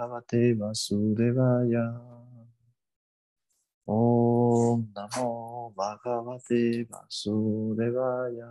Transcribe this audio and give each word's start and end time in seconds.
Bhagavate 0.00 0.56
Vasudevaya. 0.56 1.92
Om 3.86 4.88
Namo 4.96 5.74
Bhagavate 5.76 6.88
Vasudevaya. 6.88 8.48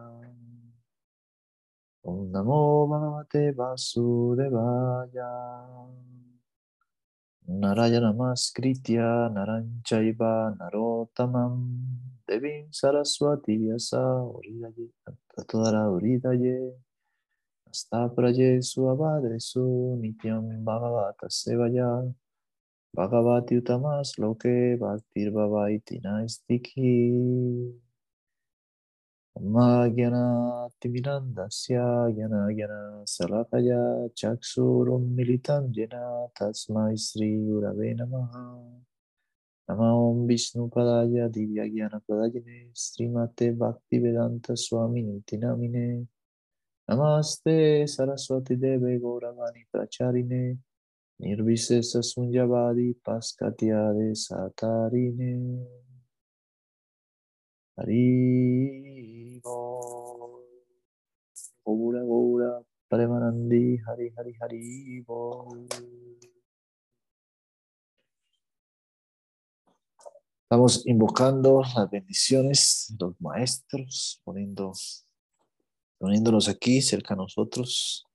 Om 2.06 2.32
Namo 2.32 2.86
Bhagavate 2.86 3.56
Vasudevaya. 3.58 5.32
Narayana 7.50 8.14
Maskritya 8.14 9.34
Naranchaiva 9.34 10.56
Narotamam 10.56 11.82
Devim 12.30 12.70
Saraswati 12.70 13.58
Vyasa 13.58 14.22
Uridaye 14.22 14.90
Tatodara 15.36 15.90
Uridaye 15.90 16.78
Astaprajesu 17.72 18.80
abhadresu 18.94 19.66
nityam 20.02 20.46
bhagavata 20.68 21.26
sevaya 21.40 21.90
bhagavati 22.98 23.54
utamas 23.62 24.10
loke 24.22 24.56
bhaktir 24.82 25.28
bhavaiti 25.38 25.96
naistiki 26.06 26.94
माज्ञनातिमिनन्दस्य 29.36 31.76
ज्ञानज्ञान 32.16 32.74
सलकया 33.08 33.82
चक्षुरुन्मिलितं 34.20 35.64
येन 35.78 35.96
तस्मै 36.40 36.96
श्रीगुरवे 37.06 37.90
नमः 38.00 38.34
नमो 39.70 39.92
विष्णुपदाय 40.28 41.16
दिव्यज्ञानप्रदायिने 41.36 42.60
श्रीमते 42.84 43.48
भक्तिवेदान्तस्वामिनिति 43.64 45.36
नामिने 45.44 45.88
Namaste 46.90 47.86
Saraswati 47.88 48.56
Deve 48.58 48.98
Gauravani 48.98 49.64
Pracharine. 49.72 50.58
Nirvisesa 51.22 52.02
Sunjavadi 52.02 52.96
Paskatyade 53.06 54.16
Satarine. 54.18 55.68
Hari 57.78 59.40
Gaura 61.64 62.02
Gaura 62.02 62.64
Premanandi 62.90 63.78
Hari 63.86 64.12
Hari 64.18 64.34
Hari 64.42 65.06
Estamos 70.42 70.88
invocando 70.88 71.62
las 71.62 71.92
bendiciones 71.92 72.88
de 72.98 73.06
los 73.06 73.22
maestros, 73.22 74.20
poniendo, 74.24 74.74
poniéndolos 76.00 76.50
aquí 76.50 76.82
cerca 76.82 77.14
a 77.14 77.18
nosotros. 77.18 78.08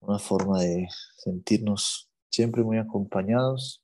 Una 0.00 0.18
forma 0.18 0.60
de 0.60 0.88
sentirnos 1.16 2.08
siempre 2.30 2.62
muy 2.62 2.78
acompañados, 2.78 3.82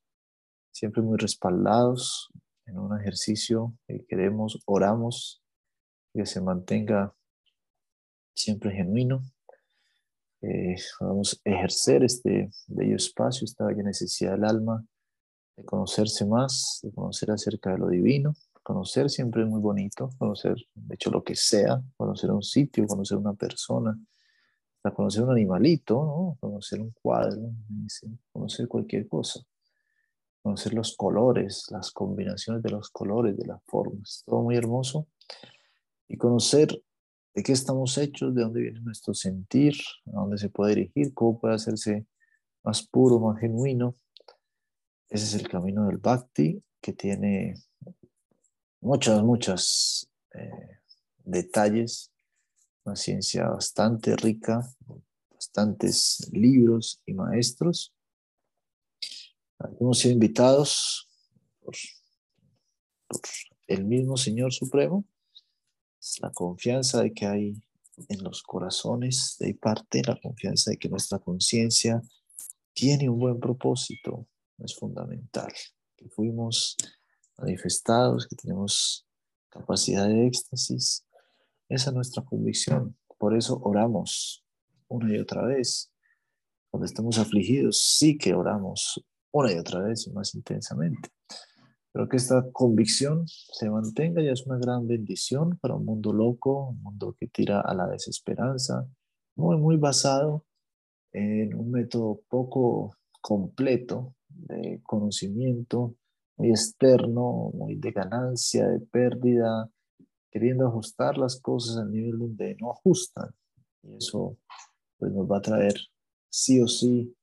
siempre 0.70 1.02
muy 1.02 1.18
respaldados 1.18 2.30
en 2.66 2.78
un 2.78 2.98
ejercicio 2.98 3.74
que 3.86 4.04
queremos, 4.06 4.62
oramos, 4.66 5.42
que 6.14 6.24
se 6.26 6.40
mantenga 6.40 7.14
siempre 8.34 8.70
genuino. 8.72 9.22
Eh, 10.42 10.76
vamos 11.00 11.40
a 11.44 11.50
ejercer 11.50 12.04
este 12.04 12.50
bello 12.68 12.96
espacio, 12.96 13.44
esta 13.44 13.66
bella 13.66 13.82
necesidad 13.82 14.32
del 14.32 14.44
alma 14.44 14.84
de 15.56 15.64
conocerse 15.64 16.24
más, 16.24 16.80
de 16.82 16.92
conocer 16.92 17.30
acerca 17.30 17.72
de 17.72 17.78
lo 17.78 17.88
divino. 17.88 18.34
Conocer 18.62 19.10
siempre 19.10 19.42
es 19.42 19.48
muy 19.48 19.60
bonito, 19.60 20.10
conocer, 20.18 20.56
de 20.74 20.94
hecho, 20.94 21.10
lo 21.10 21.24
que 21.24 21.34
sea, 21.34 21.82
conocer 21.96 22.30
un 22.30 22.42
sitio, 22.42 22.86
conocer 22.86 23.18
una 23.18 23.34
persona, 23.34 23.98
hasta 24.76 24.94
conocer 24.94 25.24
un 25.24 25.32
animalito, 25.32 25.94
¿no? 25.94 26.38
conocer 26.40 26.80
un 26.80 26.92
cuadro, 27.02 27.50
conocer 28.32 28.68
cualquier 28.68 29.08
cosa 29.08 29.44
conocer 30.42 30.74
los 30.74 30.96
colores, 30.96 31.66
las 31.70 31.92
combinaciones 31.92 32.62
de 32.62 32.70
los 32.70 32.90
colores, 32.90 33.36
de 33.36 33.46
las 33.46 33.62
formas, 33.64 34.24
todo 34.26 34.42
muy 34.42 34.56
hermoso. 34.56 35.06
Y 36.08 36.16
conocer 36.16 36.68
de 37.34 37.42
qué 37.42 37.52
estamos 37.52 37.96
hechos, 37.96 38.34
de 38.34 38.42
dónde 38.42 38.60
viene 38.60 38.80
nuestro 38.80 39.14
sentir, 39.14 39.74
a 40.06 40.20
dónde 40.20 40.38
se 40.38 40.50
puede 40.50 40.74
dirigir, 40.74 41.14
cómo 41.14 41.40
puede 41.40 41.54
hacerse 41.54 42.06
más 42.64 42.86
puro, 42.86 43.20
más 43.20 43.40
genuino. 43.40 43.94
Ese 45.08 45.24
es 45.24 45.42
el 45.42 45.48
camino 45.48 45.86
del 45.86 45.98
bhakti 45.98 46.62
que 46.80 46.92
tiene 46.92 47.54
muchas, 48.82 49.22
muchas 49.22 50.10
eh, 50.34 50.78
detalles, 51.24 52.12
una 52.84 52.96
ciencia 52.96 53.48
bastante 53.48 54.14
rica, 54.16 54.68
bastantes 55.30 56.28
libros 56.32 57.00
y 57.06 57.14
maestros 57.14 57.94
Hemos 59.80 59.98
sido 59.98 60.14
invitados 60.14 61.08
por, 61.60 61.74
el 63.68 63.84
mismo 63.84 64.16
Señor 64.16 64.52
Supremo. 64.52 65.04
La 66.20 66.30
confianza 66.30 67.02
de 67.02 67.12
que 67.12 67.26
hay 67.26 67.62
en 68.08 68.24
los 68.24 68.42
corazones 68.42 69.36
de 69.38 69.54
parte, 69.54 70.02
la 70.04 70.18
confianza 70.20 70.70
de 70.70 70.78
que 70.78 70.88
nuestra 70.88 71.18
conciencia 71.20 72.02
tiene 72.72 73.08
un 73.08 73.20
buen 73.20 73.38
propósito, 73.38 74.26
es 74.58 74.74
fundamental. 74.74 75.52
Que 75.96 76.08
fuimos 76.08 76.76
manifestados, 77.42 78.26
que 78.26 78.36
tenemos 78.36 79.06
capacidad 79.50 80.08
de 80.08 80.26
éxtasis. 80.26 81.04
Esa 81.68 81.90
es 81.90 81.94
nuestra 81.94 82.22
convicción. 82.22 82.96
Por 83.18 83.36
eso 83.36 83.60
oramos 83.62 84.44
una 84.88 85.14
y 85.14 85.18
otra 85.18 85.44
vez. 85.44 85.92
Cuando 86.70 86.86
estamos 86.86 87.18
afligidos, 87.18 87.80
sí 87.98 88.16
que 88.16 88.34
oramos 88.34 89.04
una 89.32 89.52
y 89.52 89.58
otra 89.58 89.80
vez 89.80 90.06
y 90.06 90.12
más 90.12 90.34
intensamente. 90.34 91.10
Pero 91.92 92.08
que 92.08 92.16
esta 92.16 92.50
convicción 92.52 93.24
se 93.26 93.68
mantenga 93.68 94.22
ya 94.22 94.32
es 94.32 94.46
una 94.46 94.58
gran 94.58 94.86
bendición 94.86 95.58
para 95.58 95.74
un 95.74 95.84
mundo 95.84 96.12
loco, 96.12 96.70
un 96.70 96.82
mundo 96.82 97.14
que 97.18 97.26
tira 97.26 97.60
a 97.60 97.74
la 97.74 97.86
desesperanza, 97.86 98.86
muy, 99.36 99.58
muy 99.58 99.76
basado 99.76 100.46
en 101.12 101.54
un 101.54 101.70
método 101.70 102.22
poco 102.28 102.96
completo 103.20 104.14
de 104.28 104.80
conocimiento, 104.82 105.96
muy 106.42 106.50
externo, 106.50 107.52
muy 107.54 107.76
de 107.76 107.92
ganancia, 107.92 108.66
de 108.66 108.80
pérdida, 108.80 109.70
queriendo 110.28 110.66
ajustar 110.66 111.16
las 111.16 111.40
cosas 111.40 111.76
al 111.76 111.92
nivel 111.92 112.18
donde 112.18 112.56
no 112.60 112.72
ajustan. 112.72 113.30
Y 113.84 113.94
eso 113.94 114.36
pues, 114.98 115.12
nos 115.12 115.30
va 115.30 115.38
a 115.38 115.42
traer 115.42 115.76
sí 116.28 116.60
o 116.60 116.66
sí 116.66 117.16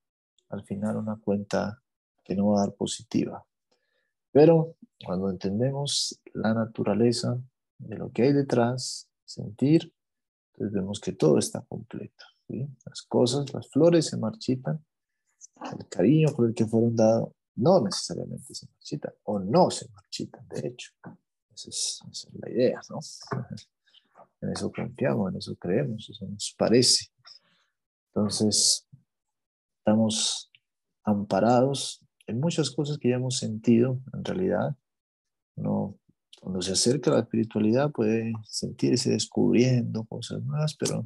al 0.48 0.64
final 0.64 0.96
una 0.96 1.20
cuenta 1.20 1.84
que 2.24 2.34
no 2.34 2.48
va 2.48 2.60
a 2.60 2.66
dar 2.68 2.76
positiva. 2.76 3.46
Pero 4.32 4.78
cuando 5.06 5.30
entendemos 5.30 6.18
la 6.34 6.54
naturaleza 6.54 7.38
de 7.78 7.98
lo 7.98 8.12
que 8.12 8.24
hay 8.24 8.32
detrás, 8.34 9.10
sentir, 9.26 9.94
entonces 10.54 10.74
vemos 10.74 11.02
que 11.02 11.12
todo 11.12 11.40
está 11.40 11.62
completo. 11.68 12.24
Las 12.86 13.02
cosas, 13.02 13.54
las 13.54 13.68
flores 13.70 14.06
se 14.06 14.18
marchitan, 14.18 14.84
el 15.78 15.88
cariño 15.90 16.30
por 16.34 16.48
el 16.48 16.56
que 16.56 16.66
fueron 16.66 16.96
dados 16.96 17.34
no 17.60 17.82
necesariamente 17.82 18.56
se 18.56 18.68
marchitan 18.68 19.14
o 19.24 19.40
no 19.40 19.70
se 19.70 19.90
marchitan, 19.90 20.48
de 20.48 20.68
hecho. 20.68 20.92
Esa 21.54 21.70
es, 21.70 22.00
esa 22.12 22.30
es 22.30 22.36
la 22.40 22.50
idea, 22.50 22.82
¿no? 22.90 23.00
En 24.42 24.52
eso 24.52 24.72
confiamos, 24.72 25.34
en 25.34 25.38
eso 25.38 25.54
creemos, 25.58 26.10
eso 26.10 26.26
nos 26.26 26.56
parece. 26.58 27.08
Entonces, 28.08 28.88
estamos 29.80 30.50
amparados 31.04 32.06
en 32.26 32.40
muchas 32.40 32.72
cosas 32.72 32.98
que 32.98 33.10
ya 33.10 33.16
hemos 33.16 33.38
sentido, 33.38 34.00
en 34.14 34.24
realidad, 34.24 34.78
no, 35.58 36.00
cuando 36.40 36.62
se 36.62 36.72
acerca 36.72 37.12
a 37.12 37.16
la 37.16 37.20
espiritualidad 37.22 37.92
puede 37.92 38.32
sentirse 38.46 39.10
descubriendo 39.10 40.06
cosas 40.06 40.42
nuevas, 40.44 40.76
pero 40.76 41.06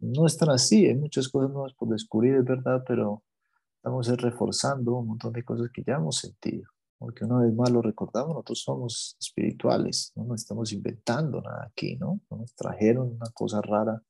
no 0.00 0.26
es 0.26 0.36
tan 0.36 0.50
así, 0.50 0.86
hay 0.86 0.96
muchas 0.96 1.28
cosas 1.28 1.50
nuevas 1.50 1.72
por 1.74 1.88
descubrir, 1.88 2.34
es 2.34 2.44
verdad, 2.44 2.84
pero 2.86 3.22
estamos 3.84 4.08
reforzando 4.16 4.94
un 4.94 5.08
montón 5.08 5.34
de 5.34 5.44
cosas 5.44 5.68
que 5.70 5.82
ya 5.86 5.96
hemos 5.96 6.16
sentido, 6.16 6.70
porque 6.96 7.26
una 7.26 7.40
vez 7.40 7.54
más 7.54 7.70
lo 7.70 7.82
recordamos, 7.82 8.30
nosotros 8.30 8.62
somos 8.62 9.14
espirituales, 9.20 10.10
no 10.14 10.24
nos 10.24 10.40
estamos 10.40 10.72
inventando 10.72 11.42
nada 11.42 11.66
aquí, 11.66 11.94
¿no? 11.96 12.18
nos 12.30 12.54
trajeron 12.54 13.12
una 13.12 13.30
cosa 13.34 13.60
rara 13.60 14.02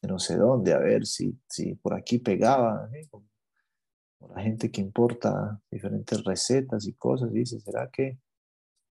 de 0.00 0.08
no 0.08 0.18
sé 0.18 0.38
dónde, 0.38 0.72
a 0.72 0.78
ver 0.78 1.04
si, 1.04 1.38
si 1.46 1.74
por 1.74 1.92
aquí 1.92 2.20
pegaba, 2.20 2.88
¿eh? 2.94 3.06
la 4.34 4.40
gente 4.40 4.70
que 4.70 4.80
importa 4.80 5.60
diferentes 5.70 6.24
recetas 6.24 6.86
y 6.86 6.94
cosas, 6.94 7.30
dice, 7.30 7.60
¿será 7.60 7.90
que, 7.92 8.18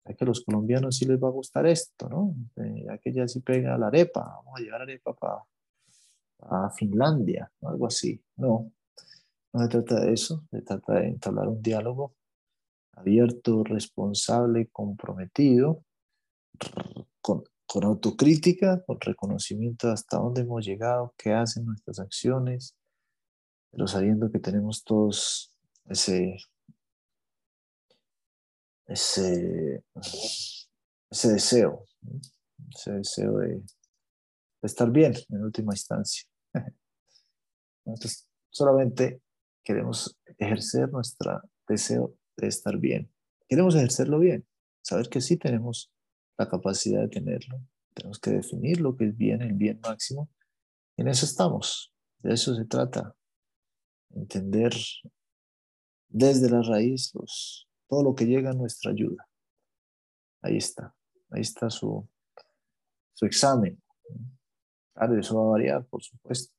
¿será 0.03 0.15
que 0.15 0.25
a 0.25 0.29
los 0.29 0.45
colombianos 0.45 0.99
sí 0.99 1.07
les 1.07 1.19
va 1.19 1.29
a 1.29 1.33
gustar 1.33 1.67
esto, 1.67 2.11
no? 2.11 2.35
Eh, 2.57 2.85
ya 2.85 2.99
que 2.99 3.15
ya 3.15 3.27
sí 3.27 3.41
pega 3.41 3.79
la 3.79 3.87
arepa, 3.87 4.21
vamos 4.21 4.61
a 4.61 4.63
llevar 4.63 4.83
arepa 4.83 5.15
para 5.15 5.43
a 6.41 6.71
Finlandia, 6.71 7.51
algo 7.63 7.87
así. 7.87 8.23
No, 8.37 8.73
no 9.53 9.63
se 9.63 9.69
trata 9.69 10.01
de 10.01 10.13
eso, 10.13 10.45
se 10.51 10.63
trata 10.63 10.95
de 10.95 11.09
entablar 11.09 11.49
un 11.49 11.63
diálogo 11.63 12.15
abierto, 12.93 13.65
responsable, 13.65 14.69
comprometido, 14.69 15.85
con, 17.21 17.45
con 17.67 17.85
autocrítica, 17.85 18.83
con 18.85 19.01
reconocimiento 19.01 19.89
de 19.89 19.95
hasta 19.95 20.19
dónde 20.19 20.43
hemos 20.43 20.65
llegado, 20.65 21.15
qué 21.17 21.33
hacen 21.33 21.65
nuestras 21.65 21.99
acciones, 22.01 22.77
pero 23.71 23.87
sabiendo 23.87 24.31
que 24.31 24.39
tenemos 24.39 24.85
todos 24.85 25.55
ese, 25.87 26.37
ese, 28.87 29.83
ese 31.11 31.33
deseo, 31.33 31.87
ese 32.75 32.93
deseo 32.93 33.39
de, 33.39 33.63
estar 34.63 34.91
bien 34.91 35.15
en 35.31 35.43
última 35.43 35.73
instancia. 35.73 36.25
Entonces, 37.85 38.29
solamente 38.51 39.21
queremos 39.63 40.19
ejercer 40.39 40.91
nuestro 40.91 41.43
deseo 41.69 42.17
de 42.37 42.49
estar 42.49 42.79
bien. 42.79 43.13
Queremos 43.49 43.75
ejercerlo 43.75 44.19
bien, 44.19 44.47
saber 44.83 45.09
que 45.09 45.21
sí 45.21 45.37
tenemos 45.37 45.93
la 46.39 46.49
capacidad 46.49 47.03
de 47.03 47.09
tenerlo. 47.09 47.61
Tenemos 47.95 48.19
que 48.19 48.31
definir 48.31 48.81
lo 48.81 48.97
que 48.97 49.07
es 49.07 49.17
bien, 49.17 49.43
el 49.43 49.53
bien 49.53 49.81
máximo. 49.83 50.31
En 50.97 51.09
eso 51.09 51.27
estamos, 51.27 51.93
de 52.21 52.35
eso 52.35 52.55
se 52.55 52.65
trata. 52.65 53.15
Entender 54.11 54.73
desde 56.09 56.51
la 56.51 56.63
raíz 56.63 57.13
todo 57.89 58.03
lo 58.03 58.15
que 58.15 58.27
llega 58.27 58.51
a 58.51 58.55
nuestra 58.55 58.91
ayuda. 58.91 59.29
Ahí 60.43 60.57
está, 60.57 60.95
ahí 61.31 61.43
está 61.43 61.71
su, 61.71 62.09
su 63.13 63.27
examen. 63.27 63.81
Claro, 64.95 65.19
eso 65.19 65.37
va 65.37 65.45
a 65.45 65.51
variar, 65.51 65.87
por 65.87 66.03
supuesto. 66.03 66.55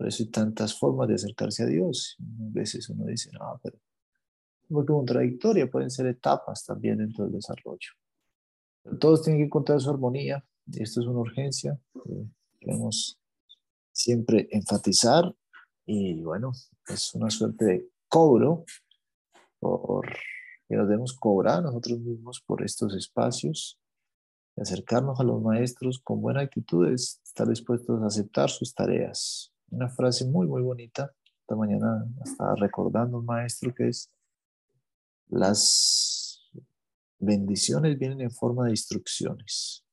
Por 0.00 0.08
eso 0.08 0.22
hay 0.22 0.30
tantas 0.30 0.78
formas 0.78 1.08
de 1.08 1.16
acercarse 1.16 1.62
a 1.62 1.66
Dios. 1.66 2.16
A 2.18 2.24
veces 2.52 2.88
uno 2.88 3.04
dice, 3.04 3.30
no, 3.32 3.60
pero 3.62 3.78
muy 4.70 4.86
contradictoria, 4.86 5.70
pueden 5.70 5.90
ser 5.90 6.06
etapas 6.06 6.64
también 6.64 6.96
dentro 6.96 7.24
del 7.24 7.34
desarrollo. 7.34 7.90
Todos 8.98 9.22
tienen 9.22 9.42
que 9.42 9.44
encontrar 9.44 9.78
su 9.78 9.90
armonía 9.90 10.42
y 10.68 10.82
esto 10.82 11.02
es 11.02 11.06
una 11.06 11.20
urgencia 11.20 11.78
que 11.92 12.24
queremos 12.58 13.20
siempre 13.92 14.48
enfatizar 14.52 15.36
y 15.84 16.22
bueno, 16.22 16.52
es 16.88 17.14
una 17.14 17.28
suerte 17.28 17.66
de 17.66 17.90
cobro 18.08 18.64
por 19.58 20.06
que 20.66 20.76
nos 20.76 20.88
debemos 20.88 21.12
cobrar 21.12 21.62
nosotros 21.62 22.00
mismos 22.00 22.40
por 22.40 22.64
estos 22.64 22.94
espacios 22.94 23.78
acercarnos 24.56 25.20
a 25.20 25.24
los 25.24 25.42
maestros 25.42 26.00
con 26.00 26.22
buena 26.22 26.40
actitud 26.40 26.88
es 26.88 27.20
estar 27.22 27.46
dispuestos 27.46 28.02
a 28.02 28.06
aceptar 28.06 28.48
sus 28.50 28.74
tareas. 28.74 29.49
Una 29.70 29.88
frase 29.88 30.26
muy, 30.26 30.46
muy 30.46 30.62
bonita. 30.62 31.12
Esta 31.40 31.56
mañana 31.56 32.06
estaba 32.24 32.54
recordando 32.56 33.18
un 33.18 33.26
maestro 33.26 33.74
que 33.74 33.88
es, 33.88 34.10
las 35.28 36.50
bendiciones 37.18 37.98
vienen 37.98 38.20
en 38.20 38.30
forma 38.30 38.66
de 38.66 38.70
instrucciones. 38.70 39.84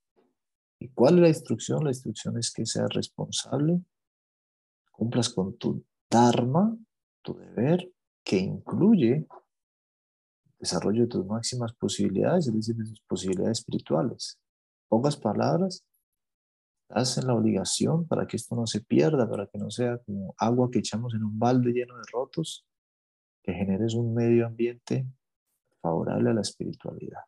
¿Y 0.79 0.89
cuál 0.89 1.15
es 1.15 1.21
la 1.21 1.29
instrucción? 1.29 1.83
La 1.83 1.91
instrucción 1.91 2.37
es 2.37 2.51
que 2.51 2.65
seas 2.65 2.89
responsable, 2.93 3.81
cumplas 4.91 5.29
con 5.29 5.57
tu 5.57 5.83
dharma, 6.09 6.77
tu 7.21 7.35
deber, 7.37 7.91
que 8.23 8.37
incluye 8.37 9.27
desarrollo 10.59 11.03
de 11.03 11.07
tus 11.07 11.25
máximas 11.25 11.73
posibilidades, 11.73 12.47
es 12.47 12.53
decir, 12.53 12.75
de 12.75 12.85
tus 12.85 13.01
posibilidades 13.01 13.59
espirituales 13.59 14.39
pocas 14.87 15.17
palabras, 15.17 15.85
estás 16.89 17.17
en 17.17 17.27
la 17.27 17.35
obligación 17.35 18.07
para 18.07 18.27
que 18.27 18.37
esto 18.37 18.55
no 18.55 18.65
se 18.65 18.81
pierda, 18.81 19.29
para 19.29 19.47
que 19.47 19.57
no 19.57 19.69
sea 19.69 19.97
como 19.99 20.33
agua 20.37 20.69
que 20.71 20.79
echamos 20.79 21.13
en 21.13 21.23
un 21.23 21.37
balde 21.37 21.71
lleno 21.71 21.97
de 21.97 22.03
rotos, 22.11 22.65
que 23.43 23.53
generes 23.53 23.93
un 23.93 24.13
medio 24.13 24.45
ambiente 24.45 25.05
favorable 25.81 26.29
a 26.29 26.33
la 26.33 26.41
espiritualidad. 26.41 27.21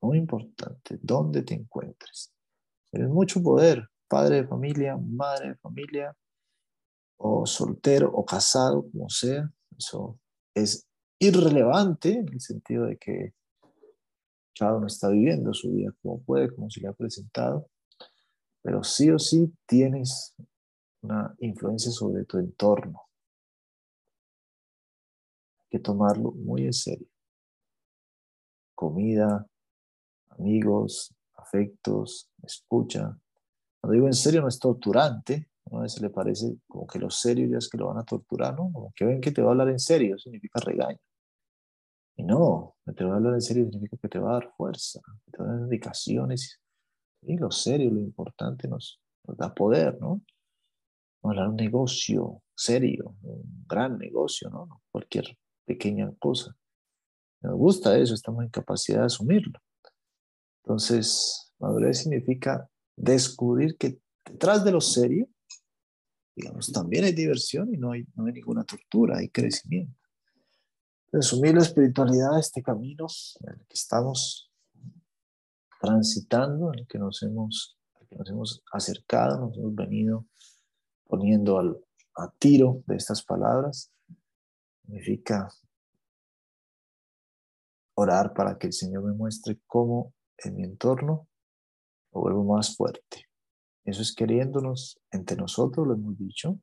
Muy 0.00 0.18
importante, 0.18 0.98
dónde 1.00 1.42
te 1.42 1.54
encuentres. 1.54 2.32
Tienes 2.90 3.10
mucho 3.10 3.42
poder, 3.42 3.88
padre 4.08 4.42
de 4.42 4.48
familia, 4.48 4.96
madre 4.96 5.50
de 5.50 5.56
familia, 5.56 6.16
o 7.18 7.46
soltero 7.46 8.10
o 8.12 8.24
casado, 8.24 8.88
como 8.90 9.08
sea. 9.08 9.50
Eso 9.76 10.18
es 10.54 10.88
irrelevante 11.20 12.12
en 12.12 12.28
el 12.32 12.40
sentido 12.40 12.86
de 12.86 12.96
que 12.96 13.34
cada 14.58 14.76
uno 14.76 14.86
está 14.86 15.08
viviendo 15.08 15.52
su 15.52 15.70
vida 15.70 15.92
como 16.02 16.20
puede, 16.22 16.52
como 16.52 16.68
se 16.70 16.80
le 16.80 16.88
ha 16.88 16.92
presentado, 16.92 17.68
pero 18.62 18.82
sí 18.82 19.10
o 19.10 19.18
sí 19.18 19.52
tienes 19.66 20.34
una 21.02 21.34
influencia 21.38 21.90
sobre 21.90 22.24
tu 22.24 22.38
entorno. 22.38 23.02
Hay 25.58 25.66
que 25.70 25.78
tomarlo 25.78 26.32
muy 26.32 26.64
en 26.64 26.72
serio. 26.72 27.06
Comida, 28.74 29.46
amigos, 30.30 31.14
afectos, 31.34 32.30
escucha. 32.42 33.18
Cuando 33.80 33.94
digo 33.94 34.06
en 34.06 34.14
serio 34.14 34.40
no 34.40 34.48
es 34.48 34.58
torturante, 34.58 35.48
a 35.72 35.80
veces 35.80 36.00
le 36.00 36.10
parece 36.10 36.56
como 36.66 36.86
que 36.86 36.98
lo 36.98 37.10
serio 37.10 37.48
ya 37.48 37.58
es 37.58 37.68
que 37.68 37.78
lo 37.78 37.88
van 37.88 37.98
a 37.98 38.04
torturar, 38.04 38.54
¿no? 38.54 38.70
Como 38.72 38.92
que 38.94 39.04
ven 39.04 39.20
que 39.20 39.32
te 39.32 39.42
va 39.42 39.48
a 39.48 39.50
hablar 39.52 39.68
en 39.68 39.78
serio, 39.78 40.18
significa 40.18 40.60
regaño. 40.60 40.98
Y 42.16 42.24
no, 42.24 42.76
te 42.96 43.04
va 43.04 43.14
a 43.14 43.16
hablar 43.16 43.34
en 43.34 43.40
serio 43.40 43.64
significa 43.70 43.96
que 43.96 44.08
te 44.08 44.18
va 44.18 44.30
a 44.30 44.34
dar 44.34 44.52
fuerza, 44.56 45.00
te 45.30 45.38
va 45.38 45.50
a 45.50 45.52
dar 45.52 45.60
indicaciones. 45.60 46.60
Y 47.28 47.36
lo 47.36 47.50
serio, 47.50 47.90
lo 47.90 48.00
importante 48.00 48.66
nos, 48.68 49.00
da 49.36 49.54
poder, 49.54 49.98
¿no? 50.00 50.22
De 51.22 51.46
un 51.46 51.56
negocio 51.56 52.42
serio, 52.54 53.16
un 53.22 53.64
gran 53.68 53.98
negocio, 53.98 54.48
¿no? 54.48 54.82
Cualquier 54.90 55.36
pequeña 55.66 56.10
cosa. 56.18 56.56
Nos 57.42 57.54
gusta 57.56 57.98
eso, 57.98 58.14
estamos 58.14 58.42
en 58.44 58.50
capacidad 58.50 59.00
de 59.00 59.06
asumirlo. 59.06 59.60
Entonces, 60.62 61.52
madurez 61.58 61.98
significa 61.98 62.68
descubrir 62.96 63.76
que 63.76 64.00
detrás 64.24 64.64
de 64.64 64.72
lo 64.72 64.80
serio, 64.80 65.28
digamos, 66.34 66.72
también 66.72 67.04
hay 67.04 67.12
diversión 67.12 67.72
y 67.74 67.76
no 67.76 67.92
hay, 67.92 68.06
no 68.14 68.24
hay 68.24 68.32
ninguna 68.32 68.64
tortura, 68.64 69.18
hay 69.18 69.28
crecimiento 69.28 69.98
resumir 71.12 71.54
la 71.54 71.62
espiritualidad, 71.62 72.38
este 72.38 72.62
camino 72.62 73.06
en 73.40 73.54
el 73.54 73.66
que 73.66 73.74
estamos 73.74 74.47
transitando, 75.80 76.72
en 76.72 76.80
el 76.80 76.86
que 76.86 76.98
nos 76.98 77.22
hemos, 77.22 77.78
que 78.08 78.16
nos 78.16 78.28
hemos 78.28 78.62
acercado, 78.72 79.38
nos 79.38 79.56
hemos 79.56 79.74
venido 79.74 80.26
poniendo 81.04 81.58
al, 81.58 81.76
a 82.16 82.30
tiro 82.38 82.82
de 82.86 82.96
estas 82.96 83.22
palabras, 83.22 83.92
significa 84.84 85.48
orar 87.94 88.32
para 88.34 88.58
que 88.58 88.68
el 88.68 88.72
Señor 88.72 89.04
me 89.04 89.12
muestre 89.12 89.60
cómo 89.66 90.14
en 90.38 90.56
mi 90.56 90.64
entorno 90.64 91.28
lo 92.12 92.20
vuelvo 92.20 92.44
más 92.44 92.76
fuerte. 92.76 93.26
Eso 93.84 94.02
es 94.02 94.14
queriéndonos 94.14 95.00
entre 95.10 95.36
nosotros, 95.36 95.86
lo 95.86 95.94
hemos 95.94 96.16
dicho, 96.18 96.60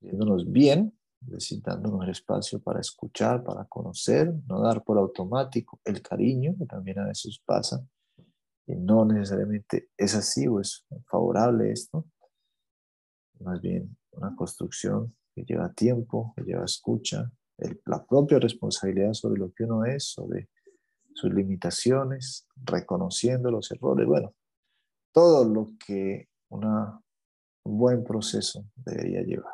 queriéndonos 0.00 0.50
bien 0.50 0.96
es 1.34 1.62
dándonos 1.62 2.04
el 2.04 2.10
espacio 2.10 2.60
para 2.60 2.80
escuchar, 2.80 3.42
para 3.42 3.64
conocer, 3.64 4.32
no 4.46 4.60
dar 4.60 4.84
por 4.84 4.98
automático 4.98 5.80
el 5.84 6.02
cariño, 6.02 6.54
que 6.58 6.66
también 6.66 6.98
a 6.98 7.06
veces 7.06 7.40
pasa, 7.44 7.84
y 8.66 8.74
no 8.74 9.04
necesariamente 9.04 9.90
es 9.96 10.14
así 10.14 10.46
o 10.48 10.60
es 10.60 10.84
favorable 11.06 11.70
esto, 11.70 12.06
más 13.40 13.60
bien 13.60 13.96
una 14.12 14.34
construcción 14.34 15.14
que 15.34 15.44
lleva 15.44 15.72
tiempo, 15.72 16.32
que 16.36 16.42
lleva 16.42 16.64
escucha, 16.64 17.30
la 17.86 18.04
propia 18.04 18.38
responsabilidad 18.38 19.12
sobre 19.12 19.38
lo 19.38 19.52
que 19.52 19.64
uno 19.64 19.84
es, 19.84 20.04
sobre 20.04 20.50
sus 21.14 21.32
limitaciones, 21.32 22.46
reconociendo 22.56 23.50
los 23.50 23.70
errores, 23.70 24.06
bueno, 24.06 24.34
todo 25.12 25.48
lo 25.48 25.68
que 25.84 26.28
un 26.50 27.78
buen 27.78 28.04
proceso 28.04 28.66
debería 28.74 29.22
llevar. 29.22 29.52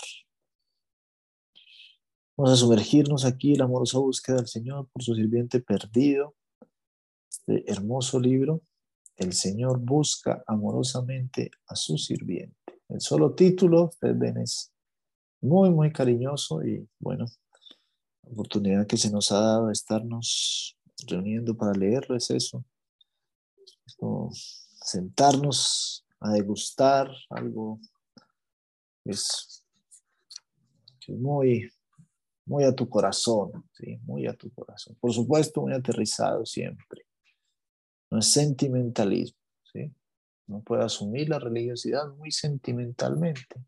Vamos 2.37 2.53
a 2.53 2.57
sumergirnos 2.57 3.25
aquí 3.25 3.53
en 3.53 3.59
la 3.59 3.65
amorosa 3.65 3.99
búsqueda 3.99 4.37
del 4.37 4.49
Señor 4.49 4.89
por 4.89 5.03
su 5.03 5.15
sirviente 5.15 5.61
perdido. 5.61 6.35
Este 7.31 7.71
hermoso 7.71 8.19
libro, 8.19 8.63
El 9.23 9.35
Señor 9.35 9.79
busca 9.79 10.43
amorosamente 10.49 11.53
a 11.69 11.77
su 11.77 11.97
sirviente. 11.97 12.57
El 12.89 13.01
solo 13.01 13.35
título, 13.37 13.85
ustedes 13.85 14.19
ven, 14.19 14.39
es 14.39 14.73
muy, 15.41 15.71
muy 15.71 15.93
cariñoso 15.93 16.61
y 16.65 16.89
bueno, 16.99 17.27
la 18.25 18.33
oportunidad 18.33 18.85
que 18.85 18.97
se 18.97 19.13
nos 19.13 19.31
ha 19.31 19.39
dado 19.39 19.67
de 19.69 19.75
estarnos 19.75 20.77
reuniendo 21.07 21.57
para 21.57 21.73
leerlo 21.73 22.17
es 22.17 22.31
eso. 22.31 22.65
Sentarnos 24.85 26.05
a 26.19 26.33
degustar 26.33 27.09
algo 27.31 27.79
es, 29.05 29.65
es 31.07 31.17
muy, 31.17 31.71
muy 32.45 32.65
a 32.65 32.75
tu 32.75 32.89
corazón, 32.89 33.69
¿sí? 33.73 33.99
muy 34.03 34.27
a 34.27 34.35
tu 34.35 34.51
corazón. 34.51 34.97
Por 35.01 35.13
supuesto, 35.13 35.61
muy 35.61 35.75
aterrizado 35.75 36.45
siempre. 36.45 37.07
No 38.13 38.19
es 38.19 38.31
sentimentalismo, 38.31 39.41
¿sí? 39.73 39.91
No 40.47 40.61
puede 40.61 40.85
asumir 40.85 41.31
la 41.31 41.39
religiosidad 41.39 42.15
muy 42.15 42.31
sentimentalmente. 42.31 43.65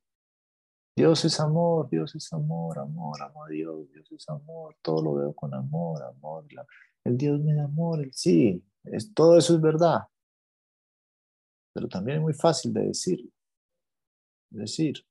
Dios 0.95 1.25
es 1.25 1.41
amor, 1.41 1.89
Dios 1.89 2.15
es 2.15 2.31
amor, 2.31 2.79
amor, 2.79 3.23
amo 3.23 3.47
a 3.47 3.49
Dios, 3.49 3.91
Dios 3.91 4.13
es 4.13 4.29
amor, 4.29 4.77
todo 4.83 5.03
lo 5.03 5.15
veo 5.15 5.33
con 5.35 5.55
amor, 5.55 6.03
amor. 6.03 6.47
el 7.05 7.17
Dios 7.17 7.41
me 7.41 7.55
da 7.55 7.65
amor, 7.65 8.03
el 8.03 8.13
sí, 8.13 8.63
es, 8.83 9.15
todo 9.15 9.39
eso 9.39 9.55
es 9.55 9.63
verdad. 9.63 10.03
Pero 11.73 11.89
también 11.89 12.19
es 12.19 12.23
muy 12.23 12.35
fácil 12.35 12.75
de 12.75 12.89
decirlo. 12.89 13.31
Decir, 14.51 15.07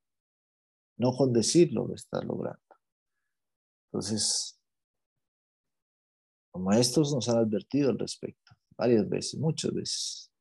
no 0.98 1.12
con 1.12 1.34
decirlo 1.34 1.88
lo 1.88 1.96
estás 1.96 2.24
logrando. 2.24 2.62
Entonces, 3.88 4.60
Los 6.54 6.64
maestros 6.64 7.12
nos 7.16 7.28
han 7.30 7.38
advertido 7.38 7.90
al 7.90 7.98
respecto, 7.98 8.54
varias 8.78 9.08
veces, 9.08 9.40
muchas 9.40 9.74
veces. 9.74 10.32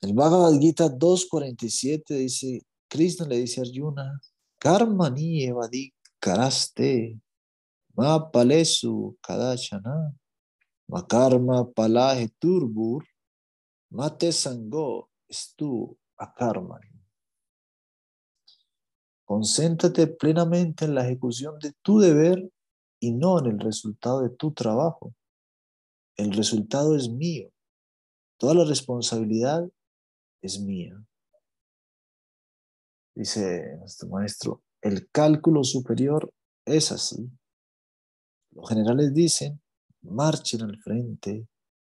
El 0.00 0.14
Bhagavad 0.14 0.58
Gita 0.60 0.86
2.47 0.86 2.04
dice, 2.18 2.62
Krishna 2.88 3.26
le 3.26 3.38
dice 3.38 3.60
a 3.60 3.64
Arjuna, 3.64 4.20
Karma 4.58 5.10
ni 5.10 5.44
evadi 5.44 5.92
karaste, 6.20 7.18
ma 7.96 8.30
palesu 8.30 9.16
kadachana, 9.20 10.12
ma 10.88 11.02
karma 11.02 11.64
palaje 11.64 12.28
turbur, 12.40 13.02
mate 13.90 14.32
sango 14.32 15.08
estu 15.28 15.96
akarmani. 16.16 16.90
Concéntrate 19.24 20.06
plenamente 20.06 20.86
en 20.86 20.94
la 20.94 21.04
ejecución 21.04 21.58
de 21.58 21.72
tu 21.82 21.98
deber 21.98 22.50
y 23.00 23.12
no 23.12 23.38
en 23.38 23.46
el 23.46 23.60
resultado 23.60 24.22
de 24.22 24.30
tu 24.30 24.52
trabajo. 24.52 25.14
El 26.16 26.32
resultado 26.32 26.96
es 26.96 27.08
mío. 27.08 27.50
Toda 28.38 28.54
la 28.54 28.64
responsabilidad 28.64 29.68
es 30.42 30.60
mía. 30.60 31.04
Dice 33.14 33.76
nuestro 33.78 34.08
maestro, 34.08 34.62
el 34.80 35.10
cálculo 35.10 35.64
superior 35.64 36.32
es 36.64 36.92
así. 36.92 37.28
Los 38.52 38.68
generales 38.68 39.12
dicen, 39.12 39.60
marchen 40.02 40.62
al 40.62 40.78
frente, 40.78 41.48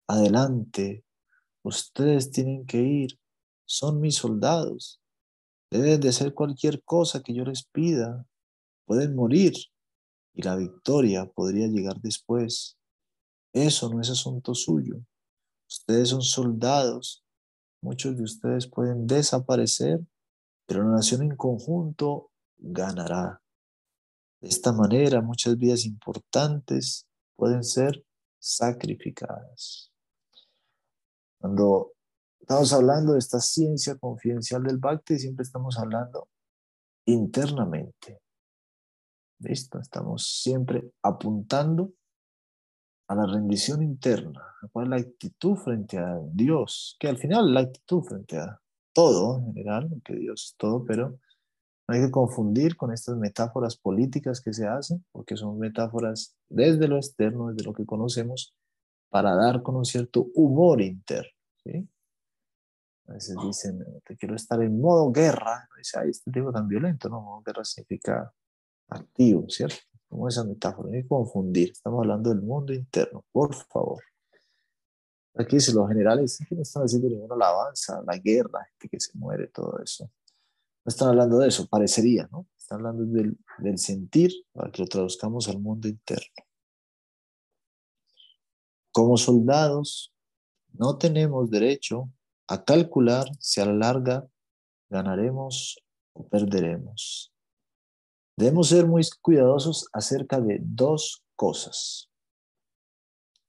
adelante, 0.07 1.05
ustedes 1.63 2.31
tienen 2.31 2.67
que 2.67 2.83
ir, 2.83 3.19
son 3.67 4.01
mis 4.01 4.17
soldados, 4.17 5.01
deben 5.71 6.01
de 6.01 6.09
hacer 6.09 6.35
cualquier 6.35 6.83
cosa 6.83 7.23
que 7.23 7.35
yo 7.35 7.45
les 7.45 7.65
pida, 7.65 8.27
pueden 8.87 9.15
morir 9.15 9.53
y 10.35 10.43
la 10.43 10.57
victoria 10.57 11.27
podría 11.27 11.67
llegar 11.67 12.01
después. 12.01 12.77
Eso 13.53 13.91
no 13.91 14.01
es 14.01 14.11
asunto 14.11 14.55
suyo. 14.55 14.97
Ustedes 15.69 16.11
son 16.11 16.23
soldados 16.23 17.25
Muchos 17.83 18.17
de 18.17 18.25
ustedes 18.25 18.67
pueden 18.67 19.07
desaparecer, 19.07 20.01
pero 20.67 20.85
la 20.85 20.97
nación 20.97 21.23
en 21.23 21.35
conjunto 21.35 22.31
ganará. 22.59 23.43
De 24.41 24.49
esta 24.49 24.73
manera, 24.73 25.23
muchas 25.23 25.57
vidas 25.57 25.87
importantes 25.87 27.07
pueden 27.37 27.65
ser 27.65 28.05
sacrificadas. 28.39 29.91
Cuando 31.41 31.93
estamos 32.39 32.73
hablando 32.75 33.15
de 33.15 33.19
esta 33.19 33.41
ciencia 33.41 33.97
confidencial 33.97 34.63
del 34.63 34.77
Bhakti, 34.77 35.19
siempre 35.19 35.43
estamos 35.43 35.79
hablando 35.79 36.29
internamente. 37.07 38.21
¿Listo? 39.41 39.79
Estamos 39.81 40.41
siempre 40.43 40.93
apuntando 41.03 41.93
a 43.09 43.15
la 43.15 43.27
rendición 43.27 43.83
interna, 43.83 44.55
es 44.63 44.89
la 44.89 44.97
actitud 44.97 45.57
frente 45.57 45.99
a 45.99 46.21
Dios, 46.33 46.97
que 47.01 47.09
al 47.09 47.17
final 47.17 47.53
la 47.53 47.61
actitud 47.61 48.03
frente 48.03 48.39
a 48.39 48.61
todo 48.93 49.39
en 49.39 49.47
general, 49.47 49.91
que 50.05 50.15
Dios 50.15 50.51
es 50.51 50.57
todo, 50.57 50.85
pero 50.85 51.19
no 51.89 51.95
hay 51.95 52.03
que 52.03 52.11
confundir 52.11 52.77
con 52.77 52.93
estas 52.93 53.17
metáforas 53.17 53.77
políticas 53.77 54.41
que 54.41 54.53
se 54.53 54.69
hacen, 54.69 55.05
porque 55.11 55.37
son 55.37 55.59
metáforas 55.59 56.37
desde 56.49 56.87
lo 56.87 56.97
externo, 56.97 57.49
desde 57.49 57.65
lo 57.65 57.73
que 57.73 57.87
conocemos, 57.87 58.55
para 59.09 59.35
dar 59.35 59.63
con 59.63 59.75
un 59.75 59.85
cierto 59.85 60.29
humor 60.35 60.83
interno. 60.83 61.33
¿sí? 61.65 61.89
A 63.09 63.15
veces 63.15 63.37
dicen, 63.45 63.85
te 64.05 64.17
quiero 64.17 64.37
estar 64.37 64.63
en 64.63 64.81
modo 64.81 65.11
guerra. 65.11 65.69
Dice, 65.77 65.99
ay, 65.99 66.11
este 66.11 66.31
tipo 66.31 66.53
tan 66.53 66.69
violento, 66.69 67.09
¿no? 67.09 67.21
Modo 67.21 67.43
guerra 67.43 67.65
significa 67.65 68.33
activo, 68.91 69.49
¿cierto? 69.49 69.79
como 70.11 70.27
esa 70.27 70.43
metáfora, 70.45 70.89
no 70.89 70.97
hay 70.97 71.03
que 71.03 71.09
confundir, 71.09 71.71
estamos 71.71 72.01
hablando 72.01 72.31
del 72.31 72.43
mundo 72.43 72.75
interno, 72.75 73.25
por 73.31 73.55
favor. 73.55 74.03
Aquí 75.37 75.57
dice, 75.57 75.73
los 75.73 75.89
generales 75.89 76.37
que 76.49 76.55
no 76.57 76.63
están 76.63 76.83
haciendo 76.83 77.09
ninguna 77.09 77.37
alabanza, 77.37 78.03
la 78.05 78.19
guerra, 78.19 78.67
gente 78.73 78.89
que 78.89 78.99
se 78.99 79.17
muere, 79.17 79.47
todo 79.47 79.79
eso. 79.79 80.11
No 80.85 80.91
están 80.91 81.11
hablando 81.11 81.39
de 81.39 81.49
eso, 81.49 81.69
parecería, 81.69 82.29
¿no? 82.33 82.49
Están 82.59 82.79
hablando 82.79 83.05
del, 83.05 83.39
del 83.59 83.79
sentir 83.79 84.33
para 84.53 84.73
que 84.73 84.83
lo 84.83 84.89
traduzcamos 84.89 85.49
al 85.49 85.61
mundo 85.61 85.87
interno. 85.87 86.45
Como 88.91 89.17
soldados, 89.17 90.13
no 90.73 90.99
tenemos 90.99 91.51
derecho 91.51 92.11
a 92.49 92.65
calcular 92.65 93.27
si 93.39 93.61
a 93.61 93.67
la 93.67 93.75
larga 93.75 94.29
ganaremos 94.89 95.81
o 96.15 96.29
perderemos. 96.29 97.33
Debemos 98.41 98.71
ser 98.71 98.87
muy 98.87 99.03
cuidadosos 99.21 99.91
acerca 99.93 100.41
de 100.41 100.61
dos 100.63 101.23
cosas. 101.37 102.11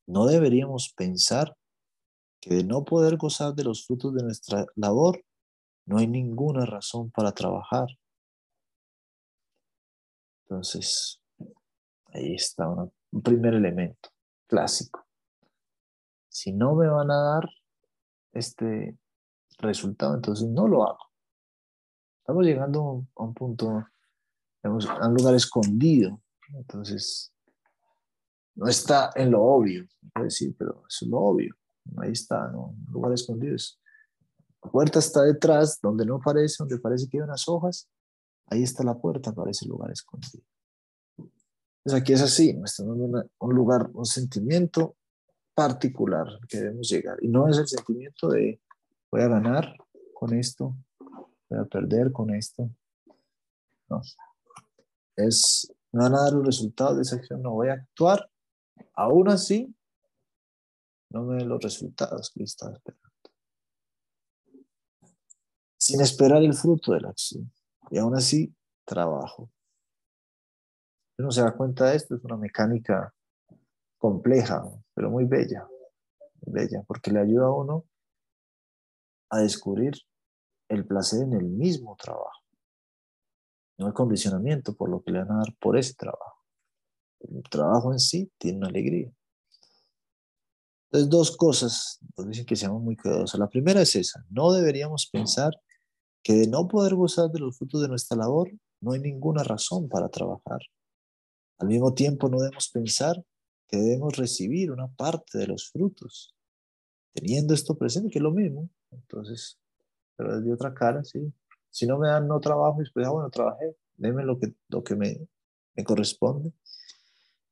No 0.06 0.26
deberíamos 0.26 0.92
pensar 0.94 1.56
que 2.42 2.56
de 2.56 2.64
no 2.66 2.84
poder 2.84 3.16
gozar 3.16 3.54
de 3.54 3.64
los 3.64 3.86
frutos 3.86 4.14
de 4.14 4.22
nuestra 4.22 4.66
labor, 4.76 5.24
no 5.86 5.98
hay 5.98 6.08
ninguna 6.08 6.66
razón 6.66 7.10
para 7.10 7.32
trabajar. 7.32 7.88
Entonces, 10.44 11.22
ahí 12.08 12.34
está 12.34 12.68
un 12.68 13.22
primer 13.24 13.54
elemento 13.54 14.10
clásico. 14.46 15.08
Si 16.28 16.52
no 16.52 16.76
me 16.76 16.90
van 16.90 17.12
a 17.12 17.22
dar 17.36 17.50
este 18.34 18.98
resultado, 19.60 20.16
entonces 20.16 20.50
no 20.50 20.68
lo 20.68 20.84
hago. 20.84 21.14
Estamos 22.20 22.44
llegando 22.44 23.06
a 23.16 23.24
un 23.24 23.34
punto 23.34 23.86
a 24.64 25.08
un 25.08 25.14
lugar 25.14 25.36
escondido. 25.36 26.22
Entonces, 26.54 27.34
no 28.56 28.68
está 28.68 29.12
en 29.16 29.32
lo 29.32 29.42
obvio, 29.42 29.88
puedo 30.14 30.26
decir, 30.26 30.56
pero 30.58 30.84
es 30.88 31.02
lo 31.08 31.20
obvio. 31.20 31.56
Ahí 31.98 32.12
está, 32.12 32.48
¿no? 32.48 32.76
Un 32.88 32.94
lugar 32.94 33.14
escondido. 33.14 33.56
La 34.64 34.72
puerta 34.72 35.00
está 35.00 35.24
detrás, 35.24 35.80
donde 35.82 36.06
no 36.06 36.20
parece, 36.20 36.58
donde 36.60 36.78
parece 36.78 37.08
que 37.08 37.18
hay 37.18 37.24
unas 37.24 37.48
hojas. 37.48 37.90
Ahí 38.48 38.64
está 38.64 38.84
la 38.84 39.00
puerta, 39.00 39.34
parece 39.34 39.66
el 39.66 39.72
lugar 39.72 39.92
escondido. 39.92 40.44
Entonces 41.18 42.02
aquí 42.02 42.14
es 42.14 42.22
así, 42.22 42.50
está 42.64 42.84
en 42.84 42.92
un 42.92 43.56
lugar, 43.56 43.90
un 43.94 44.06
sentimiento 44.06 44.96
particular 45.56 46.28
que 46.48 46.58
debemos 46.58 46.88
llegar. 46.90 47.18
Y 47.22 47.28
no 47.28 47.48
es 47.48 47.58
el 47.58 47.68
sentimiento 47.68 48.30
de 48.30 48.62
voy 49.12 49.22
a 49.22 49.28
ganar 49.28 49.76
con 50.14 50.34
esto, 50.34 50.76
voy 51.50 51.60
a 51.60 51.66
perder 51.66 52.12
con 52.12 52.30
esto. 52.36 52.70
No, 53.90 54.02
es, 55.26 55.74
me 55.92 56.04
van 56.04 56.16
a 56.16 56.24
dar 56.24 56.34
los 56.34 56.46
resultados 56.46 56.96
de 56.98 57.02
esa 57.04 57.16
acción, 57.18 57.42
no 57.42 57.52
voy 57.52 57.70
a 57.70 57.74
actuar, 57.74 58.30
aún 58.94 59.30
así, 59.30 59.74
no 61.10 61.24
me 61.24 61.38
den 61.38 61.50
los 61.50 61.62
resultados 61.62 62.32
que 62.34 62.44
estaba 62.44 62.74
esperando. 62.74 63.10
Sin 65.78 66.00
esperar 66.02 66.42
el 66.44 66.54
fruto 66.54 66.94
de 66.94 67.02
la 67.02 67.10
acción. 67.10 67.52
Y 67.90 67.98
aún 67.98 68.16
así, 68.16 68.56
trabajo. 68.86 69.50
Uno 71.18 71.32
se 71.32 71.42
da 71.42 71.56
cuenta 71.56 71.90
de 71.90 71.98
esto, 71.98 72.16
es 72.16 72.24
una 72.24 72.38
mecánica 72.38 73.14
compleja, 73.98 74.64
pero 74.94 75.10
muy 75.10 75.26
bella, 75.26 75.68
bella, 76.42 76.84
porque 76.88 77.12
le 77.12 77.20
ayuda 77.20 77.46
a 77.48 77.54
uno 77.54 77.86
a 79.30 79.40
descubrir 79.40 79.94
el 80.68 80.86
placer 80.86 81.24
en 81.24 81.34
el 81.34 81.46
mismo 81.46 81.96
trabajo. 81.96 82.41
No 83.82 83.88
hay 83.88 83.94
condicionamiento 83.94 84.76
por 84.76 84.92
lo 84.92 85.02
que 85.02 85.10
le 85.10 85.18
van 85.24 85.32
a 85.32 85.38
dar 85.38 85.56
por 85.60 85.76
ese 85.76 85.96
trabajo. 85.96 86.46
El 87.20 87.42
trabajo 87.50 87.92
en 87.92 88.00
sí 88.00 88.32
tiene 88.38 88.60
una 88.60 88.68
alegría. 88.68 89.12
Entonces, 90.86 91.10
dos 91.10 91.36
cosas 91.36 92.00
nos 92.16 92.28
dicen 92.28 92.46
que 92.46 92.56
seamos 92.56 92.84
muy 92.84 92.96
cuidadosos. 92.96 93.40
La 93.40 93.50
primera 93.50 93.82
es 93.82 93.96
esa. 93.96 94.24
No 94.30 94.54
deberíamos 94.54 95.10
pensar 95.12 95.60
que 96.22 96.34
de 96.34 96.48
no 96.48 96.68
poder 96.68 96.94
gozar 96.94 97.32
de 97.32 97.40
los 97.40 97.58
frutos 97.58 97.82
de 97.82 97.88
nuestra 97.88 98.16
labor, 98.16 98.52
no 98.82 98.92
hay 98.92 99.00
ninguna 99.00 99.42
razón 99.42 99.90
para 99.90 100.10
trabajar. 100.10 100.60
Al 101.58 101.68
mismo 101.68 101.96
tiempo, 101.96 102.30
no 102.30 102.38
debemos 102.38 102.70
pensar 102.70 103.26
que 103.68 103.78
debemos 103.78 104.16
recibir 104.16 104.72
una 104.72 104.90
parte 104.90 105.40
de 105.40 105.48
los 105.48 105.72
frutos, 105.72 106.36
teniendo 107.14 107.56
esto 107.56 107.76
presente, 107.76 108.12
que 108.12 108.20
es 108.20 108.24
lo 108.24 108.32
mismo. 108.32 108.70
Entonces, 108.92 109.58
pero 110.16 110.38
desde 110.38 110.54
otra 110.54 110.72
cara, 110.72 111.04
sí, 111.04 111.34
si 111.72 111.88
no 111.88 111.98
me 111.98 112.10
dan, 112.10 112.28
no 112.28 112.40
trabajo 112.40 112.82
y 112.82 112.84
después, 112.84 113.08
ah, 113.08 113.12
bueno, 113.12 113.30
trabajé, 113.30 113.76
déme 113.96 114.24
lo 114.24 114.38
que, 114.38 114.54
lo 114.68 114.84
que 114.84 114.96
me, 114.96 115.28
me 115.76 115.84
corresponde. 115.84 116.54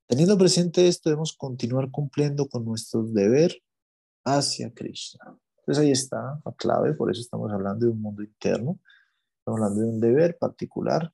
Teniendo 0.08 0.38
presente 0.38 0.88
esto, 0.88 1.10
debemos 1.10 1.34
continuar 1.34 1.90
cumpliendo 1.90 2.48
con 2.48 2.66
nuestro 2.66 3.04
deber 3.04 3.56
hacia 4.26 4.74
Krishna. 4.74 5.38
Entonces 5.60 5.84
ahí 5.84 5.92
está 5.92 6.42
la 6.44 6.52
clave, 6.54 6.94
por 6.94 7.12
eso 7.12 7.22
estamos 7.22 7.52
hablando 7.52 7.86
de 7.86 7.92
un 7.92 8.02
mundo 8.02 8.24
interno, 8.24 8.80
estamos 9.38 9.62
hablando 9.62 9.82
de 9.82 9.88
un 9.88 10.00
deber 10.00 10.38
particular. 10.38 11.14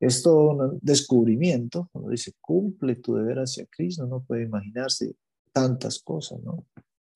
Esto 0.00 0.48
un 0.48 0.78
descubrimiento, 0.80 1.88
cuando 1.92 2.10
dice 2.10 2.34
cumple 2.40 2.96
tu 2.96 3.14
deber 3.14 3.38
hacia 3.38 3.66
Krishna, 3.66 4.06
no 4.06 4.22
puede 4.22 4.42
imaginarse 4.42 5.16
tantas 5.52 5.98
cosas, 5.98 6.40
¿no? 6.42 6.66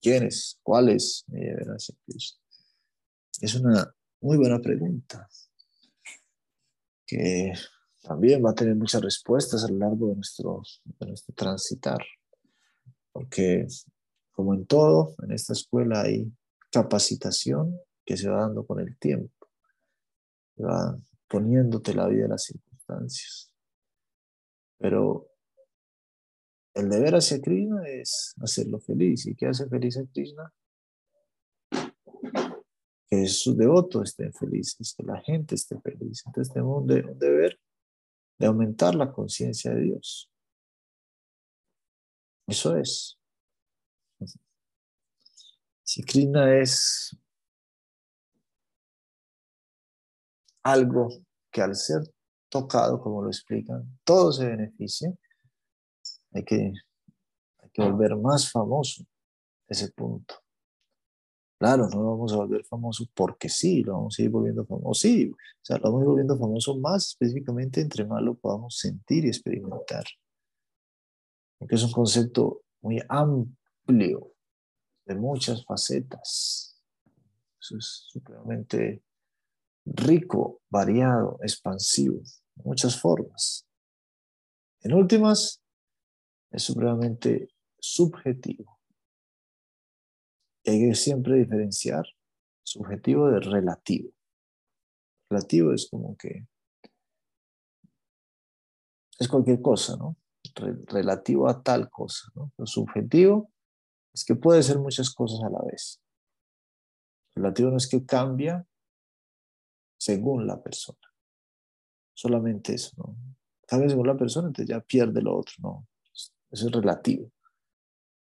¿Quiénes? 0.01 0.59
¿Cuál 0.63 0.89
es 0.89 1.23
mi 1.27 1.41
deber 1.41 1.67
hacia 1.69 1.95
Krishna? 2.05 2.39
Es 3.41 3.55
una 3.55 3.93
muy 4.21 4.37
buena 4.37 4.59
pregunta. 4.59 5.27
Que 7.05 7.53
también 8.01 8.43
va 8.43 8.51
a 8.51 8.55
tener 8.55 8.75
muchas 8.75 9.01
respuestas 9.01 9.63
a 9.63 9.67
lo 9.69 9.77
largo 9.77 10.07
de 10.09 10.15
nuestro, 10.15 10.61
de 10.83 11.07
nuestro 11.07 11.33
transitar. 11.33 11.99
Porque 13.11 13.67
como 14.31 14.53
en 14.53 14.65
todo, 14.65 15.15
en 15.23 15.31
esta 15.31 15.53
escuela 15.53 16.01
hay 16.01 16.31
capacitación 16.71 17.79
que 18.05 18.17
se 18.17 18.29
va 18.29 18.41
dando 18.41 18.65
con 18.65 18.79
el 18.79 18.97
tiempo. 18.97 19.47
va 20.59 20.97
poniéndote 21.27 21.93
la 21.93 22.07
vida 22.07 22.23
de 22.23 22.29
las 22.29 22.43
circunstancias. 22.43 23.51
Pero 24.77 25.29
el 26.73 26.89
deber 26.89 27.15
hacia 27.15 27.41
Krishna 27.41 27.87
es 27.87 28.33
hacerlo 28.41 28.79
feliz. 28.79 29.25
¿Y 29.27 29.35
qué 29.35 29.47
hace 29.47 29.67
feliz 29.67 29.97
a 29.97 30.05
Krishna? 30.11 30.53
Que 33.09 33.27
sus 33.27 33.57
devotos 33.57 34.09
estén 34.09 34.33
felices, 34.33 34.93
que 34.95 35.03
la 35.03 35.19
gente 35.21 35.55
esté 35.55 35.79
feliz. 35.79 36.23
Entonces 36.25 36.53
tenemos 36.53 36.81
un, 36.81 36.87
deber 36.87 37.59
de 38.37 38.47
aumentar 38.47 38.95
la 38.95 39.11
conciencia 39.11 39.73
de 39.73 39.81
Dios. 39.81 40.31
Eso 42.47 42.75
es. 42.75 43.19
Si 45.83 46.03
Krishna 46.03 46.55
es 46.59 47.17
algo 50.63 51.09
que 51.51 51.61
al 51.61 51.75
ser 51.75 52.01
tocado, 52.49 53.01
como 53.01 53.23
lo 53.23 53.29
explican, 53.29 53.99
todo 54.03 54.31
se 54.31 54.45
beneficia, 54.45 55.11
hay 56.33 56.43
que, 56.43 56.73
hay 57.57 57.69
que 57.71 57.81
volver 57.81 58.15
más 58.17 58.51
famoso 58.51 59.03
ese 59.67 59.91
punto. 59.91 60.35
Claro, 61.59 61.89
no 61.89 62.01
lo 62.01 62.11
vamos 62.11 62.31
a 62.31 62.37
volver 62.37 62.63
famoso 62.63 63.05
porque 63.13 63.49
sí, 63.49 63.83
lo 63.83 63.93
vamos 63.93 64.17
a 64.17 64.21
ir 64.21 64.29
volviendo 64.29 64.65
famoso. 64.65 65.01
Sí, 65.01 65.29
o 65.29 65.35
sea, 65.61 65.77
lo 65.77 65.83
vamos 65.83 65.99
a 65.99 66.03
ir 66.03 66.07
volviendo 66.07 66.37
famoso 66.37 66.77
más 66.77 67.07
específicamente 67.07 67.81
entre 67.81 68.05
más 68.05 68.21
lo 68.23 68.35
podamos 68.35 68.77
sentir 68.77 69.25
y 69.25 69.27
experimentar. 69.27 70.05
Porque 71.57 71.75
es 71.75 71.83
un 71.83 71.91
concepto 71.91 72.61
muy 72.81 73.01
amplio, 73.09 74.31
de 75.05 75.15
muchas 75.15 75.65
facetas. 75.65 76.79
Eso 77.59 77.77
es 77.77 78.05
supremamente 78.07 79.03
rico, 79.85 80.61
variado, 80.69 81.39
expansivo, 81.41 82.21
muchas 82.63 82.97
formas. 83.01 83.65
En 84.81 84.93
últimas, 84.93 85.61
es 86.51 86.63
supremamente 86.63 87.49
subjetivo. 87.79 88.78
Hay 90.69 90.79
que 90.79 90.95
siempre 90.95 91.35
diferenciar 91.35 92.05
subjetivo 92.63 93.29
de 93.29 93.39
relativo. 93.39 94.11
Relativo 95.29 95.73
es 95.73 95.87
como 95.89 96.15
que 96.15 96.47
es 99.19 99.27
cualquier 99.27 99.61
cosa, 99.61 99.97
¿no? 99.97 100.15
relativo 100.87 101.47
a 101.47 101.61
tal 101.61 101.89
cosa, 101.89 102.27
¿no? 102.35 102.51
Lo 102.57 102.65
subjetivo 102.65 103.51
es 104.13 104.25
que 104.25 104.35
puede 104.35 104.63
ser 104.63 104.79
muchas 104.79 105.13
cosas 105.13 105.39
a 105.43 105.49
la 105.49 105.61
vez. 105.63 106.01
Relativo 107.35 107.69
no 107.69 107.77
es 107.77 107.87
que 107.87 108.05
cambia 108.05 108.65
según 109.97 110.47
la 110.47 110.61
persona. 110.61 110.99
Solamente 112.13 112.73
eso, 112.73 112.91
¿no? 112.97 113.15
Cambia 113.67 113.89
según 113.89 114.07
la 114.07 114.17
persona, 114.17 114.47
entonces 114.47 114.69
ya 114.69 114.81
pierde 114.81 115.21
lo 115.21 115.37
otro, 115.37 115.55
¿no? 115.59 115.87
Eso 116.51 116.67
es 116.67 116.71
relativo. 116.71 117.31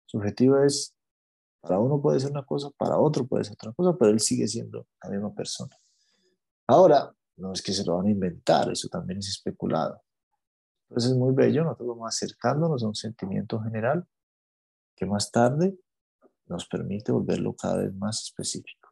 Subjetivo 0.06 0.64
es, 0.64 0.96
para 1.64 1.80
uno 1.80 2.02
puede 2.02 2.20
ser 2.20 2.32
una 2.32 2.44
cosa, 2.44 2.70
para 2.78 3.00
otro 3.00 3.26
puede 3.26 3.46
ser 3.46 3.54
otra 3.54 3.72
cosa, 3.72 3.98
pero 3.98 4.12
él 4.12 4.20
sigue 4.20 4.50
siendo 4.50 4.86
la 5.02 5.10
misma 5.10 5.34
persona. 5.34 5.74
Ahora, 6.68 7.16
no 7.38 7.54
es 7.54 7.62
que 7.62 7.72
se 7.72 7.86
lo 7.86 7.96
van 7.96 8.08
a 8.08 8.12
inventar, 8.12 8.70
eso 8.70 8.90
también 8.90 9.20
es 9.20 9.30
especulado. 9.30 10.02
Entonces 10.90 11.12
es 11.12 11.18
muy 11.18 11.34
bello, 11.34 11.64
nosotros 11.64 11.88
vamos 11.88 12.10
acercándonos 12.10 12.84
a 12.84 12.88
un 12.88 12.96
sentimiento 12.96 13.62
general 13.62 14.06
que 14.94 15.06
más 15.06 15.32
tarde 15.32 15.80
nos 16.48 16.68
permite 16.68 17.14
volverlo 17.14 17.56
cada 17.56 17.78
vez 17.78 17.94
más 17.96 18.24
específico. 18.24 18.90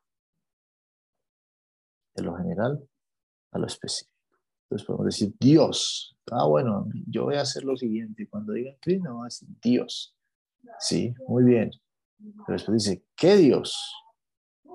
De 2.16 2.24
lo 2.24 2.38
general 2.38 2.82
a 3.52 3.60
lo 3.60 3.68
específico. 3.68 4.16
Entonces 4.64 4.88
podemos 4.88 5.06
decir 5.08 5.36
Dios. 5.38 6.18
Ah, 6.32 6.48
bueno, 6.48 6.88
yo 7.06 7.26
voy 7.26 7.36
a 7.36 7.42
hacer 7.42 7.66
lo 7.66 7.76
siguiente. 7.76 8.30
Cuando 8.30 8.54
digan 8.54 8.78
Krishna, 8.80 9.12
voy 9.12 9.24
a 9.24 9.26
decir 9.26 9.50
Dios. 9.62 10.16
Sí, 10.80 11.14
muy 11.28 11.44
bien. 11.44 11.72
Pero 12.22 12.58
después 12.58 12.84
dice, 12.84 13.04
¿qué 13.16 13.36
Dios? 13.38 13.94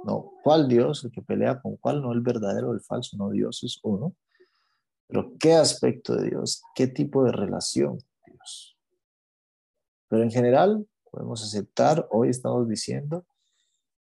No, 0.05 0.33
¿cuál 0.43 0.69
Dios? 0.69 1.05
El 1.05 1.11
que 1.11 1.23
pelea 1.23 1.61
con 1.61 1.77
cuál, 1.77 2.03
no 2.03 2.13
el 2.13 2.21
verdadero 2.21 2.71
o 2.71 2.75
el 2.75 2.81
falso, 2.81 3.17
no 3.17 3.31
Dios 3.31 3.63
es 3.65 3.81
uno. 3.83 4.15
Pero 5.09 5.33
¿qué 5.39 5.55
aspecto 5.55 6.15
de 6.17 6.31
Dios? 6.31 6.63
¿Qué 6.75 6.87
tipo 6.87 7.25
de 7.25 7.33
relación 7.33 7.99
con 7.99 8.35
Dios? 8.35 8.77
Pero 10.09 10.23
en 10.23 10.31
general, 10.31 10.87
podemos 11.11 11.43
aceptar, 11.43 12.07
hoy 12.11 12.29
estamos 12.29 12.69
diciendo, 12.69 13.27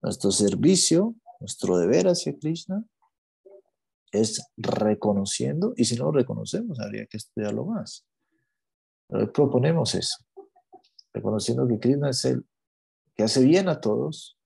nuestro 0.02 0.30
servicio, 0.30 1.14
nuestro 1.40 1.78
deber 1.78 2.08
hacia 2.08 2.36
Krishna 2.38 2.84
es 4.12 4.42
reconociendo, 4.56 5.72
y 5.76 5.84
si 5.84 5.96
no 5.96 6.06
lo 6.06 6.12
reconocemos, 6.12 6.80
habría 6.80 7.06
que 7.06 7.16
estudiarlo 7.16 7.64
más. 7.64 8.06
Pero 9.06 9.20
hoy 9.20 9.30
proponemos 9.30 9.94
eso, 9.94 10.24
reconociendo 11.12 11.66
que 11.68 11.78
Krishna 11.78 12.10
es 12.10 12.24
el 12.24 12.44
que 13.20 13.24
hace 13.24 13.44
bien 13.44 13.68
a 13.68 13.78
todos, 13.78 14.38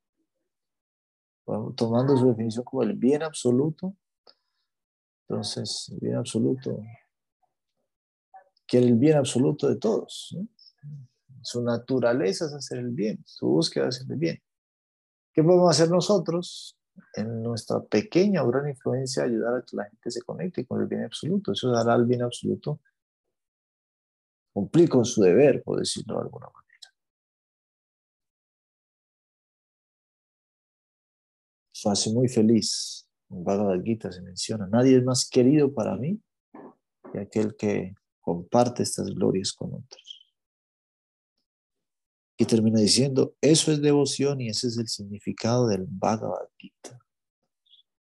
tomando 1.77 2.17
su 2.17 2.27
definición 2.27 2.65
como 2.65 2.83
el 2.83 2.95
bien 2.95 3.23
absoluto. 3.23 3.95
Entonces, 5.29 5.91
el 5.91 6.01
bien 6.01 6.17
absoluto 6.17 6.83
quiere 8.67 8.87
el 8.87 8.97
bien 8.97 9.17
absoluto 9.17 9.69
de 9.69 9.77
todos. 9.77 10.37
Su 11.41 11.63
naturaleza 11.63 12.47
es 12.47 12.53
hacer 12.53 12.79
el 12.79 12.91
bien, 12.91 13.23
su 13.25 13.47
búsqueda 13.47 13.87
es 13.87 13.99
hacer 14.01 14.11
el 14.11 14.19
bien. 14.19 14.43
¿Qué 15.33 15.45
podemos 15.45 15.71
hacer 15.71 15.89
nosotros? 15.89 16.77
en 17.15 17.43
nuestra 17.43 17.81
pequeña 17.81 18.45
o 18.45 18.49
gran 18.49 18.69
influencia 18.69 19.25
ayudar 19.25 19.57
a 19.57 19.63
que 19.63 19.77
la 19.77 19.85
gente 19.85 20.13
se 20.13 20.23
conecte 20.23 20.65
con 20.65 20.81
el 20.81 20.87
bien 20.87 21.05
absoluto. 21.05 21.51
Eso 21.51 21.71
dará 21.71 21.95
al 21.95 22.07
bien 22.07 22.23
absoluto 22.23 22.81
cumplir 24.53 24.89
con 24.89 25.05
su 25.05 25.23
deber, 25.23 25.63
por 25.65 25.81
decirlo 25.81 26.15
de 26.15 26.21
alguna 26.23 26.47
manera. 26.47 26.64
Hace 31.85 32.13
muy 32.13 32.29
feliz. 32.29 33.09
En 33.31 33.45
Bhagavad 33.45 33.83
Gita 33.83 34.13
se 34.13 34.23
menciona, 34.23 34.67
nadie 34.67 34.99
es 34.99 35.05
más 35.05 35.29
querido 35.29 35.73
para 35.73 35.97
mí 35.97 36.21
que 37.13 37.21
aquel 37.21 37.57
que 37.57 37.95
comparte 38.21 38.83
estas 38.83 39.11
glorias 39.11 39.53
con 39.53 39.75
otros. 39.75 40.33
Y 42.37 42.47
termina 42.47 42.81
diciendo, 42.81 43.35
eso 43.41 43.71
es 43.71 43.81
devoción 43.81 44.41
y 44.41 44.49
ese 44.49 44.67
es 44.69 44.79
el 44.79 44.89
significado 44.89 45.69
del 45.69 45.87
Bhagavad 45.89 46.49
Gita. 46.59 46.99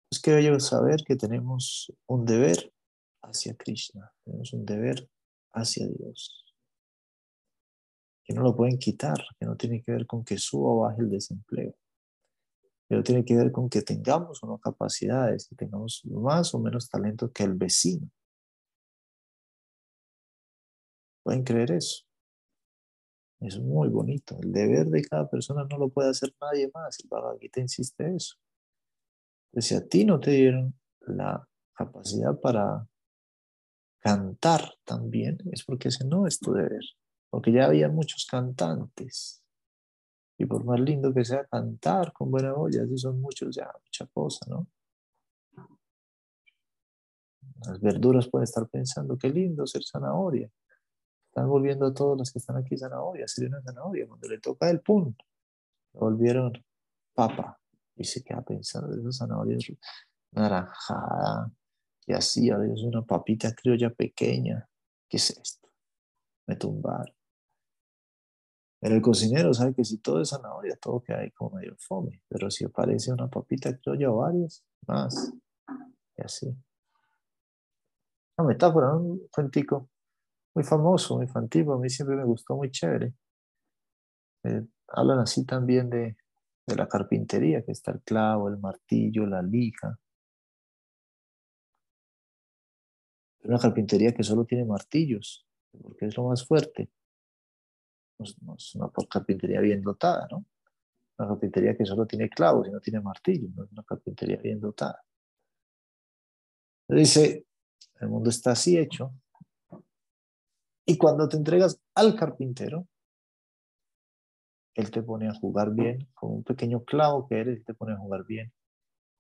Es 0.10 0.20
que 0.20 0.34
bello 0.34 0.60
saber 0.60 1.04
que 1.06 1.16
tenemos 1.16 1.92
un 2.08 2.26
deber 2.26 2.72
hacia 3.22 3.56
Krishna, 3.56 4.14
tenemos 4.24 4.54
un 4.54 4.66
deber 4.66 5.10
hacia 5.52 5.88
Dios, 5.88 6.54
que 8.24 8.34
no 8.34 8.44
lo 8.44 8.56
pueden 8.56 8.78
quitar, 8.78 9.18
que 9.40 9.46
no 9.46 9.58
tiene 9.58 9.82
que 9.82 9.92
ver 9.92 10.06
con 10.06 10.24
que 10.24 10.38
suba 10.38 10.70
o 10.72 10.80
baje 10.82 11.02
el 11.02 11.10
desempleo, 11.10 11.76
pero 12.94 13.02
tiene 13.02 13.26
que 13.26 13.36
ver 13.36 13.52
con 13.52 13.70
que 13.72 13.82
tengamos 13.82 14.44
o 14.44 14.46
no 14.46 14.60
capacidades, 14.60 15.48
que 15.48 15.56
tengamos 15.56 16.04
más 16.06 16.54
o 16.54 16.60
menos 16.60 16.88
talento 16.88 17.32
que 17.32 17.42
el 17.42 17.56
vecino. 17.56 18.08
¿Pueden 21.24 21.44
creer 21.44 21.72
eso? 21.72 22.04
Es 23.40 23.58
muy 23.58 23.90
bonito. 23.90 24.38
El 24.44 24.52
deber 24.52 24.90
de 24.90 25.02
cada 25.02 25.28
persona 25.28 25.66
no 25.68 25.80
lo 25.80 25.90
puede 25.90 26.12
hacer 26.12 26.36
nadie 26.40 26.70
más. 26.72 27.00
El 27.00 27.10
Bhagavad 27.10 27.40
Gita 27.40 27.62
insiste 27.62 28.16
eso. 28.16 28.36
Si 29.58 29.74
a 29.74 29.84
ti 29.84 30.06
no 30.06 30.20
te 30.20 30.30
dieron 30.30 30.80
la 31.00 31.50
capacidad 31.74 32.40
para 32.40 32.88
cantar 34.02 34.72
también, 34.84 35.40
es 35.52 35.64
porque 35.64 35.88
ese 35.88 36.06
no 36.06 36.28
es 36.28 36.38
tu 36.38 36.54
deber. 36.54 36.84
Porque 37.32 37.52
ya 37.52 37.66
había 37.66 37.90
muchos 37.90 38.28
cantantes. 38.30 39.43
Y 40.44 40.46
por 40.46 40.66
más 40.66 40.78
lindo 40.78 41.14
que 41.14 41.24
sea 41.24 41.46
cantar 41.46 42.12
con 42.12 42.30
buena 42.30 42.52
voz, 42.52 42.76
ya 42.76 42.82
son 42.98 43.22
muchos, 43.22 43.56
ya 43.56 43.72
mucha 43.82 44.06
cosa, 44.08 44.46
¿no? 44.50 44.68
Las 47.66 47.80
verduras 47.80 48.28
pueden 48.28 48.44
estar 48.44 48.68
pensando, 48.68 49.18
qué 49.18 49.30
lindo 49.30 49.66
ser 49.66 49.84
zanahoria. 49.86 50.52
Están 51.28 51.48
volviendo 51.48 51.86
a 51.86 51.94
todos 51.94 52.18
los 52.18 52.30
que 52.30 52.40
están 52.40 52.58
aquí 52.58 52.78
zanahoria, 52.78 53.26
sería 53.26 53.52
una 53.52 53.62
zanahoria. 53.62 54.06
Cuando 54.06 54.28
le 54.28 54.40
toca 54.40 54.70
el 54.70 54.82
punto, 54.82 55.24
volvieron 55.94 56.52
papa. 57.14 57.58
Y 57.96 58.04
se 58.04 58.22
queda 58.22 58.42
pensando 58.42 58.94
esa 58.94 59.26
zanahoria 59.26 59.58
naranjada. 60.32 61.54
Y 62.06 62.12
así, 62.12 62.50
a 62.50 62.58
veces 62.58 62.84
una 62.84 63.02
papita 63.02 63.56
criolla 63.56 63.92
pequeña. 63.92 64.68
¿Qué 65.08 65.16
es 65.16 65.30
esto? 65.30 65.70
Me 66.48 66.58
tumbar. 66.58 67.16
Pero 68.84 68.96
el 68.96 69.02
cocinero 69.02 69.54
sabe 69.54 69.74
que 69.74 69.86
si 69.86 70.00
todo 70.00 70.22
es 70.22 70.32
zanahoria, 70.32 70.76
todo 70.76 71.02
queda 71.02 71.20
ahí 71.20 71.32
como 71.32 71.56
medio 71.56 71.74
fome. 71.78 72.22
Pero 72.28 72.52
si 72.52 72.66
aparece 72.66 73.14
una 73.14 73.30
papita 73.30 73.78
criolla 73.78 74.12
o 74.12 74.18
varias, 74.18 74.62
más. 74.86 75.32
Y 76.18 76.22
así. 76.22 76.54
una 78.38 78.50
metáfora, 78.50 78.94
un 78.94 79.26
cuentico 79.32 79.90
muy 80.54 80.66
famoso, 80.66 81.16
muy 81.16 81.28
infantil, 81.28 81.66
a 81.72 81.78
mí 81.78 81.90
siempre 81.90 82.18
me 82.18 82.26
gustó, 82.26 82.58
muy 82.58 82.72
chévere. 82.72 83.14
Eh, 84.44 84.66
hablan 84.90 85.20
así 85.20 85.46
también 85.46 85.90
de, 85.90 86.18
de 86.68 86.76
la 86.76 86.90
carpintería, 86.90 87.64
que 87.64 87.72
está 87.72 87.92
el 87.94 88.02
clavo, 88.02 88.50
el 88.50 88.58
martillo, 88.58 89.26
la 89.26 89.42
lija. 89.42 89.98
Una 93.44 93.60
carpintería 93.60 94.14
que 94.14 94.24
solo 94.24 94.44
tiene 94.44 94.66
martillos, 94.66 95.48
porque 95.72 96.08
es 96.08 96.18
lo 96.18 96.28
más 96.28 96.46
fuerte. 96.46 96.90
No, 98.20 98.56
es 98.56 98.76
una 98.76 98.92
carpintería 99.10 99.60
bien 99.60 99.82
dotada, 99.82 100.28
¿no? 100.32 100.46
Una 101.18 101.30
carpintería 101.30 101.76
que 101.76 101.86
solo 101.86 102.06
tiene 102.06 102.30
clavos 102.30 102.68
y 102.68 102.72
no 102.72 102.80
tiene 102.80 103.02
martillos, 103.02 103.54
no 103.56 103.64
es 103.66 103.72
una 103.72 103.84
carpintería 103.84 104.38
bien 104.38 104.60
dotada. 104.60 105.04
Dice, 106.88 107.46
el 108.00 108.10
mundo 108.10 108.30
está 108.30 108.52
así 108.52 108.78
hecho. 108.78 109.14
Y 110.86 110.98
cuando 110.98 111.28
te 111.30 111.38
entregas 111.38 111.80
al 111.96 112.16
carpintero, 112.16 112.88
él 114.76 114.92
te 114.92 115.04
pone 115.04 115.28
a 115.28 115.34
jugar 115.34 115.72
bien, 115.72 116.10
con 116.14 116.32
un 116.32 116.44
pequeño 116.44 116.84
clavo 116.84 117.28
que 117.28 117.40
eres, 117.40 117.64
te 117.64 117.74
pone 117.74 117.94
a 117.94 117.98
jugar 117.98 118.26
bien, 118.26 118.52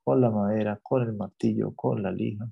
con 0.03 0.19
la 0.19 0.29
madera, 0.29 0.79
con 0.81 1.03
el 1.03 1.13
martillo, 1.13 1.73
con 1.75 2.01
la 2.03 2.11
lija. 2.11 2.49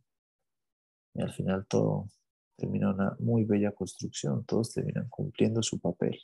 Y 1.14 1.22
al 1.22 1.34
final 1.34 1.66
todo 1.68 2.08
termina 2.56 2.92
una 2.92 3.16
muy 3.20 3.44
bella 3.44 3.72
construcción, 3.72 4.46
todos 4.46 4.72
terminan 4.72 5.10
cumpliendo 5.10 5.62
su 5.64 5.80
papel. 5.80 6.18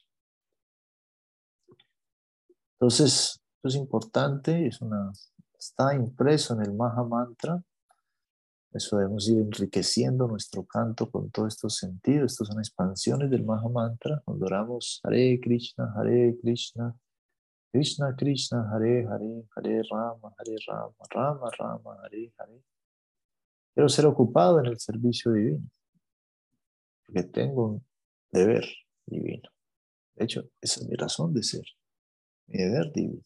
Entonces, 2.80 3.42
esto 3.56 3.68
es 3.68 3.76
importante, 3.76 4.70
está 5.58 5.96
impreso 5.96 6.54
en 6.54 6.62
el 6.62 6.74
Maha 6.74 7.04
Mantra, 7.04 7.62
eso 8.74 8.98
debemos 8.98 9.28
ir 9.30 9.40
enriqueciendo 9.40 10.28
nuestro 10.28 10.64
canto 10.64 11.10
con 11.10 11.32
todos 11.32 11.56
estos 11.56 11.78
sentidos. 11.78 12.34
Estas 12.34 12.50
son 12.50 12.60
expansiones 12.60 13.30
del 13.32 13.44
Maha 13.44 13.68
Mantra. 13.70 14.22
Cuando 14.24 14.46
Hare 15.04 15.40
Krishna, 15.42 15.94
Hare 15.96 16.38
Krishna, 16.40 16.96
Krishna 17.72 18.16
Krishna, 18.16 18.70
Hare 18.72 19.08
Hare, 19.08 19.46
Hare 19.56 19.82
Rama, 19.90 20.34
Hare 20.38 20.58
Rama, 20.68 20.94
Rama 21.10 21.50
Rama, 21.58 21.98
Hare 22.04 22.34
Hare. 22.38 22.64
Quiero 23.74 23.90
ser 23.90 24.06
ocupado 24.06 24.60
en 24.60 24.68
el 24.68 24.80
servicio 24.80 25.32
divino, 25.32 25.70
porque 27.06 27.24
tengo 27.24 27.68
un 27.68 27.86
deber 28.32 28.66
divino. 29.06 29.50
De 30.16 30.26
hecho, 30.26 30.50
esa 30.62 30.82
es 30.82 30.88
mi 30.88 30.96
razón 30.96 31.34
de 31.34 31.44
ser, 31.44 31.66
mi 32.48 32.58
deber 32.58 32.92
divino. 32.94 33.24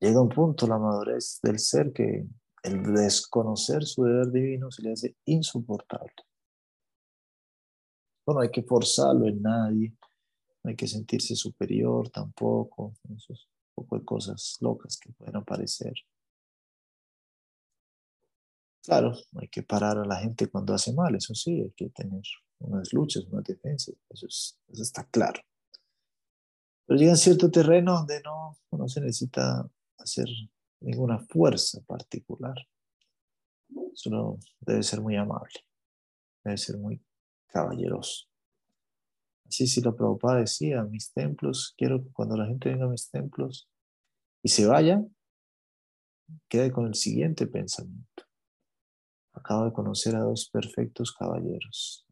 llega 0.00 0.20
un 0.20 0.28
punto 0.28 0.66
la 0.66 0.78
madurez 0.78 1.40
del 1.42 1.58
ser 1.58 1.92
que 1.92 2.26
el 2.62 2.94
desconocer 2.94 3.84
su 3.84 4.04
deber 4.04 4.30
divino 4.30 4.70
se 4.70 4.82
le 4.82 4.92
hace 4.92 5.16
insoportable. 5.26 6.12
Bueno, 8.26 8.40
hay 8.40 8.50
que 8.50 8.62
forzarlo 8.62 9.26
en 9.26 9.42
nadie, 9.42 9.94
no 10.62 10.70
hay 10.70 10.76
que 10.76 10.86
sentirse 10.86 11.34
superior 11.34 12.08
tampoco, 12.10 12.94
esos 13.14 13.48
poco 13.74 13.98
de 13.98 14.04
cosas 14.04 14.56
locas 14.60 14.98
que 14.98 15.12
pueden 15.12 15.36
aparecer. 15.36 15.94
Claro, 18.82 19.12
hay 19.38 19.48
que 19.48 19.62
parar 19.62 19.98
a 19.98 20.04
la 20.04 20.16
gente 20.16 20.48
cuando 20.48 20.74
hace 20.74 20.92
mal, 20.92 21.14
eso 21.14 21.34
sí, 21.34 21.60
hay 21.60 21.72
que 21.72 21.90
tener 21.90 22.22
unas 22.60 22.92
luchas, 22.92 23.24
unas 23.24 23.44
defensas, 23.44 23.94
eso, 24.08 24.26
está 24.82 25.04
claro. 25.04 25.40
Pero 26.86 26.98
llega 26.98 27.12
a 27.12 27.16
cierto 27.16 27.50
terreno 27.50 27.94
donde 27.94 28.20
no, 28.22 28.56
no 28.72 28.88
se 28.88 29.00
necesita 29.00 29.68
hacer 29.98 30.26
ninguna 30.80 31.18
fuerza 31.18 31.80
particular. 31.82 32.54
Solo 33.94 34.38
debe 34.60 34.82
ser 34.82 35.00
muy 35.00 35.16
amable, 35.16 35.64
debe 36.44 36.56
ser 36.56 36.78
muy 36.78 37.00
caballeroso. 37.46 38.26
Así 39.46 39.66
si 39.66 39.80
la 39.80 39.92
Prabhupada 39.92 40.40
decía, 40.40 40.84
mis 40.84 41.12
templos, 41.12 41.74
quiero 41.76 42.02
que 42.02 42.10
cuando 42.12 42.36
la 42.36 42.46
gente 42.46 42.68
venga 42.68 42.86
a 42.86 42.88
mis 42.88 43.10
templos 43.10 43.68
y 44.42 44.48
se 44.48 44.66
vaya, 44.66 45.04
quede 46.48 46.70
con 46.70 46.86
el 46.86 46.94
siguiente 46.94 47.46
pensamiento. 47.46 48.24
Acabo 49.32 49.64
de 49.64 49.72
conocer 49.72 50.14
a 50.14 50.20
dos 50.20 50.48
perfectos 50.50 51.12
caballeros, 51.12 52.06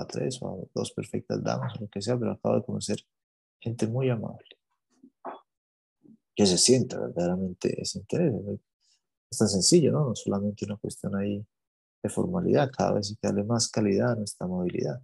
a 0.00 0.06
tres, 0.06 0.38
o 0.42 0.48
a 0.48 0.66
dos 0.74 0.92
perfectas 0.92 1.42
damas, 1.42 1.76
o 1.76 1.82
lo 1.82 1.88
que 1.88 2.02
sea, 2.02 2.18
pero 2.18 2.32
acabo 2.32 2.56
de 2.56 2.64
conocer 2.64 2.98
gente 3.60 3.86
muy 3.86 4.10
amable 4.10 4.56
que 6.36 6.46
se 6.46 6.58
sienta 6.58 7.00
verdaderamente 7.00 7.80
ese 7.80 7.98
interés. 7.98 8.32
Es 9.30 9.38
tan 9.38 9.48
sencillo, 9.48 9.90
¿no? 9.90 10.08
No 10.08 10.14
solamente 10.14 10.66
una 10.66 10.76
cuestión 10.76 11.16
ahí 11.16 11.44
de 12.02 12.08
formalidad, 12.10 12.70
cada 12.70 12.92
vez 12.92 13.08
hay 13.10 13.16
que 13.16 13.26
darle 13.26 13.44
más 13.44 13.68
calidad 13.68 14.12
a 14.12 14.16
nuestra 14.16 14.46
movilidad. 14.46 15.00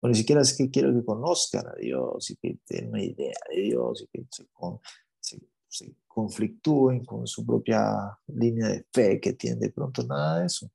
O 0.00 0.08
ni 0.08 0.14
siquiera 0.14 0.40
es 0.40 0.56
que 0.56 0.70
quiero 0.70 0.94
que 0.94 1.04
conozcan 1.04 1.66
a 1.66 1.74
Dios 1.74 2.30
y 2.30 2.36
que 2.36 2.58
tengan 2.64 2.90
una 2.90 3.02
idea 3.02 3.34
de 3.50 3.62
Dios 3.62 4.02
y 4.02 4.06
que 4.06 4.26
se, 5.20 5.40
se 5.68 5.96
conflictúen 6.06 7.04
con 7.04 7.26
su 7.26 7.44
propia 7.44 8.16
línea 8.28 8.68
de 8.68 8.86
fe 8.92 9.20
que 9.20 9.32
tienen 9.32 9.58
de 9.58 9.70
pronto, 9.70 10.04
nada 10.04 10.40
de 10.40 10.46
eso. 10.46 10.70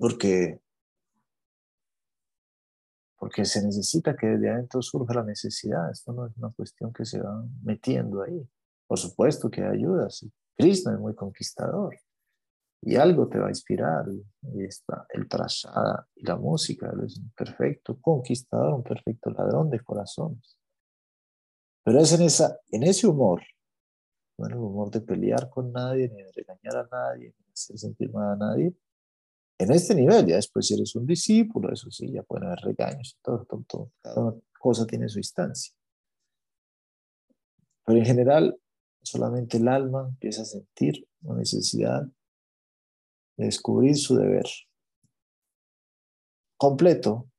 Porque 0.00 0.58
porque 3.20 3.44
se 3.44 3.62
necesita 3.62 4.16
que 4.16 4.28
desde 4.28 4.48
adentro 4.48 4.80
surja 4.80 5.12
la 5.12 5.24
necesidad. 5.24 5.90
Esto 5.90 6.14
no 6.14 6.26
es 6.26 6.34
una 6.38 6.50
cuestión 6.52 6.90
que 6.90 7.04
se 7.04 7.20
va 7.20 7.44
metiendo 7.62 8.22
ahí. 8.22 8.48
Por 8.86 8.98
supuesto 8.98 9.50
que 9.50 9.62
ayuda. 9.62 10.08
Krishna 10.56 10.94
es 10.94 10.98
muy 10.98 11.14
conquistador 11.14 11.94
y 12.80 12.96
algo 12.96 13.28
te 13.28 13.38
va 13.38 13.48
a 13.48 13.50
inspirar. 13.50 14.06
Y 14.54 14.64
está 14.64 15.06
el 15.10 15.28
prasada 15.28 16.08
y 16.16 16.24
la 16.24 16.36
música. 16.36 16.90
Él 16.94 17.04
es 17.04 17.18
un 17.18 17.30
perfecto 17.36 18.00
conquistador, 18.00 18.72
un 18.72 18.82
perfecto 18.82 19.30
ladrón 19.30 19.68
de 19.68 19.80
corazones. 19.80 20.56
Pero 21.84 21.98
es 21.98 22.12
en, 22.14 22.22
esa, 22.22 22.58
en 22.70 22.84
ese 22.84 23.06
humor, 23.06 23.42
no 24.38 24.46
en 24.46 24.52
el 24.52 24.58
humor 24.58 24.90
de 24.90 25.02
pelear 25.02 25.50
con 25.50 25.70
nadie, 25.70 26.08
ni 26.08 26.22
de 26.22 26.32
regañar 26.32 26.76
a 26.78 26.88
nadie, 26.90 27.34
ni 27.38 27.44
de 27.44 27.52
hacer 27.52 27.78
sentir 27.78 28.10
mal 28.12 28.32
a 28.32 28.36
nadie, 28.36 28.74
en 29.60 29.70
este 29.72 29.94
nivel, 29.94 30.26
ya 30.26 30.36
después 30.36 30.66
si 30.66 30.72
eres 30.72 30.94
un 30.96 31.04
discípulo, 31.04 31.70
eso 31.70 31.90
sí, 31.90 32.10
ya 32.10 32.22
pueden 32.22 32.46
haber 32.46 32.60
regaños, 32.60 33.18
todo, 33.22 33.44
todo, 33.44 33.92
todo, 34.02 34.42
cosa 34.58 34.86
tiene 34.86 35.06
su 35.06 35.18
instancia. 35.18 35.74
Pero 37.84 37.98
en 37.98 38.06
general, 38.06 38.58
solamente 39.02 39.58
el 39.58 39.68
alma 39.68 40.06
empieza 40.08 40.42
a 40.42 40.46
sentir 40.46 41.06
la 41.20 41.34
necesidad 41.34 42.04
de 43.36 43.44
descubrir 43.44 43.98
su 43.98 44.16
deber 44.16 44.46
completo, 46.56 47.30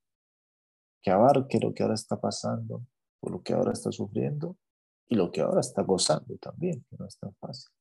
que 1.02 1.10
abarque 1.10 1.60
lo 1.60 1.74
que 1.74 1.82
ahora 1.82 1.96
está 1.96 2.22
pasando, 2.22 2.86
o 3.22 3.30
lo 3.32 3.42
que 3.42 3.54
ahora 3.54 3.72
está 3.72 3.92
sufriendo, 3.92 4.58
y 5.08 5.16
lo 5.16 5.32
que 5.32 5.42
ahora 5.42 5.62
está 5.62 5.82
gozando 5.82 6.38
también, 6.38 6.86
que 6.88 6.98
no 7.00 7.08
es 7.08 7.18
tan 7.18 7.34
fácil. 7.36 7.72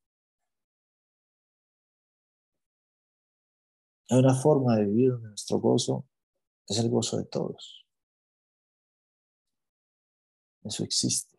Hay 4.11 4.19
una 4.19 4.35
forma 4.35 4.77
de 4.77 4.87
vivir 4.87 5.13
donde 5.13 5.29
nuestro 5.29 5.59
gozo 5.59 6.05
es 6.67 6.79
el 6.79 6.91
gozo 6.91 7.17
de 7.17 7.27
todos. 7.27 7.87
Eso 10.65 10.83
existe, 10.83 11.39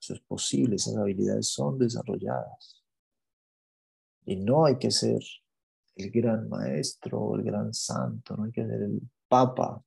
eso 0.00 0.14
es 0.14 0.20
posible, 0.20 0.76
esas 0.76 0.96
habilidades 0.96 1.48
son 1.48 1.78
desarrolladas. 1.78 2.84
Y 4.24 4.36
no 4.36 4.66
hay 4.66 4.78
que 4.78 4.92
ser 4.92 5.20
el 5.96 6.10
gran 6.12 6.48
maestro 6.48 7.20
o 7.20 7.36
el 7.36 7.42
gran 7.42 7.74
santo, 7.74 8.36
no 8.36 8.44
hay 8.44 8.52
que 8.52 8.64
ser 8.64 8.82
el 8.82 9.00
papa 9.28 9.82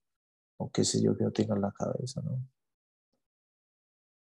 o 0.57 0.69
qué 0.69 0.83
sé 0.83 1.01
yo 1.01 1.15
que 1.15 1.23
no 1.23 1.31
tenga 1.31 1.55
en 1.55 1.61
la 1.61 1.71
cabeza, 1.71 2.21
¿no? 2.21 2.37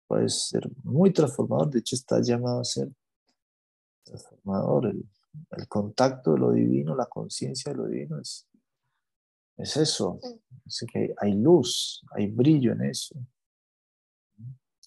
Puedes 0.08 0.47
ser 0.47 0.69
muy 0.84 1.12
transformador, 1.12 1.71
de 1.71 1.80
hecho 1.80 1.95
está 1.95 2.21
llamado 2.21 2.62
a 2.62 2.63
ser 2.63 2.89
transformador, 4.04 4.93
el 5.52 5.67
contacto 5.67 6.34
de 6.34 6.39
lo 6.39 6.52
divino, 6.52 6.95
la 6.95 7.06
conciencia 7.06 7.71
de 7.71 7.78
lo 7.78 7.86
divino 7.88 8.19
es, 8.19 8.47
es 9.58 9.78
eso. 9.78 10.19
Es 10.65 10.86
que 10.91 11.13
hay 11.17 11.34
luz, 11.34 12.04
hay 12.12 12.28
brillo 12.28 12.73
en 12.73 12.84
eso. 12.84 13.15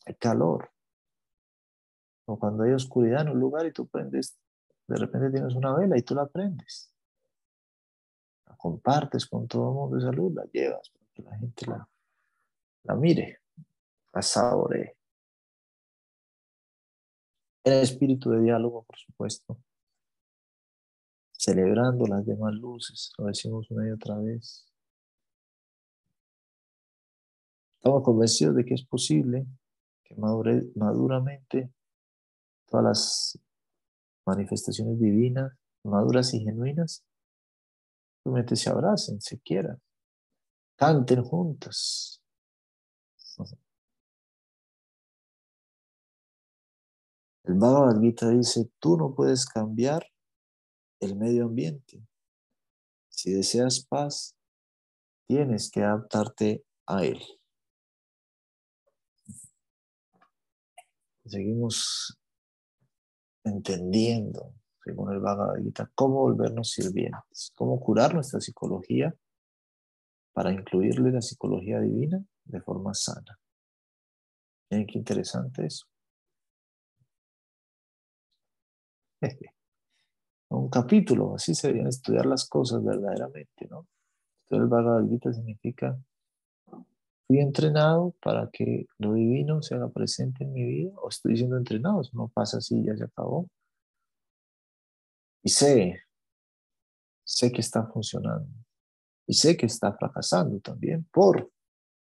Hay 0.06 0.14
calor. 0.14 0.70
O 2.26 2.38
cuando 2.38 2.62
hay 2.64 2.72
oscuridad 2.72 3.22
en 3.22 3.30
un 3.30 3.40
lugar 3.40 3.66
y 3.66 3.72
tú 3.72 3.86
prendes, 3.86 4.38
de 4.86 4.96
repente 4.96 5.30
tienes 5.30 5.54
una 5.54 5.74
vela 5.74 5.98
y 5.98 6.02
tú 6.02 6.14
la 6.14 6.26
prendes. 6.26 6.92
La 8.46 8.56
compartes 8.56 9.26
con 9.26 9.46
todo 9.46 9.68
el 9.68 9.74
mundo 9.74 9.98
esa 9.98 10.12
luz, 10.12 10.34
la 10.34 10.44
llevas 10.44 10.88
para 10.90 11.06
que 11.12 11.22
la 11.22 11.38
gente 11.38 11.66
la, 11.66 11.88
la 12.84 12.94
mire, 12.94 13.40
la 14.12 14.22
saboree. 14.22 14.96
El 17.64 17.74
espíritu 17.74 18.30
de 18.30 18.40
diálogo, 18.40 18.82
por 18.84 18.96
supuesto 18.96 19.58
celebrando 21.42 22.06
las 22.06 22.24
demás 22.24 22.54
luces, 22.54 23.12
lo 23.18 23.24
decimos 23.24 23.68
una 23.72 23.88
y 23.88 23.90
otra 23.90 24.16
vez. 24.16 24.64
Estamos 27.78 28.04
convencidos 28.04 28.54
de 28.54 28.64
que 28.64 28.74
es 28.74 28.86
posible 28.86 29.44
que 30.04 30.14
madure, 30.14 30.70
maduramente 30.76 31.72
todas 32.66 32.84
las 32.84 33.38
manifestaciones 34.24 35.00
divinas, 35.00 35.52
maduras 35.82 36.32
y 36.32 36.44
genuinas, 36.44 37.04
simplemente 38.22 38.54
se 38.54 38.70
abracen, 38.70 39.20
se 39.20 39.40
quieran, 39.40 39.82
canten 40.76 41.24
juntas. 41.24 42.22
El 47.42 47.54
Bhagavad 47.54 48.00
Gita 48.00 48.28
dice, 48.28 48.70
tú 48.78 48.96
no 48.96 49.12
puedes 49.12 49.44
cambiar 49.44 50.11
el 51.02 51.16
medio 51.16 51.46
ambiente. 51.46 52.00
Si 53.08 53.32
deseas 53.32 53.84
paz, 53.84 54.36
tienes 55.26 55.70
que 55.70 55.82
adaptarte 55.82 56.64
a 56.86 57.04
él. 57.04 57.20
Seguimos 61.24 62.18
entendiendo, 63.44 64.54
según 64.84 65.12
el 65.12 65.20
Bhagavad 65.20 65.62
Gita, 65.62 65.90
cómo 65.94 66.20
volvernos 66.20 66.70
sirvientes, 66.70 67.52
cómo 67.54 67.80
curar 67.80 68.14
nuestra 68.14 68.40
psicología 68.40 69.14
para 70.32 70.52
incluirle 70.52 71.12
la 71.12 71.20
psicología 71.20 71.80
divina 71.80 72.24
de 72.44 72.60
forma 72.60 72.94
sana. 72.94 73.38
Miren 74.70 74.86
qué 74.86 74.98
interesante 74.98 75.66
eso. 75.66 75.86
Un 80.54 80.68
capítulo, 80.68 81.34
así 81.34 81.54
se 81.54 81.68
deberían 81.68 81.88
estudiar 81.88 82.26
las 82.26 82.46
cosas 82.46 82.84
verdaderamente, 82.84 83.66
¿no? 83.70 83.86
Estudiar 84.42 84.64
el 84.64 84.68
Bhagavad 84.68 85.08
Gita 85.08 85.32
significa 85.32 85.98
fui 87.26 87.40
entrenado 87.40 88.14
para 88.22 88.50
que 88.52 88.86
lo 88.98 89.14
divino 89.14 89.62
se 89.62 89.74
haga 89.74 89.88
presente 89.88 90.44
en 90.44 90.52
mi 90.52 90.64
vida, 90.64 90.92
o 90.96 91.08
estoy 91.08 91.36
siendo 91.38 91.56
entrenado, 91.56 92.02
no 92.12 92.28
pasa 92.28 92.58
así, 92.58 92.84
ya 92.84 92.94
se 92.94 93.04
acabó. 93.04 93.48
Y 95.42 95.48
sé, 95.48 96.02
sé 97.24 97.50
que 97.50 97.62
está 97.62 97.86
funcionando. 97.86 98.48
Y 99.26 99.34
sé 99.34 99.56
que 99.56 99.66
está 99.66 99.94
fracasando 99.94 100.60
también 100.60 101.06
por 101.10 101.50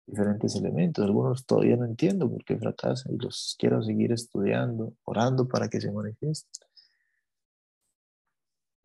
diferentes 0.05 0.55
elementos. 0.55 1.03
Algunos 1.03 1.45
todavía 1.45 1.75
no 1.75 1.85
entiendo 1.85 2.29
por 2.29 2.45
qué 2.45 2.57
fracasan 2.57 3.13
y 3.13 3.17
los 3.17 3.55
quiero 3.59 3.83
seguir 3.83 4.13
estudiando, 4.13 4.93
orando 5.03 5.47
para 5.47 5.67
que 5.67 5.81
se 5.81 5.91
manifiesten. 5.91 6.67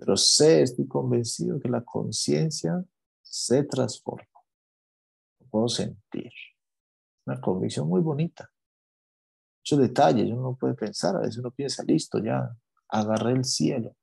Pero 0.04 0.16
sé, 0.16 0.62
estoy 0.62 0.88
convencido 0.88 1.60
que 1.60 1.68
la 1.68 1.84
conciencia 1.84 2.84
se 3.22 3.62
transforma. 3.62 4.26
Lo 5.38 5.46
puedo 5.46 5.68
sentir. 5.68 6.32
Una 7.24 7.40
convicción 7.40 7.86
muy 7.86 8.00
bonita. 8.00 8.50
Muchos 9.60 9.78
detalles, 9.78 10.28
uno 10.32 10.42
no 10.42 10.56
puede 10.56 10.74
pensar, 10.74 11.14
a 11.14 11.20
veces 11.20 11.38
uno 11.38 11.52
piensa, 11.52 11.84
listo, 11.84 12.18
ya, 12.18 12.52
agarré 12.88 13.30
el 13.30 13.44
cielo. 13.44 13.94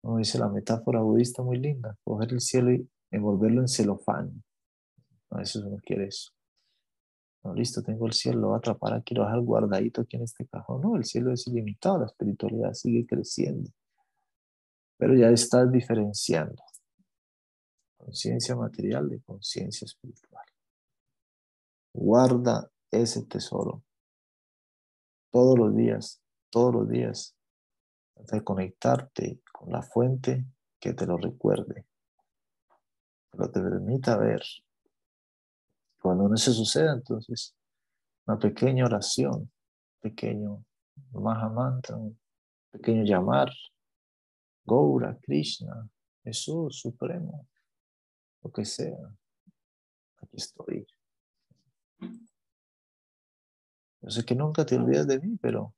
Como 0.00 0.18
dice 0.18 0.36
la 0.40 0.48
metáfora 0.48 1.00
budista 1.00 1.44
muy 1.44 1.58
linda, 1.58 1.96
coger 2.02 2.32
el 2.32 2.40
cielo 2.40 2.72
y 2.72 2.84
envolverlo 3.12 3.60
en 3.60 3.68
celofán. 3.68 4.42
A 5.30 5.38
veces 5.38 5.62
uno 5.62 5.76
quiere 5.80 6.08
eso. 6.08 6.32
No, 7.44 7.54
listo, 7.54 7.84
tengo 7.84 8.06
el 8.06 8.14
cielo, 8.14 8.40
lo 8.40 8.46
voy 8.48 8.56
a 8.56 8.58
atrapar 8.58 8.94
aquí, 8.94 9.14
lo 9.14 9.20
voy 9.20 9.28
a 9.28 9.30
dejar 9.30 9.44
guardadito 9.44 10.00
aquí 10.00 10.16
en 10.16 10.24
este 10.24 10.44
cajón. 10.48 10.80
No, 10.80 10.96
el 10.96 11.04
cielo 11.04 11.32
es 11.32 11.46
ilimitado, 11.46 12.00
la 12.00 12.06
espiritualidad 12.06 12.72
sigue 12.72 13.06
creciendo. 13.06 13.70
Pero 14.98 15.14
ya 15.14 15.28
estás 15.28 15.70
diferenciando 15.70 16.62
conciencia 18.02 18.56
material 18.56 19.08
de 19.08 19.20
conciencia 19.22 19.84
espiritual. 19.84 20.44
Guarda 21.92 22.70
ese 22.90 23.24
tesoro 23.26 23.82
todos 25.30 25.58
los 25.58 25.74
días, 25.74 26.20
todos 26.50 26.74
los 26.74 26.88
días, 26.88 27.34
de 28.16 28.44
conectarte 28.44 29.40
con 29.52 29.72
la 29.72 29.82
fuente 29.82 30.44
que 30.78 30.92
te 30.92 31.06
lo 31.06 31.16
recuerde, 31.16 31.86
que 33.30 33.38
lo 33.38 33.50
te 33.50 33.60
permita 33.60 34.16
ver. 34.18 34.42
Cuando 36.00 36.28
no 36.28 36.36
se 36.36 36.52
suceda, 36.52 36.92
entonces, 36.92 37.54
una 38.26 38.38
pequeña 38.38 38.84
oración, 38.84 39.50
pequeño 40.00 40.64
Mahamantra, 41.12 41.96
un 41.96 42.18
pequeño 42.70 43.04
llamar, 43.04 43.50
Gaura, 44.64 45.18
Krishna, 45.20 45.88
Jesús 46.24 46.80
Supremo, 46.80 47.46
lo 48.42 48.50
que 48.52 48.64
sea. 48.64 48.98
Aquí 50.18 50.36
estoy. 50.36 50.86
Yo 54.00 54.10
sé 54.10 54.24
que 54.24 54.34
nunca 54.34 54.64
te 54.66 54.76
olvidas 54.76 55.06
de 55.06 55.20
mí, 55.20 55.36
pero 55.40 55.74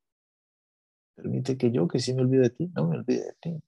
permite 1.15 1.57
que 1.57 1.71
yo, 1.71 1.87
que 1.87 1.99
sí 1.99 2.15
me 2.15 2.23
olvide 2.23 2.43
de 2.43 2.51
ti, 2.51 2.73
no 2.75 2.89
me 2.89 2.97
olvide 2.97 3.25
de 3.25 3.35
ti. 3.41 3.63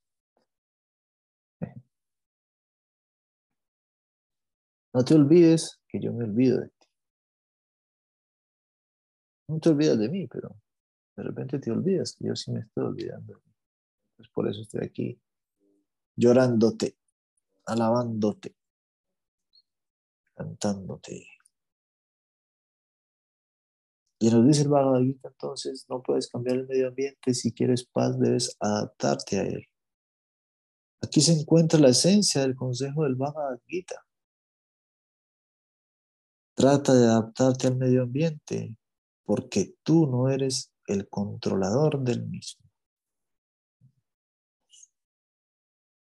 No 4.94 5.04
te 5.04 5.14
olvides 5.14 5.78
que 5.88 6.00
yo 6.00 6.10
me 6.14 6.24
olvido 6.24 6.58
de 6.58 6.68
ti. 6.68 6.86
No 9.48 9.60
te 9.60 9.68
olvidas 9.68 9.98
de 9.98 10.08
mí, 10.08 10.26
pero 10.26 10.56
de 11.16 11.22
repente 11.22 11.58
te 11.58 11.70
olvidas 11.70 12.14
que 12.14 12.26
yo 12.28 12.34
sí 12.34 12.50
me 12.50 12.60
estoy 12.60 12.84
olvidando 12.84 13.34
de 13.34 13.55
pues 14.16 14.28
por 14.30 14.48
eso 14.48 14.62
estoy 14.62 14.84
aquí 14.84 15.20
llorándote, 16.16 16.96
alabándote, 17.66 18.56
cantándote. 20.34 21.26
Y 24.18 24.30
nos 24.30 24.46
dice 24.46 24.62
el 24.62 24.68
Bhagavad 24.68 25.02
Gita, 25.02 25.28
entonces 25.28 25.84
no 25.88 26.02
puedes 26.02 26.28
cambiar 26.28 26.56
el 26.56 26.66
medio 26.66 26.88
ambiente, 26.88 27.34
si 27.34 27.52
quieres 27.52 27.84
paz 27.86 28.18
debes 28.18 28.56
adaptarte 28.60 29.38
a 29.38 29.42
él. 29.42 29.66
Aquí 31.02 31.20
se 31.20 31.32
encuentra 31.32 31.78
la 31.78 31.90
esencia 31.90 32.40
del 32.40 32.56
consejo 32.56 33.04
del 33.04 33.14
Bhagavad 33.14 33.60
Gita. 33.66 34.06
Trata 36.54 36.94
de 36.94 37.04
adaptarte 37.04 37.66
al 37.66 37.76
medio 37.76 38.02
ambiente 38.02 38.74
porque 39.24 39.74
tú 39.82 40.06
no 40.06 40.30
eres 40.30 40.72
el 40.86 41.08
controlador 41.08 42.00
del 42.00 42.26
mismo. 42.26 42.65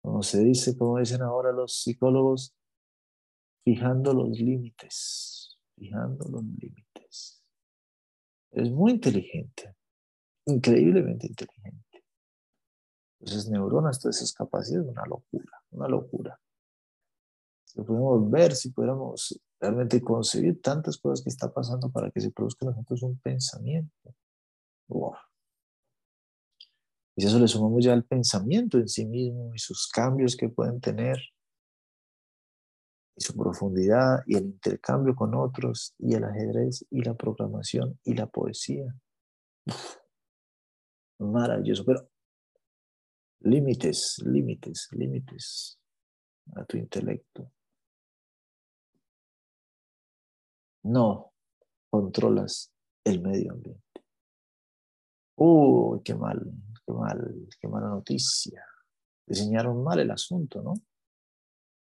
Como 0.03 0.21
se 0.21 0.43
dice, 0.43 0.77
como 0.77 0.99
dicen 0.99 1.21
ahora 1.21 1.53
los 1.53 1.81
psicólogos, 1.81 2.53
fijando 3.63 4.13
los 4.13 4.37
límites, 4.37 5.57
fijando 5.77 6.27
los 6.29 6.43
límites. 6.43 7.41
Es 8.51 8.69
muy 8.69 8.91
inteligente, 8.91 9.73
increíblemente 10.45 11.27
inteligente. 11.27 12.03
Esas 13.21 13.47
neuronas, 13.47 14.01
todas 14.01 14.17
esas 14.17 14.33
capacidades, 14.33 14.89
una 14.89 15.05
locura, 15.05 15.63
una 15.71 15.87
locura. 15.87 16.37
Si 17.63 17.81
podemos 17.81 18.29
ver, 18.29 18.53
si 18.55 18.71
pudiéramos 18.71 19.41
realmente 19.57 20.01
concebir 20.01 20.61
tantas 20.61 20.97
cosas 20.97 21.23
que 21.23 21.29
está 21.29 21.51
pasando 21.51 21.89
para 21.89 22.11
que 22.11 22.19
se 22.19 22.31
produzca 22.31 22.65
en 22.65 22.71
nosotros 22.71 23.03
un 23.03 23.17
pensamiento. 23.19 24.13
Wow. 24.89 25.13
Y 27.15 27.21
si 27.21 27.27
eso 27.27 27.39
le 27.39 27.47
sumamos 27.47 27.83
ya 27.83 27.93
el 27.93 28.05
pensamiento 28.05 28.77
en 28.77 28.87
sí 28.87 29.05
mismo 29.05 29.53
y 29.53 29.59
sus 29.59 29.87
cambios 29.87 30.35
que 30.35 30.49
pueden 30.49 30.81
tener, 30.81 31.17
y 33.15 33.23
su 33.23 33.35
profundidad 33.35 34.23
y 34.25 34.35
el 34.37 34.45
intercambio 34.45 35.15
con 35.15 35.35
otros 35.35 35.93
y 35.99 36.15
el 36.15 36.23
ajedrez 36.23 36.85
y 36.89 37.03
la 37.03 37.13
programación 37.13 37.99
y 38.03 38.15
la 38.15 38.27
poesía. 38.27 38.93
maravilloso, 41.19 41.85
pero 41.85 42.09
límites, 43.41 44.21
límites, 44.25 44.89
límites 44.91 45.79
a 46.55 46.65
tu 46.65 46.77
intelecto. 46.77 47.51
No 50.83 51.31
controlas 51.89 52.73
el 53.05 53.21
medio 53.21 53.53
ambiente. 53.53 53.81
Uy, 55.35 56.01
qué 56.03 56.15
mal, 56.15 56.41
qué 56.85 56.93
mal, 56.93 57.47
qué 57.59 57.67
mala 57.67 57.89
noticia. 57.89 58.65
Diseñaron 59.25 59.83
mal 59.83 59.99
el 59.99 60.11
asunto, 60.11 60.61
¿no? 60.61 60.73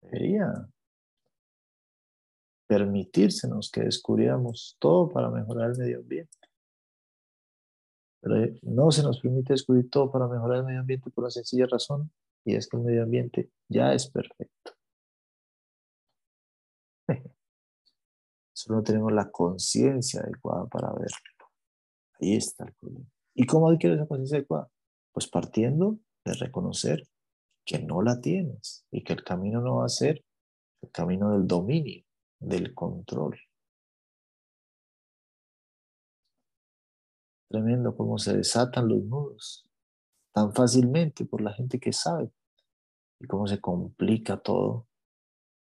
Debería 0.01 0.67
permitírsenos 2.67 3.71
que 3.71 3.81
descubriéramos 3.81 4.75
todo 4.79 5.09
para 5.09 5.29
mejorar 5.29 5.71
el 5.71 5.77
medio 5.77 5.99
ambiente. 5.99 6.37
Pero 8.21 8.53
no 8.63 8.91
se 8.91 9.03
nos 9.03 9.21
permite 9.21 9.53
descubrir 9.53 9.89
todo 9.89 10.11
para 10.11 10.27
mejorar 10.27 10.59
el 10.59 10.65
medio 10.65 10.81
ambiente 10.81 11.09
por 11.09 11.23
una 11.23 11.31
sencilla 11.31 11.65
razón, 11.67 12.11
y 12.43 12.55
es 12.55 12.67
que 12.67 12.77
el 12.77 12.83
medio 12.83 13.03
ambiente 13.03 13.51
ya 13.69 13.93
es 13.93 14.09
perfecto. 14.09 14.73
Solo 18.53 18.77
no 18.77 18.83
tenemos 18.83 19.13
la 19.13 19.29
conciencia 19.31 20.21
adecuada 20.21 20.65
para 20.65 20.89
verlo. 20.89 21.49
Ahí 22.19 22.35
está 22.35 22.65
el 22.65 22.73
problema. 22.73 23.05
¿Y 23.33 23.45
cómo 23.45 23.69
adquiere 23.69 23.95
esa 23.95 24.07
conciencia 24.07 24.39
adecuada? 24.39 24.69
Pues 25.17 25.29
partiendo 25.29 25.97
de 26.23 26.33
reconocer 26.33 27.07
que 27.65 27.79
no 27.79 28.03
la 28.03 28.21
tienes 28.21 28.85
y 28.91 29.03
que 29.03 29.13
el 29.13 29.23
camino 29.23 29.61
no 29.61 29.77
va 29.77 29.85
a 29.85 29.89
ser 29.89 30.23
el 30.83 30.91
camino 30.91 31.31
del 31.31 31.47
dominio, 31.47 32.05
del 32.37 32.75
control. 32.75 33.35
Tremendo 37.49 37.97
cómo 37.97 38.19
se 38.19 38.37
desatan 38.37 38.89
los 38.89 39.05
nudos 39.05 39.67
tan 40.33 40.53
fácilmente 40.53 41.25
por 41.25 41.41
la 41.41 41.51
gente 41.51 41.79
que 41.79 41.93
sabe 41.93 42.29
y 43.19 43.25
cómo 43.25 43.47
se 43.47 43.59
complica 43.59 44.37
todo, 44.37 44.85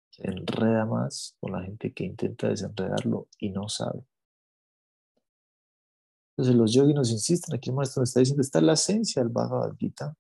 se 0.10 0.28
enreda 0.28 0.86
más 0.86 1.38
con 1.40 1.54
la 1.54 1.64
gente 1.64 1.94
que 1.94 2.04
intenta 2.04 2.50
desenredarlo 2.50 3.30
y 3.40 3.52
no 3.52 3.70
sabe. 3.70 4.06
Entonces 6.38 6.56
los 6.56 6.72
yogis 6.72 6.94
nos 6.94 7.10
insisten, 7.10 7.56
aquí 7.56 7.72
el 7.72 7.76
maestro 7.76 8.02
nos 8.02 8.10
está 8.10 8.20
diciendo, 8.20 8.42
está 8.42 8.62
la 8.62 8.74
esencia 8.74 9.24
del 9.24 9.32
Bhagavad 9.32 9.76
Gita. 9.76 10.16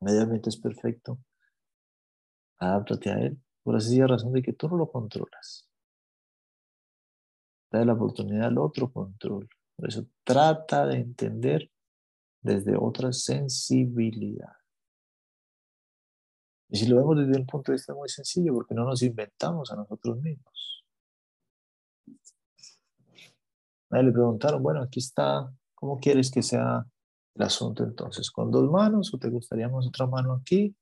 Mediamente 0.00 0.48
es 0.48 0.56
perfecto. 0.56 1.20
Adáptate 2.58 3.10
a 3.10 3.20
él, 3.20 3.40
por 3.62 3.76
así 3.76 3.86
sencilla 3.86 4.08
razón 4.08 4.32
de 4.32 4.42
que 4.42 4.52
tú 4.52 4.68
no 4.68 4.76
lo 4.76 4.90
controlas. 4.90 5.68
Da 7.70 7.84
la 7.84 7.92
oportunidad 7.92 8.48
al 8.48 8.58
otro 8.58 8.92
control. 8.92 9.48
Por 9.76 9.88
eso 9.88 10.06
trata 10.24 10.86
de 10.86 10.96
entender 10.96 11.70
desde 12.40 12.76
otra 12.76 13.12
sensibilidad. 13.12 14.56
Y 16.68 16.78
si 16.78 16.86
lo 16.86 16.96
vemos 16.96 17.18
desde 17.18 17.38
un 17.38 17.46
punto 17.46 17.70
de 17.70 17.76
vista 17.76 17.94
muy 17.94 18.08
sencillo, 18.08 18.54
porque 18.54 18.74
no 18.74 18.84
nos 18.84 19.02
inventamos 19.02 19.70
a 19.70 19.76
nosotros 19.76 20.20
mismos. 20.20 20.81
A 23.92 24.02
le 24.02 24.10
preguntaron, 24.10 24.62
bueno, 24.62 24.82
aquí 24.82 25.00
está, 25.00 25.52
¿cómo 25.74 25.98
quieres 26.00 26.30
que 26.30 26.42
sea 26.42 26.84
el 27.34 27.42
asunto 27.42 27.84
entonces? 27.84 28.30
¿Con 28.30 28.50
dos 28.50 28.70
manos 28.70 29.12
o 29.12 29.18
te 29.18 29.28
gustaría 29.28 29.68
más 29.68 29.86
otra 29.86 30.06
mano 30.06 30.32
aquí? 30.34 30.74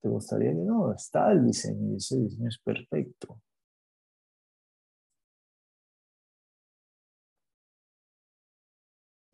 ¿Te 0.00 0.08
gustaría 0.08 0.52
que 0.52 0.56
no? 0.56 0.92
Está 0.94 1.30
el 1.32 1.44
diseño 1.44 1.92
y 1.92 1.96
ese 1.96 2.16
diseño 2.16 2.48
es 2.48 2.58
perfecto. 2.58 3.42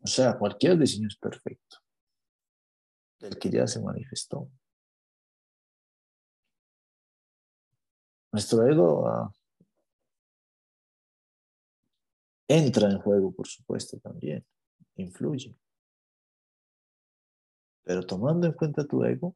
O 0.01 0.07
sea, 0.07 0.37
cualquier 0.37 0.77
diseño 0.77 1.07
es 1.07 1.17
perfecto. 1.17 1.77
El 3.21 3.39
que 3.39 3.49
ya 3.49 3.65
se 3.65 3.81
manifestó. 3.81 4.49
Nuestro 8.31 8.67
ego 8.67 9.31
entra 12.47 12.89
en 12.89 12.99
juego, 12.99 13.31
por 13.31 13.47
supuesto, 13.47 13.99
también. 13.99 14.45
Influye. 14.95 15.55
Pero 17.83 18.05
tomando 18.05 18.47
en 18.47 18.53
cuenta 18.53 18.85
tu 18.85 19.03
ego, 19.03 19.35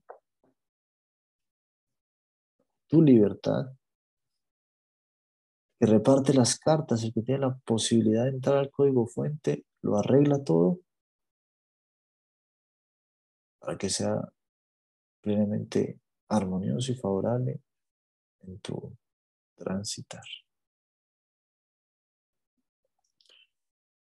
tu 2.87 3.01
libertad, 3.01 3.71
que 5.79 5.85
reparte 5.85 6.33
las 6.33 6.57
cartas, 6.57 7.03
y 7.03 7.11
que 7.11 7.21
tiene 7.21 7.41
la 7.41 7.55
posibilidad 7.57 8.23
de 8.23 8.31
entrar 8.31 8.57
al 8.57 8.71
código 8.71 9.07
fuente, 9.07 9.65
lo 9.81 9.97
arregla 9.97 10.43
todo 10.43 10.79
para 13.59 13.77
que 13.77 13.89
sea 13.89 14.27
plenamente 15.21 15.99
armonioso 16.29 16.91
y 16.91 16.95
favorable 16.95 17.61
en 18.41 18.59
tu 18.59 18.97
transitar. 19.55 20.23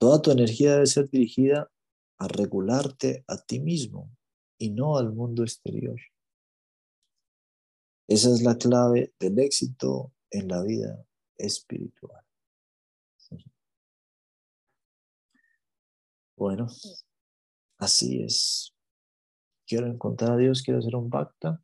Toda 0.04 0.20
tu 0.20 0.30
energía 0.30 0.72
debe 0.72 0.84
ser 0.84 1.08
dirigida 1.08 1.72
a 2.18 2.28
regularte 2.28 3.24
a 3.26 3.38
ti 3.38 3.58
mismo 3.58 4.14
y 4.58 4.68
no 4.68 4.98
al 4.98 5.14
mundo 5.14 5.44
exterior. 5.44 5.98
Esa 8.06 8.28
es 8.28 8.42
la 8.42 8.58
clave 8.58 9.14
del 9.18 9.38
éxito 9.38 10.12
en 10.30 10.48
la 10.48 10.62
vida 10.62 11.02
espiritual. 11.38 12.22
Bueno, 16.36 16.66
así 17.78 18.20
es. 18.20 18.74
Quiero 19.66 19.86
encontrar 19.86 20.32
a 20.32 20.36
Dios, 20.36 20.60
quiero 20.60 20.80
hacer 20.80 20.96
un 20.96 21.08
pacto. 21.08 21.58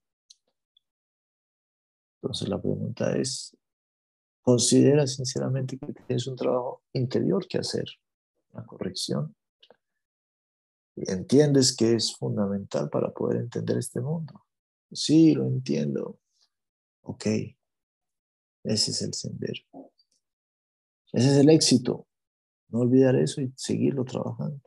Entonces 2.22 2.48
la 2.48 2.58
pregunta 2.58 3.14
es, 3.18 3.54
¿considera 4.40 5.06
sinceramente 5.06 5.76
que 5.78 5.92
tienes 5.92 6.26
un 6.26 6.36
trabajo 6.36 6.82
interior 6.94 7.46
que 7.46 7.58
hacer? 7.58 7.84
Una 8.52 8.66
corrección. 8.66 9.34
¿Y 10.96 11.10
entiendes 11.10 11.74
que 11.74 11.94
es 11.94 12.14
fundamental 12.14 12.90
para 12.90 13.12
poder 13.12 13.40
entender 13.40 13.78
este 13.78 14.00
mundo? 14.00 14.44
Sí, 14.92 15.34
lo 15.34 15.46
entiendo. 15.46 16.18
Ok, 17.02 17.26
ese 18.64 18.90
es 18.90 19.02
el 19.02 19.14
sendero. 19.14 19.62
Ese 21.12 21.28
es 21.28 21.36
el 21.38 21.50
éxito. 21.50 22.06
No 22.68 22.80
olvidar 22.80 23.16
eso 23.16 23.40
y 23.40 23.52
seguirlo 23.56 24.04
trabajando. 24.04 24.60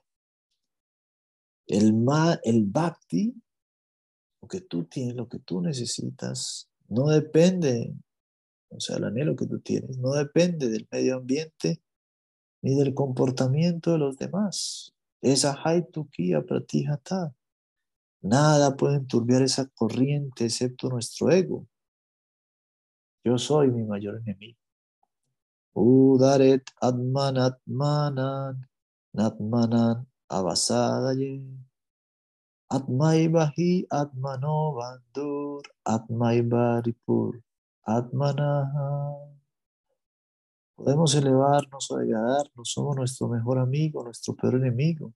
El, 1.67 1.93
ma, 1.93 2.39
el 2.43 2.65
bhakti, 2.65 3.33
lo 4.41 4.47
que 4.47 4.61
tú 4.61 4.85
tienes, 4.85 5.15
lo 5.15 5.29
que 5.29 5.39
tú 5.39 5.61
necesitas, 5.61 6.69
no 6.89 7.07
depende, 7.07 7.93
o 8.69 8.79
sea, 8.79 8.97
el 8.97 9.05
anhelo 9.05 9.35
que 9.35 9.47
tú 9.47 9.59
tienes, 9.59 9.97
no 9.97 10.11
depende 10.11 10.67
del 10.69 10.87
medio 10.91 11.15
ambiente 11.15 11.81
ni 12.63 12.75
del 12.75 12.93
comportamiento 12.93 13.91
de 13.91 13.97
los 13.99 14.17
demás. 14.17 14.93
Esa 15.21 15.53
haitukia 15.63 16.41
pratihata. 16.41 17.35
Nada 18.21 18.75
puede 18.75 18.95
enturbiar 18.95 19.41
esa 19.41 19.67
corriente 19.67 20.45
excepto 20.45 20.89
nuestro 20.89 21.29
ego. 21.29 21.67
Yo 23.25 23.37
soy 23.37 23.69
mi 23.69 23.83
mayor 23.83 24.21
enemigo. 24.21 24.57
Udaret 25.75 26.63
atman 26.79 27.37
atmanan 27.37 28.69
natmanan 29.11 30.07
avasadaye. 30.29 31.43
Atmaibahi 32.69 33.87
atmano 33.89 34.75
bandur 34.77 35.63
atmaibaripur 35.83 37.41
atmanaha. 37.83 39.32
Podemos 40.83 41.15
elevarnos 41.15 41.91
o 41.91 41.97
degradarnos, 41.97 42.69
somos 42.69 42.97
nuestro 42.97 43.29
mejor 43.29 43.57
amigo, 43.57 44.03
nuestro 44.03 44.35
peor 44.35 44.55
enemigo. 44.55 45.13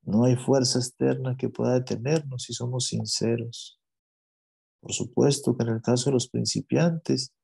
No 0.00 0.24
hay 0.24 0.34
fuerza 0.36 0.78
externa 0.78 1.36
que 1.36 1.50
pueda 1.50 1.74
detenernos 1.74 2.44
si 2.44 2.54
somos 2.54 2.86
sinceros. 2.86 3.78
Por 4.80 4.94
supuesto 4.94 5.54
que 5.54 5.64
en 5.64 5.74
el 5.74 5.82
caso 5.82 6.08
de 6.08 6.14
los 6.14 6.30
principiantes 6.30 7.34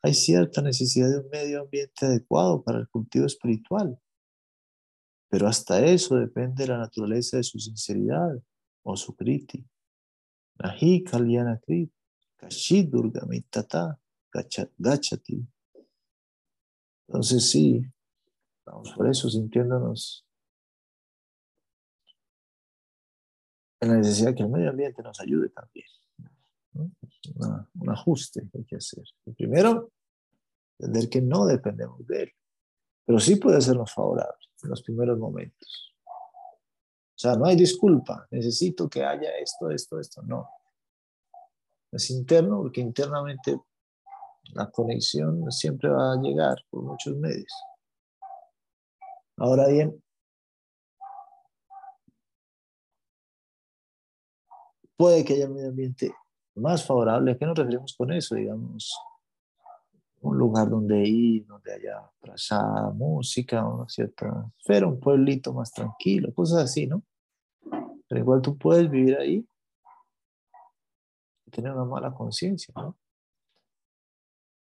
hay 0.00 0.14
cierta 0.14 0.62
necesidad 0.62 1.10
de 1.10 1.18
un 1.18 1.28
medio 1.28 1.62
ambiente 1.62 2.06
adecuado 2.06 2.62
para 2.62 2.78
el 2.78 2.88
cultivo 2.88 3.26
espiritual, 3.26 4.00
pero 5.28 5.48
hasta 5.48 5.84
eso 5.84 6.14
depende 6.14 6.62
de 6.62 6.68
la 6.68 6.78
naturaleza 6.78 7.36
de 7.36 7.42
su 7.42 7.58
sinceridad 7.58 8.40
o 8.84 8.96
su 8.96 9.16
kriti. 9.16 9.66
Nahi 10.62 11.02
kalyana 11.02 11.58
krit, 11.58 11.92
gachati. 14.76 15.46
Entonces 17.08 17.50
sí, 17.50 17.82
vamos 18.66 18.92
por 18.92 19.08
eso 19.08 19.30
sintiéndonos 19.30 20.26
en 23.80 23.88
la 23.88 23.96
necesidad 23.96 24.34
que 24.34 24.42
el 24.42 24.50
medio 24.50 24.70
ambiente 24.70 25.02
nos 25.02 25.20
ayude 25.20 25.48
también 25.50 25.86
un 27.74 27.90
ajuste 27.90 28.48
que 28.50 28.58
hay 28.58 28.64
que 28.64 28.76
hacer. 28.76 29.04
Primero, 29.36 29.92
entender 30.78 31.08
que 31.08 31.20
no 31.20 31.46
dependemos 31.46 32.06
de 32.06 32.22
él, 32.22 32.32
pero 33.04 33.18
sí 33.18 33.36
puede 33.36 33.60
sernos 33.60 33.92
favorable 33.92 34.46
en 34.62 34.70
los 34.70 34.82
primeros 34.82 35.18
momentos. 35.18 35.94
O 36.06 37.20
sea, 37.20 37.34
no 37.34 37.46
hay 37.46 37.56
disculpa, 37.56 38.28
necesito 38.30 38.88
que 38.88 39.04
haya 39.04 39.36
esto, 39.38 39.70
esto, 39.70 39.98
esto, 39.98 40.22
no. 40.22 40.48
Es 41.90 42.10
interno 42.10 42.58
porque 42.58 42.80
internamente 42.80 43.58
la 44.54 44.70
conexión 44.70 45.50
siempre 45.50 45.88
va 45.88 46.12
a 46.12 46.20
llegar 46.20 46.56
por 46.70 46.82
muchos 46.82 47.16
medios. 47.16 47.52
Ahora 49.36 49.68
bien, 49.68 50.02
puede 54.96 55.24
que 55.24 55.34
haya 55.34 55.48
medio 55.48 55.68
ambiente 55.68 56.12
más 56.56 56.84
favorable. 56.84 57.32
¿A 57.32 57.38
qué 57.38 57.46
nos 57.46 57.56
referimos 57.56 57.94
con 57.96 58.12
eso? 58.12 58.34
Digamos, 58.34 58.92
un 60.20 60.36
lugar 60.36 60.68
donde 60.68 61.06
ir, 61.06 61.46
donde 61.46 61.72
haya 61.72 62.10
trazada 62.20 62.90
música, 62.90 63.64
una 63.64 63.88
cierta 63.88 64.50
esfera, 64.58 64.88
un 64.88 64.98
pueblito 64.98 65.52
más 65.52 65.70
tranquilo, 65.72 66.34
cosas 66.34 66.64
así, 66.64 66.86
¿no? 66.86 67.02
Pero 68.08 68.20
igual 68.20 68.42
tú 68.42 68.58
puedes 68.58 68.90
vivir 68.90 69.16
ahí 69.16 69.46
y 71.46 71.50
tener 71.50 71.72
una 71.72 71.84
mala 71.84 72.12
conciencia, 72.12 72.74
¿no? 72.76 72.96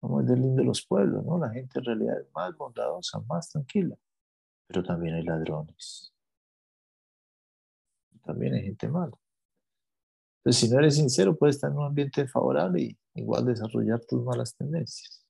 Como 0.03 0.21
es 0.21 0.27
del 0.27 0.43
lindo 0.43 0.63
de 0.63 0.67
los 0.67 0.85
pueblos, 0.85 1.25
¿no? 1.25 1.39
La 1.39 1.49
gente 1.51 1.79
en 1.79 1.85
realidad 1.85 2.21
es 2.21 2.27
más 2.35 2.57
bondadosa, 2.57 3.21
más 3.21 3.49
tranquila, 3.49 3.97
pero 4.67 4.83
también 4.83 5.15
hay 5.15 5.23
ladrones. 5.23 6.13
También 8.25 8.55
hay 8.55 8.65
gente 8.65 8.89
mala. 8.89 9.17
Entonces, 10.39 10.61
si 10.61 10.69
no 10.69 10.81
eres 10.81 10.97
sincero, 10.97 11.37
puedes 11.37 11.55
estar 11.55 11.71
en 11.71 11.77
un 11.77 11.85
ambiente 11.85 12.27
favorable 12.27 12.83
y 12.83 12.99
igual 13.15 13.45
desarrollar 13.45 14.01
tus 14.01 14.25
malas 14.25 14.57
tendencias. 14.57 15.25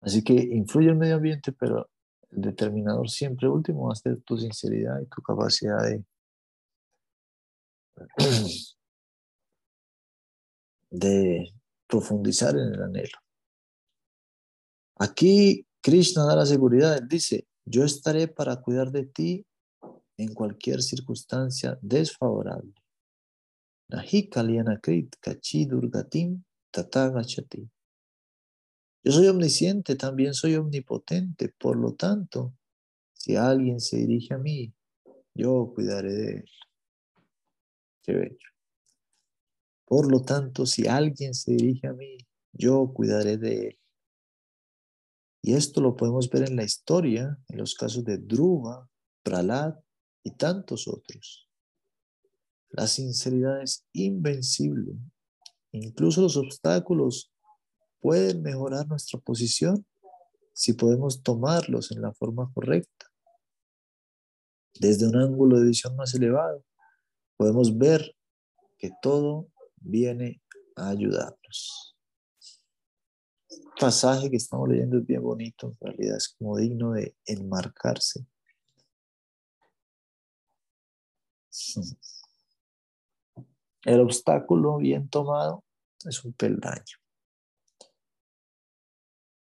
Así 0.00 0.24
que 0.24 0.32
influye 0.32 0.88
el 0.88 0.96
medio 0.96 1.14
ambiente, 1.14 1.52
pero 1.52 1.88
el 2.32 2.42
determinador 2.42 3.08
siempre 3.08 3.48
último 3.48 3.86
va 3.86 3.92
a 3.92 3.94
ser 3.94 4.20
tu 4.22 4.36
sinceridad 4.36 5.00
y 5.00 5.06
tu 5.06 5.22
capacidad 5.22 5.84
de, 5.84 6.04
de 10.90 11.55
profundizar 11.86 12.56
en 12.56 12.74
el 12.74 12.82
anhelo. 12.82 13.18
Aquí 14.98 15.66
Krishna 15.82 16.24
da 16.24 16.36
la 16.36 16.46
seguridad, 16.46 16.96
él 16.96 17.08
dice, 17.08 17.46
yo 17.64 17.84
estaré 17.84 18.28
para 18.28 18.60
cuidar 18.60 18.90
de 18.90 19.06
ti 19.06 19.46
en 20.16 20.34
cualquier 20.34 20.82
circunstancia 20.82 21.78
desfavorable. 21.82 22.72
Nahi 23.88 24.28
Kachi 24.28 25.66
Durgatim 25.66 26.42
Tatagachati. 26.70 27.68
Yo 29.04 29.12
soy 29.12 29.28
omnisciente, 29.28 29.94
también 29.94 30.34
soy 30.34 30.56
omnipotente, 30.56 31.54
por 31.56 31.76
lo 31.76 31.94
tanto, 31.94 32.54
si 33.12 33.36
alguien 33.36 33.78
se 33.78 33.98
dirige 33.98 34.34
a 34.34 34.38
mí, 34.38 34.74
yo 35.34 35.72
cuidaré 35.74 36.12
de 36.12 36.32
él. 36.38 36.50
Qué 38.02 38.12
bello. 38.12 38.55
Por 39.86 40.10
lo 40.10 40.20
tanto, 40.20 40.66
si 40.66 40.86
alguien 40.86 41.32
se 41.32 41.52
dirige 41.52 41.86
a 41.86 41.92
mí, 41.92 42.18
yo 42.52 42.92
cuidaré 42.92 43.38
de 43.38 43.68
él. 43.68 43.78
Y 45.42 45.54
esto 45.54 45.80
lo 45.80 45.94
podemos 45.94 46.28
ver 46.28 46.48
en 46.48 46.56
la 46.56 46.64
historia, 46.64 47.38
en 47.48 47.58
los 47.58 47.74
casos 47.74 48.04
de 48.04 48.18
Druva, 48.18 48.90
Pralat 49.22 49.78
y 50.24 50.32
tantos 50.32 50.88
otros. 50.88 51.48
La 52.70 52.88
sinceridad 52.88 53.62
es 53.62 53.86
invencible. 53.92 54.98
Incluso 55.70 56.20
los 56.20 56.36
obstáculos 56.36 57.32
pueden 58.00 58.42
mejorar 58.42 58.88
nuestra 58.88 59.20
posición 59.20 59.86
si 60.52 60.72
podemos 60.72 61.22
tomarlos 61.22 61.92
en 61.92 62.02
la 62.02 62.12
forma 62.12 62.50
correcta. 62.52 63.06
Desde 64.80 65.06
un 65.06 65.16
ángulo 65.16 65.60
de 65.60 65.68
visión 65.68 65.94
más 65.94 66.12
elevado, 66.14 66.64
podemos 67.36 67.78
ver 67.78 68.16
que 68.78 68.90
todo 69.00 69.48
viene 69.76 70.42
a 70.76 70.90
ayudarnos. 70.90 71.96
El 73.48 73.62
pasaje 73.78 74.30
que 74.30 74.36
estamos 74.36 74.68
leyendo 74.68 74.98
es 74.98 75.06
bien 75.06 75.22
bonito, 75.22 75.68
en 75.68 75.76
realidad 75.80 76.16
es 76.16 76.34
como 76.36 76.56
digno 76.56 76.92
de 76.92 77.16
enmarcarse. 77.26 78.26
El 83.84 84.00
obstáculo 84.00 84.78
bien 84.78 85.08
tomado 85.08 85.64
es 86.04 86.24
un 86.24 86.32
peldaño. 86.32 86.98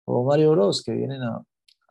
O 0.04 0.24
Mario 0.24 0.52
Bros, 0.52 0.82
que 0.82 0.92
vienen 0.92 1.22
a, 1.22 1.44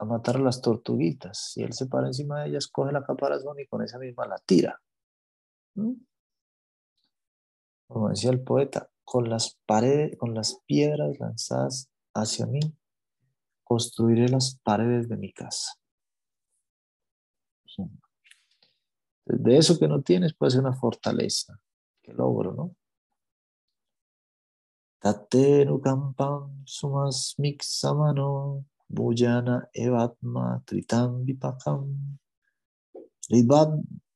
matar 0.05 0.37
a 0.37 0.39
las 0.39 0.61
tortuguitas. 0.61 1.53
Y 1.55 1.63
él 1.63 1.71
se 1.73 1.85
para 1.85 2.07
encima 2.07 2.41
de 2.41 2.49
ellas, 2.49 2.67
coge 2.67 2.91
la 2.91 3.03
caparazón 3.03 3.59
y 3.59 3.67
con 3.67 3.81
esa 3.83 3.97
misma 3.99 4.27
la 4.27 4.37
tira. 4.45 4.81
¿Mm? 5.75 5.93
Como 7.87 8.09
decía 8.09 8.31
el 8.31 8.41
poeta, 8.41 8.89
con 9.03 9.29
las 9.29 9.59
paredes, 9.65 10.17
con 10.17 10.33
las 10.33 10.61
piedras 10.65 11.19
lanzadas 11.19 11.89
hacia 12.13 12.45
mí, 12.45 12.59
construiré 13.63 14.29
las 14.29 14.59
paredes 14.63 15.07
de 15.07 15.17
mi 15.17 15.31
casa. 15.31 15.73
De 19.25 19.57
eso 19.57 19.77
que 19.79 19.87
no 19.87 20.01
tienes 20.01 20.33
puede 20.33 20.51
ser 20.51 20.61
una 20.61 20.73
fortaleza. 20.73 21.59
Que 22.01 22.13
logro, 22.13 22.53
¿no? 22.53 22.75
Tatenu 24.99 25.79
kampam 25.81 26.65
sumas 26.65 27.35
mixamano 27.37 28.65
bujana 28.89 29.69
evatma 29.73 30.63
tritam 30.65 31.25
vipakam 31.25 32.17
Ribad 33.29 33.69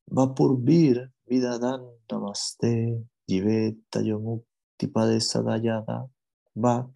vapurbir 0.07 1.11
vidadan 1.27 1.81
namaste 2.09 3.05
jiveta 3.29 4.01
yomukti 4.01 4.87
padesadayada 4.87 6.09
bak. 6.55 6.89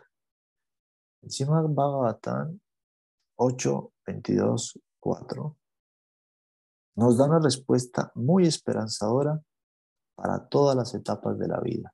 Encima 1.23 1.61
Bhagavatam 1.61 2.59
8, 3.37 3.93
22, 4.07 4.79
4 4.99 5.57
nos 6.95 7.17
da 7.17 7.25
una 7.25 7.39
respuesta 7.39 8.11
muy 8.15 8.45
esperanzadora 8.45 9.41
para 10.15 10.47
todas 10.47 10.75
las 10.75 10.93
etapas 10.93 11.37
de 11.39 11.47
la 11.47 11.59
vida. 11.59 11.93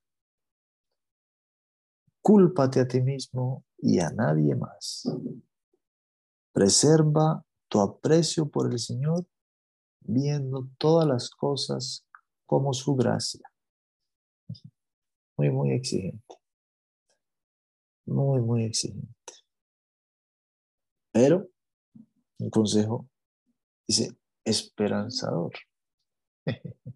Cúlpate 2.21 2.81
a 2.81 2.87
ti 2.87 3.01
mismo 3.01 3.63
y 3.77 3.99
a 3.99 4.09
nadie 4.09 4.55
más. 4.55 5.03
Preserva 6.51 7.43
tu 7.69 7.79
aprecio 7.79 8.49
por 8.49 8.71
el 8.71 8.79
Señor 8.79 9.25
viendo 10.01 10.67
todas 10.77 11.07
las 11.07 11.29
cosas 11.29 12.05
como 12.45 12.73
su 12.73 12.95
gracia. 12.95 13.48
Muy, 15.39 15.49
muy 15.51 15.71
exigente. 15.71 16.35
Muy, 18.05 18.41
muy 18.41 18.65
exigente. 18.65 19.33
Pero, 21.13 21.47
un 22.39 22.49
consejo, 22.49 23.07
dice, 23.87 24.17
esperanzador. 24.43 25.53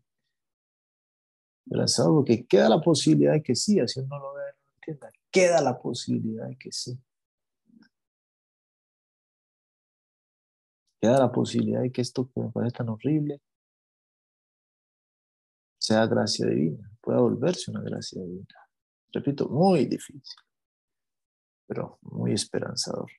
esperanzador 1.66 2.16
porque 2.16 2.46
queda 2.46 2.68
la 2.68 2.82
posibilidad 2.82 3.32
de 3.32 3.44
que 3.44 3.56
sí, 3.56 3.80
así 3.80 4.02
uno 4.02 4.20
lo 4.20 4.34
ve, 4.34 4.44
no 4.44 4.74
entienda 4.76 5.10
queda 5.32 5.62
la 5.62 5.80
posibilidad 5.80 6.46
de 6.50 6.58
que 6.58 6.70
sí. 6.74 7.00
Queda 11.02 11.18
la 11.18 11.32
posibilidad 11.32 11.80
de 11.82 11.94
que 11.94 12.02
esto 12.02 12.30
que 12.30 12.41
me 12.41 12.52
parece 12.52 12.76
tan 12.76 12.89
horrible 12.89 13.39
sea 15.84 16.08
gracia 16.08 16.48
divina, 16.48 16.90
pueda 17.02 17.20
volverse 17.20 17.70
una 17.70 17.82
gracia 17.82 18.22
divina. 18.22 18.56
Repito, 19.12 19.50
muy 19.50 19.86
difícil, 19.86 20.42
pero 21.68 22.00
muy 22.02 22.32
esperanzador. 22.32 23.12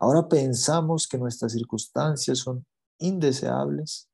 Ahora 0.00 0.28
pensamos 0.28 1.06
que 1.06 1.16
nuestras 1.16 1.52
circunstancias 1.52 2.38
son 2.38 2.66
indeseables 2.98 4.10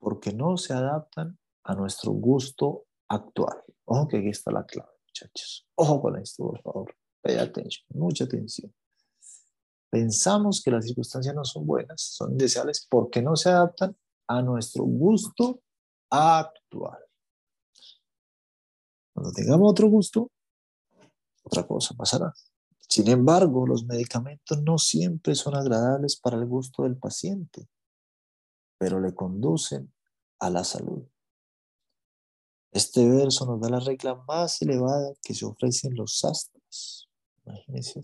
porque 0.00 0.32
no 0.32 0.56
se 0.56 0.72
adaptan 0.72 1.38
a 1.62 1.74
nuestro 1.76 2.10
gusto 2.10 2.86
actual. 3.08 3.62
Ojo 3.84 4.08
que 4.08 4.18
aquí 4.18 4.28
está 4.30 4.50
la 4.50 4.66
clave 4.66 4.90
muchachos. 5.06 5.68
Ojo 5.76 6.02
con 6.02 6.18
esto, 6.18 6.42
por 6.42 6.62
favor. 6.62 6.96
Pay 7.20 7.36
atención, 7.36 7.86
mucha 7.90 8.24
atención. 8.24 8.74
Pensamos 9.88 10.62
que 10.64 10.72
las 10.72 10.86
circunstancias 10.86 11.34
no 11.34 11.44
son 11.44 11.64
buenas, 11.64 12.00
son 12.00 12.32
indeseables 12.32 12.88
porque 12.90 13.22
no 13.22 13.36
se 13.36 13.50
adaptan 13.50 13.96
a 14.26 14.42
nuestro 14.42 14.82
gusto 14.82 15.60
actual. 16.12 16.98
Cuando 19.14 19.32
tengamos 19.32 19.70
otro 19.70 19.88
gusto, 19.88 20.30
otra 21.42 21.66
cosa 21.66 21.94
pasará. 21.94 22.32
Sin 22.88 23.08
embargo, 23.08 23.66
los 23.66 23.84
medicamentos 23.84 24.62
no 24.62 24.76
siempre 24.76 25.34
son 25.34 25.56
agradables 25.56 26.16
para 26.16 26.36
el 26.36 26.46
gusto 26.46 26.82
del 26.82 26.98
paciente, 26.98 27.66
pero 28.78 29.00
le 29.00 29.14
conducen 29.14 29.92
a 30.38 30.50
la 30.50 30.62
salud. 30.62 31.02
Este 32.70 33.08
verso 33.08 33.46
nos 33.46 33.60
da 33.60 33.70
la 33.70 33.80
regla 33.80 34.14
más 34.26 34.60
elevada 34.60 35.14
que 35.22 35.34
se 35.34 35.46
ofrecen 35.46 35.94
los 35.94 36.18
sastras. 36.18 37.08
Imagínense. 37.44 38.02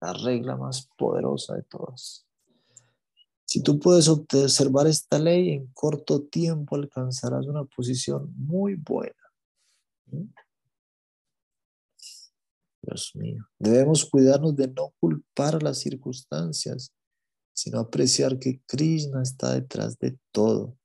La 0.00 0.12
regla 0.12 0.56
más 0.56 0.88
poderosa 0.96 1.54
de 1.54 1.62
todas. 1.62 2.25
Si 3.56 3.62
tú 3.62 3.78
puedes 3.78 4.06
observar 4.06 4.86
esta 4.86 5.18
ley, 5.18 5.52
en 5.52 5.68
corto 5.68 6.24
tiempo 6.24 6.76
alcanzarás 6.76 7.46
una 7.46 7.64
posición 7.64 8.30
muy 8.36 8.74
buena. 8.74 9.32
¿Mm? 10.12 10.26
Dios 12.82 13.12
mío. 13.14 13.48
Debemos 13.58 14.04
cuidarnos 14.04 14.54
de 14.56 14.68
no 14.68 14.92
culpar 15.00 15.54
a 15.54 15.60
las 15.60 15.78
circunstancias, 15.78 16.92
sino 17.54 17.80
apreciar 17.80 18.38
que 18.38 18.60
Krishna 18.66 19.22
está 19.22 19.54
detrás 19.54 19.98
de 20.00 20.18
todo 20.32 20.76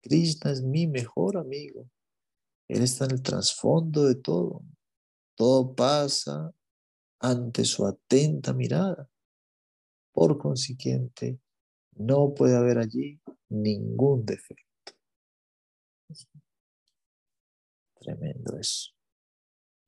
Krishna 0.00 0.52
es 0.52 0.62
mi 0.62 0.86
mejor 0.86 1.36
amigo. 1.36 1.90
Él 2.68 2.84
está 2.84 3.04
en 3.04 3.10
el 3.10 3.22
trasfondo 3.22 4.06
de 4.06 4.14
todo. 4.14 4.62
Todo 5.36 5.74
pasa 5.74 6.54
ante 7.18 7.66
su 7.66 7.84
atenta 7.84 8.54
mirada. 8.54 9.10
Por 10.14 10.38
consiguiente, 10.38 11.38
no 12.00 12.32
puede 12.34 12.56
haber 12.56 12.78
allí 12.78 13.20
ningún 13.48 14.24
defecto. 14.24 14.92
Tremendo 18.00 18.56
eso. 18.58 18.90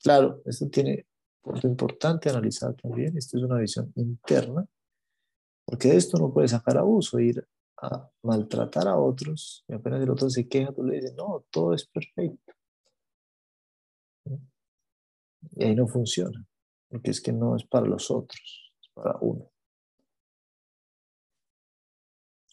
Claro, 0.03 0.43
esto 0.45 0.69
tiene 0.69 1.07
punto 1.41 1.67
importante 1.67 2.29
analizar 2.29 2.75
también. 2.75 3.17
Esto 3.17 3.39
es 3.39 3.45
una 3.45 3.59
visión 3.59 3.93
interna, 3.97 4.67
porque 5.65 5.89
de 5.89 5.97
esto 5.97 6.19
no 6.19 6.33
puede 6.33 6.49
sacar 6.49 6.77
abuso, 6.77 7.19
ir 7.19 7.47
a 7.79 8.11
maltratar 8.23 8.87
a 8.87 8.97
otros 8.97 9.65
y 9.67 9.75
apenas 9.75 10.03
el 10.03 10.11
otro 10.11 10.31
se 10.31 10.47
queja, 10.47 10.73
tú 10.73 10.85
le 10.85 10.97
dices, 10.97 11.15
no, 11.17 11.45
todo 11.51 11.75
es 11.75 11.87
perfecto. 11.87 12.53
Y 15.57 15.65
ahí 15.65 15.75
no 15.75 15.89
funciona, 15.89 16.47
porque 16.89 17.11
es 17.11 17.21
que 17.21 17.33
no 17.33 17.57
es 17.57 17.65
para 17.65 17.87
los 17.87 18.11
otros, 18.11 18.73
es 18.81 18.89
para 18.95 19.17
uno. 19.21 19.52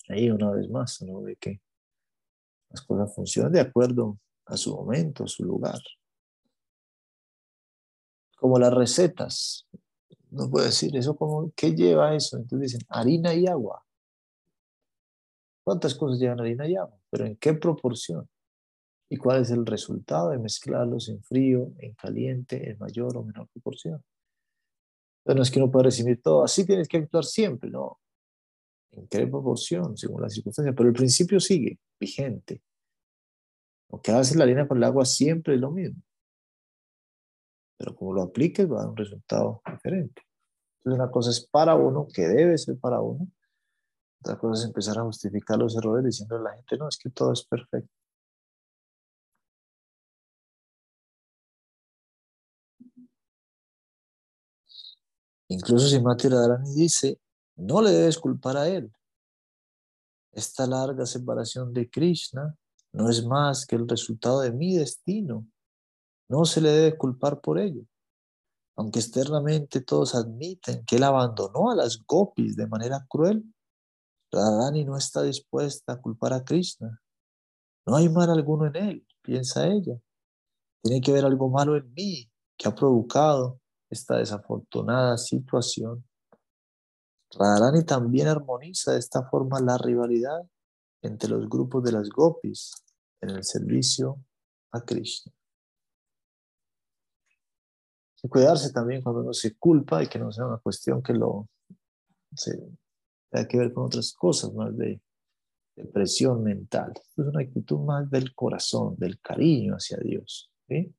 Ahí 0.10 0.30
una 0.32 0.52
vez 0.52 0.70
más 0.70 1.00
uno 1.02 1.22
ve 1.22 1.36
que 1.36 1.62
las 2.70 2.82
cosas 2.82 3.14
funcionan 3.16 3.52
de 3.52 3.62
acuerdo 3.62 4.18
a 4.46 4.58
su 4.58 4.76
momento, 4.76 5.24
a 5.24 5.28
su 5.28 5.44
lugar. 5.44 5.80
Como 8.36 8.58
las 8.58 8.74
recetas. 8.74 9.68
No 10.32 10.50
puede 10.50 10.68
decir 10.68 10.96
eso 10.96 11.16
como, 11.16 11.52
¿qué 11.56 11.76
lleva 11.76 12.16
eso? 12.16 12.38
Entonces 12.38 12.72
dicen 12.72 12.88
harina 12.90 13.34
y 13.34 13.48
agua. 13.48 13.84
¿Cuántas 15.64 15.94
cosas 15.94 16.20
llevan 16.20 16.40
harina 16.40 16.68
y 16.68 16.76
agua? 16.76 16.98
Pero 17.12 17.26
¿en 17.26 17.36
qué 17.38 17.54
proporción? 17.54 18.28
¿Y 19.10 19.18
cuál 19.18 19.42
es 19.42 19.52
el 19.52 19.66
resultado 19.66 20.30
de 20.30 20.40
mezclarlos 20.40 21.10
en 21.10 21.22
frío, 21.24 21.72
en 21.80 21.94
caliente, 21.94 22.70
en 22.70 22.78
mayor 22.80 23.18
o 23.18 23.24
menor 23.24 23.48
proporción? 23.50 24.04
Entonces 25.20 25.36
no 25.36 25.44
es 25.44 25.52
que 25.52 25.60
uno 25.60 25.72
pueda 25.72 25.84
recibir 25.84 26.22
todo, 26.22 26.44
así 26.44 26.66
tienes 26.66 26.88
que 26.88 26.98
actuar 26.98 27.26
siempre, 27.26 27.70
no. 27.70 28.00
En 28.92 29.08
qué 29.08 29.28
proporción, 29.28 29.98
según 29.98 30.22
las 30.22 30.34
circunstancias, 30.34 30.76
pero 30.76 30.90
el 30.90 30.96
principio 30.96 31.40
sigue 31.40 31.80
vigente. 32.00 32.62
Lo 33.90 34.02
que 34.02 34.12
hace 34.12 34.38
la 34.38 34.44
harina 34.44 34.68
con 34.68 34.78
el 34.78 34.84
agua 34.84 35.06
siempre 35.06 35.56
es 35.56 35.62
lo 35.62 35.72
mismo. 35.72 36.02
Pero 37.78 37.96
como 37.96 38.14
lo 38.14 38.24
apliques 38.24 38.70
va 38.70 38.78
a 38.78 38.80
dar 38.82 38.90
un 38.90 38.98
resultado 38.98 39.62
diferente. 39.72 40.22
Entonces 40.80 41.00
una 41.00 41.12
cosa 41.12 41.30
es 41.32 41.48
para 41.48 41.76
uno, 41.76 42.08
que 42.14 42.24
debe 42.28 42.58
ser 42.58 42.78
para 42.78 43.02
uno, 43.02 43.28
otra 44.22 44.38
cosa 44.38 44.62
es 44.62 44.68
empezar 44.68 44.98
a 45.00 45.04
justificar 45.04 45.58
los 45.58 45.76
errores 45.78 46.06
diciendo 46.06 46.36
a 46.38 46.42
la 46.42 46.56
gente, 46.56 46.78
no, 46.78 46.88
es 46.90 46.98
que 46.98 47.10
todo 47.10 47.34
es 47.34 47.46
perfecto. 47.46 47.94
Incluso 55.50 55.88
si 55.88 56.00
Mati 56.02 56.28
Radharani 56.28 56.74
dice, 56.76 57.20
no 57.60 57.82
le 57.82 57.92
debes 57.92 58.18
culpar 58.18 58.58
a 58.58 58.68
él. 58.68 58.92
Esta 60.32 60.66
larga 60.66 61.06
separación 61.06 61.74
de 61.74 61.90
Krishna 61.90 62.56
no 62.94 63.10
es 63.10 63.26
más 63.26 63.66
que 63.66 63.76
el 63.76 63.88
resultado 63.88 64.42
de 64.42 64.52
mi 64.52 64.76
destino. 64.76 65.46
No 66.30 66.46
se 66.46 66.62
le 66.62 66.70
debe 66.70 66.98
culpar 66.98 67.42
por 67.42 67.60
ello. 67.60 67.84
Aunque 68.78 69.00
externamente 69.00 69.82
todos 69.82 70.16
admiten 70.16 70.86
que 70.86 70.96
él 70.96 71.04
abandonó 71.04 71.70
a 71.72 71.76
las 71.76 72.02
gopis 72.06 72.56
de 72.56 72.68
manera 72.68 73.06
cruel, 73.10 73.44
Radharani 74.32 74.86
no 74.86 74.96
está 74.96 75.22
dispuesta 75.24 75.94
a 75.94 76.02
culpar 76.02 76.34
a 76.34 76.44
Krishna. 76.44 77.02
No 77.86 77.96
hay 77.96 78.08
mal 78.08 78.30
alguno 78.30 78.68
en 78.68 78.76
él, 78.76 79.08
piensa 79.22 79.68
ella. 79.68 80.00
Tiene 80.82 81.02
que 81.02 81.12
haber 81.12 81.26
algo 81.26 81.50
malo 81.50 81.76
en 81.76 81.92
mí 81.94 82.32
que 82.56 82.70
ha 82.70 82.76
provocado 82.76 83.60
esta 83.90 84.18
desafortunada 84.18 85.18
situación. 85.18 86.06
Radharani 87.32 87.84
también 87.86 88.28
armoniza 88.28 88.94
de 88.94 89.00
esta 89.00 89.24
forma 89.30 89.60
la 89.60 89.78
rivalidad 89.78 90.42
entre 91.02 91.30
los 91.30 91.48
grupos 91.48 91.84
de 91.84 91.92
las 91.92 92.10
gopis 92.10 92.72
en 93.22 93.30
el 93.30 93.44
servicio 93.44 94.18
a 94.72 94.82
Krishna. 94.82 95.32
Hay 98.24 98.30
cuidarse 98.30 98.74
también 98.74 99.02
cuando 99.02 99.22
uno 99.22 99.34
se 99.34 99.56
culpa 99.58 100.04
y 100.04 100.08
que 100.08 100.20
no 100.20 100.32
sea 100.32 100.48
una 100.48 100.58
cuestión 100.58 101.02
que 101.02 101.14
lo 101.14 101.48
tenga 103.32 103.48
que 103.48 103.58
ver 103.58 103.74
con 103.74 103.86
otras 103.86 104.14
cosas 104.14 104.54
más 104.54 104.76
de, 104.76 105.02
de 105.76 105.86
presión 105.86 106.44
mental. 106.44 106.92
Es 106.96 107.18
una 107.18 107.42
actitud 107.42 107.80
más 107.80 108.10
del 108.10 108.34
corazón, 108.36 108.96
del 108.98 109.20
cariño 109.22 109.76
hacia 109.76 109.98
Dios. 109.98 110.52
¿sí? 110.68 110.94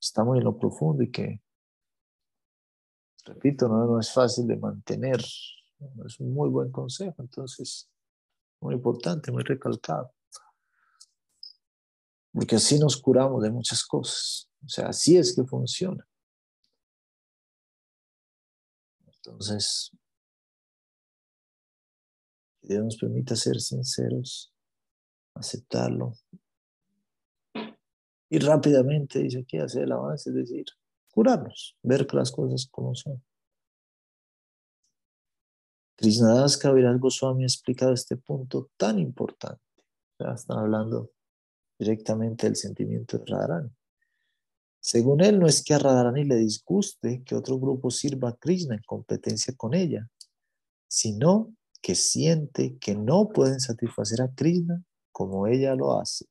Estamos 0.00 0.36
en 0.38 0.44
lo 0.44 0.58
profundo 0.58 1.02
y 1.02 1.10
que, 1.10 1.40
repito, 3.28 3.68
no, 3.68 3.86
no 3.86 4.00
es 4.00 4.12
fácil 4.12 4.46
de 4.46 4.56
mantener. 4.56 5.20
Es 6.06 6.18
un 6.18 6.32
muy 6.32 6.48
buen 6.48 6.72
consejo, 6.72 7.14
entonces, 7.22 7.88
muy 8.60 8.74
importante, 8.74 9.30
muy 9.30 9.44
recalcado. 9.44 10.12
Porque 12.32 12.56
así 12.56 12.78
nos 12.78 12.96
curamos 12.96 13.42
de 13.42 13.50
muchas 13.50 13.84
cosas. 13.84 14.50
O 14.64 14.68
sea, 14.68 14.88
así 14.88 15.16
es 15.16 15.34
que 15.34 15.44
funciona. 15.44 16.06
Entonces, 19.06 19.92
que 22.60 22.68
Dios 22.68 22.84
nos 22.84 22.96
permita 22.96 23.36
ser 23.36 23.60
sinceros, 23.60 24.52
aceptarlo. 25.34 26.14
Y 28.30 28.38
rápidamente 28.40 29.20
dice 29.20 29.40
aquí 29.40 29.58
hacer 29.58 29.84
el 29.84 29.92
avance, 29.92 30.30
es 30.30 30.36
decir, 30.36 30.66
curarnos, 31.18 31.76
ver 31.82 32.06
las 32.14 32.30
cosas 32.30 32.68
como 32.70 32.94
son. 32.94 33.20
Krishnadas 35.96 36.56
Kaviraj 36.56 36.96
Goswami 37.00 37.42
ha 37.42 37.46
explicado 37.46 37.92
este 37.92 38.16
punto 38.16 38.70
tan 38.76 39.00
importante. 39.00 39.60
Ya 40.20 40.30
están 40.30 40.58
hablando 40.58 41.10
directamente 41.76 42.46
del 42.46 42.54
sentimiento 42.54 43.18
de 43.18 43.24
Radharani. 43.26 43.70
Según 44.78 45.20
él, 45.20 45.40
no 45.40 45.48
es 45.48 45.64
que 45.64 45.74
a 45.74 45.80
Radharani 45.80 46.22
le 46.22 46.36
disguste 46.36 47.24
que 47.24 47.34
otro 47.34 47.58
grupo 47.58 47.90
sirva 47.90 48.28
a 48.28 48.36
Krishna 48.36 48.76
en 48.76 48.82
competencia 48.86 49.52
con 49.56 49.74
ella, 49.74 50.08
sino 50.86 51.52
que 51.82 51.96
siente 51.96 52.78
que 52.78 52.94
no 52.94 53.30
pueden 53.30 53.58
satisfacer 53.58 54.22
a 54.22 54.32
Krishna 54.32 54.84
como 55.10 55.48
ella 55.48 55.74
lo 55.74 55.98
hace. 55.98 56.26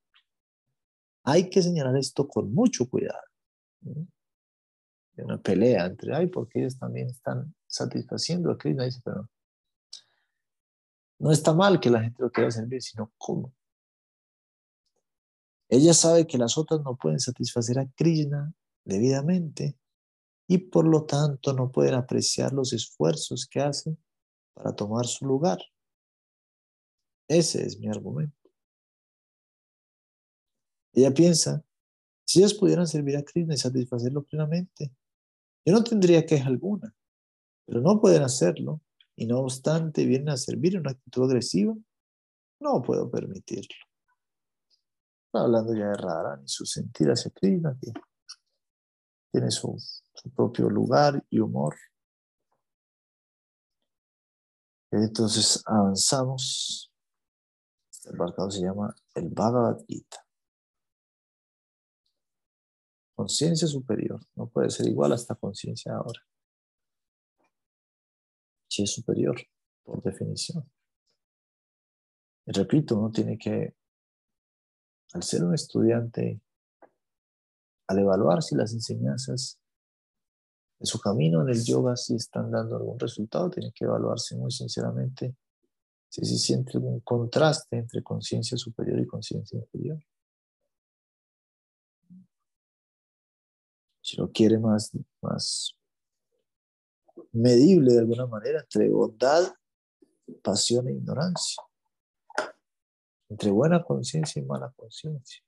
Hay 1.26 1.50
que 1.50 1.62
señalar 1.62 1.98
esto 1.98 2.26
con 2.26 2.54
mucho 2.54 2.88
cuidado. 2.90 3.20
Una 5.24 5.42
pelea 5.42 5.86
entre, 5.86 6.16
ay, 6.16 6.28
porque 6.28 6.60
ellos 6.60 6.78
también 6.78 7.08
están 7.10 7.54
satisfaciendo 7.68 8.52
a 8.52 8.58
Krishna, 8.58 8.86
dice, 8.86 9.02
pero 9.04 9.30
no 11.20 11.32
está 11.32 11.54
mal 11.54 11.80
que 11.80 11.90
la 11.90 12.02
gente 12.02 12.22
lo 12.22 12.32
quiera 12.32 12.52
servir, 12.52 12.82
sino 12.82 13.12
cómo. 13.18 13.54
Ella 15.70 15.94
sabe 15.94 16.28
que 16.28 16.38
las 16.38 16.58
otras 16.58 16.82
no 16.82 16.96
pueden 16.96 17.20
satisfacer 17.20 17.80
a 17.80 17.88
Krishna 17.96 18.54
debidamente 18.86 19.78
y 20.48 20.60
por 20.60 20.88
lo 20.88 21.06
tanto 21.06 21.54
no 21.54 21.72
pueden 21.72 21.96
apreciar 21.96 22.54
los 22.54 22.72
esfuerzos 22.72 23.46
que 23.46 23.60
hacen 23.60 23.98
para 24.54 24.74
tomar 24.74 25.06
su 25.06 25.26
lugar. 25.26 25.60
Ese 27.28 27.66
es 27.66 27.78
mi 27.80 27.90
argumento. 27.90 28.36
Ella 30.94 31.14
piensa, 31.14 31.64
si 32.24 32.40
ellas 32.40 32.54
pudieran 32.54 32.88
servir 32.88 33.18
a 33.18 33.24
Krishna 33.24 33.54
y 33.54 33.58
satisfacerlo 33.58 34.24
plenamente, 34.24 34.92
yo 35.68 35.74
no 35.74 35.84
tendría 35.84 36.26
queja 36.26 36.48
alguna, 36.48 36.96
pero 37.66 37.82
no 37.82 38.00
pueden 38.00 38.24
hacerlo 38.24 38.82
y 39.16 39.26
no 39.26 39.40
obstante 39.40 40.06
vienen 40.06 40.30
a 40.30 40.38
servir 40.38 40.76
en 40.76 40.82
una 40.82 40.92
actitud 40.92 41.26
agresiva, 41.26 41.76
no 42.60 42.82
puedo 42.82 43.12
permitirlo 43.12 43.76
hablando 45.34 45.74
ya 45.74 45.90
de 45.90 46.44
y 46.44 46.48
su 46.48 46.66
sentir 46.66 47.10
hacia 47.10 47.32
Krishna, 47.32 47.78
tiene 49.32 49.52
su, 49.52 49.78
propio 50.36 50.70
lugar 50.70 51.24
y 51.30 51.40
humor. 51.40 51.76
Entonces 54.92 55.62
avanzamos. 55.66 56.92
Este 57.92 58.10
embarcado 58.10 58.50
se 58.50 58.62
llama 58.62 58.96
el 59.16 59.30
Bhagavad 59.30 59.84
Gita. 59.88 60.27
Conciencia 63.18 63.68
superior. 63.68 64.22
No 64.36 64.48
puede 64.48 64.70
ser 64.70 64.88
igual 64.88 65.12
a 65.12 65.16
esta 65.16 65.34
conciencia 65.34 65.96
ahora. 65.96 66.22
Si 68.70 68.84
es 68.84 68.94
superior, 68.94 69.42
por 69.84 70.04
definición. 70.04 70.70
Y 72.46 72.52
repito, 72.52 72.96
uno 72.96 73.10
tiene 73.10 73.36
que 73.40 73.74
al 75.14 75.24
ser 75.24 75.44
un 75.44 75.56
estudiante, 75.56 76.44
al 77.88 77.98
evaluar 77.98 78.44
si 78.44 78.56
las 78.56 78.72
enseñanzas 78.74 79.60
de 80.78 80.86
su 80.86 81.00
camino 81.00 81.42
en 81.42 81.50
el 81.50 81.66
yoga 81.66 81.96
si 81.96 82.14
están 82.14 82.52
dando 82.52 82.76
algún 82.76 83.00
resultado, 83.00 83.50
tiene 83.50 83.72
que 83.74 83.86
evaluarse 83.86 84.36
muy 84.36 84.52
sinceramente 84.52 85.36
si 86.08 86.24
se 86.24 86.38
siente 86.38 86.74
algún 86.76 87.00
contraste 87.00 87.78
entre 87.78 88.04
conciencia 88.04 88.60
superior 88.60 89.00
y 89.00 89.08
conciencia 89.08 89.58
inferior. 89.58 89.98
Lo 94.18 94.32
quiere 94.32 94.60
más, 94.60 94.92
más 95.22 95.78
medible 97.32 97.94
de 97.94 98.00
alguna 98.00 98.26
manera 98.26 98.60
entre 98.60 98.90
bondad, 98.90 99.54
pasión 100.44 100.88
e 100.88 100.94
ignorancia 100.94 101.64
entre 103.30 103.52
buena 103.52 103.84
conciencia 103.84 104.42
y 104.42 104.46
mala 104.46 104.74
conciencia. 104.76 105.44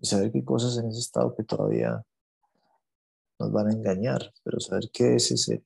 Y 0.00 0.06
saber 0.06 0.30
qué 0.30 0.44
cosas 0.44 0.78
en 0.78 0.88
ese 0.88 1.00
estado 1.00 1.34
que 1.34 1.42
todavía 1.42 2.04
nos 3.38 3.52
van 3.52 3.68
a 3.68 3.72
engañar, 3.72 4.32
pero 4.44 4.60
saber 4.60 4.90
que 4.92 5.16
es 5.16 5.32
ese 5.32 5.64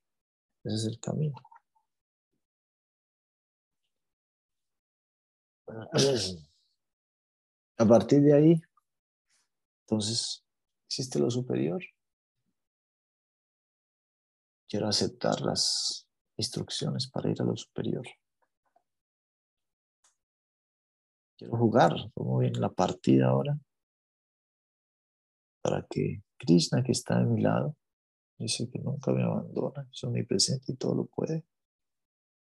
es 0.64 0.84
el 0.86 0.98
camino. 1.00 1.36
A 7.78 7.86
partir 7.86 8.22
de 8.22 8.34
ahí, 8.34 8.62
entonces, 9.92 10.42
existe 10.86 11.18
lo 11.18 11.30
superior. 11.30 11.82
Quiero 14.66 14.88
aceptar 14.88 15.42
las 15.42 16.08
instrucciones 16.38 17.10
para 17.10 17.30
ir 17.30 17.42
a 17.42 17.44
lo 17.44 17.54
superior. 17.54 18.06
Quiero 21.36 21.58
jugar 21.58 21.92
como 22.14 22.38
bien 22.38 22.58
la 22.58 22.70
partida 22.70 23.28
ahora 23.28 23.58
para 25.60 25.86
que 25.90 26.22
Krishna, 26.38 26.82
que 26.82 26.92
está 26.92 27.18
a 27.18 27.24
mi 27.24 27.42
lado, 27.42 27.76
dice 28.38 28.70
que 28.70 28.78
nunca 28.78 29.12
me 29.12 29.22
abandona, 29.22 29.86
es 29.92 30.02
omnipresente 30.04 30.72
y 30.72 30.76
todo 30.76 30.94
lo 30.94 31.04
puede, 31.04 31.44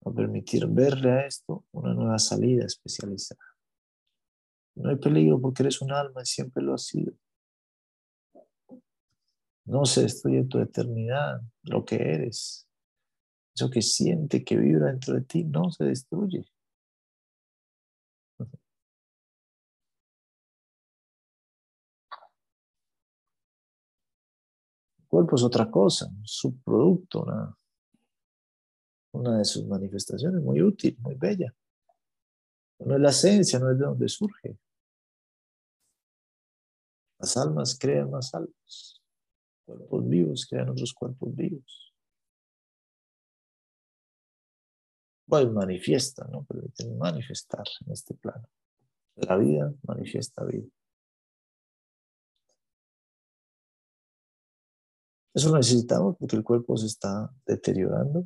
a 0.06 0.12
permitir 0.12 0.68
verle 0.68 1.12
a 1.12 1.28
esto 1.28 1.66
una 1.74 1.94
nueva 1.94 2.18
salida 2.18 2.66
especializada. 2.66 3.44
No 4.76 4.90
hay 4.90 4.96
peligro 4.96 5.42
porque 5.42 5.64
eres 5.64 5.82
un 5.82 5.92
alma 5.92 6.22
y 6.22 6.26
siempre 6.26 6.64
lo 6.64 6.74
has 6.74 6.86
sido. 6.86 7.14
No 9.66 9.86
se 9.86 10.04
destruye 10.04 10.44
tu 10.46 10.60
eternidad, 10.60 11.42
lo 11.64 11.84
que 11.84 11.96
eres. 11.96 12.68
Eso 13.56 13.70
que 13.70 13.82
siente, 13.82 14.44
que 14.44 14.58
vibra 14.58 14.88
dentro 14.88 15.16
de 15.16 15.22
ti, 15.22 15.44
no 15.44 15.72
se 15.72 15.86
destruye. 15.86 16.46
El 25.00 25.08
cuerpo 25.08 25.36
es 25.36 25.44
otra 25.44 25.72
cosa, 25.72 26.08
un 26.08 26.28
subproducto, 26.28 27.24
una, 27.24 27.58
una 29.14 29.38
de 29.38 29.46
sus 29.46 29.66
manifestaciones 29.66 30.42
muy 30.42 30.62
útil, 30.62 30.98
muy 31.00 31.16
bella. 31.16 31.54
No 32.80 32.96
es 32.96 33.02
la 33.02 33.10
esencia, 33.10 33.58
no 33.60 33.72
es 33.72 33.80
de 33.80 33.86
donde 33.86 34.10
surge. 34.10 34.58
Las 37.20 37.38
almas 37.38 37.78
crean 37.80 38.12
más 38.12 38.34
almas. 38.36 39.05
Cuerpos 39.66 40.08
vivos 40.08 40.46
crean 40.50 40.70
otros 40.70 40.94
cuerpos 40.94 41.36
vivos. 41.36 41.94
Pues 45.28 45.52
manifiesta, 45.52 46.28
¿no? 46.32 46.44
Permiten 46.46 46.98
manifestar 46.98 47.66
en 47.86 47.92
este 47.92 48.14
plano. 48.14 48.48
La 49.16 49.38
vida 49.38 49.74
manifiesta 49.84 50.44
vida. 50.46 50.68
Eso 55.34 55.50
lo 55.50 55.58
necesitamos 55.58 56.16
porque 56.18 56.38
el 56.38 56.44
cuerpo 56.44 56.78
se 56.78 56.86
está 56.86 57.30
deteriorando. 57.46 58.26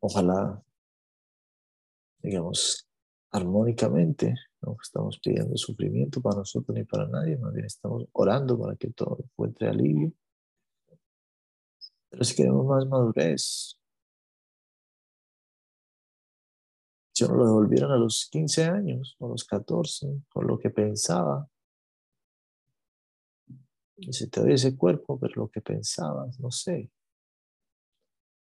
Ojalá, 0.00 0.62
digamos, 2.18 2.86
armónicamente, 3.30 4.34
no 4.62 4.76
estamos 4.80 5.18
pidiendo 5.18 5.56
sufrimiento 5.56 6.20
para 6.20 6.36
nosotros 6.36 6.76
ni 6.76 6.84
para 6.84 7.06
nadie, 7.06 7.36
más 7.36 7.52
bien 7.52 7.66
estamos 7.66 8.04
orando 8.12 8.58
para 8.58 8.76
que 8.76 8.90
todo 8.90 9.18
encuentre 9.22 9.68
alivio. 9.68 10.12
Pero 12.08 12.24
si 12.24 12.36
queremos 12.36 12.66
más 12.66 12.86
madurez, 12.86 13.78
si 17.14 17.24
uno 17.24 17.34
lo 17.36 17.46
devolvieran 17.46 17.90
a 17.90 17.96
los 17.96 18.28
15 18.30 18.64
años 18.64 19.16
o 19.18 19.26
a 19.26 19.30
los 19.30 19.44
14, 19.44 20.22
con 20.28 20.46
lo 20.46 20.58
que 20.58 20.70
pensaba, 20.70 21.48
y 23.96 24.12
se 24.12 24.28
te 24.28 24.40
doy 24.40 24.54
ese 24.54 24.76
cuerpo, 24.76 25.18
pero 25.18 25.42
lo 25.42 25.48
que 25.48 25.60
pensabas, 25.60 26.38
no 26.40 26.50
sé. 26.50 26.90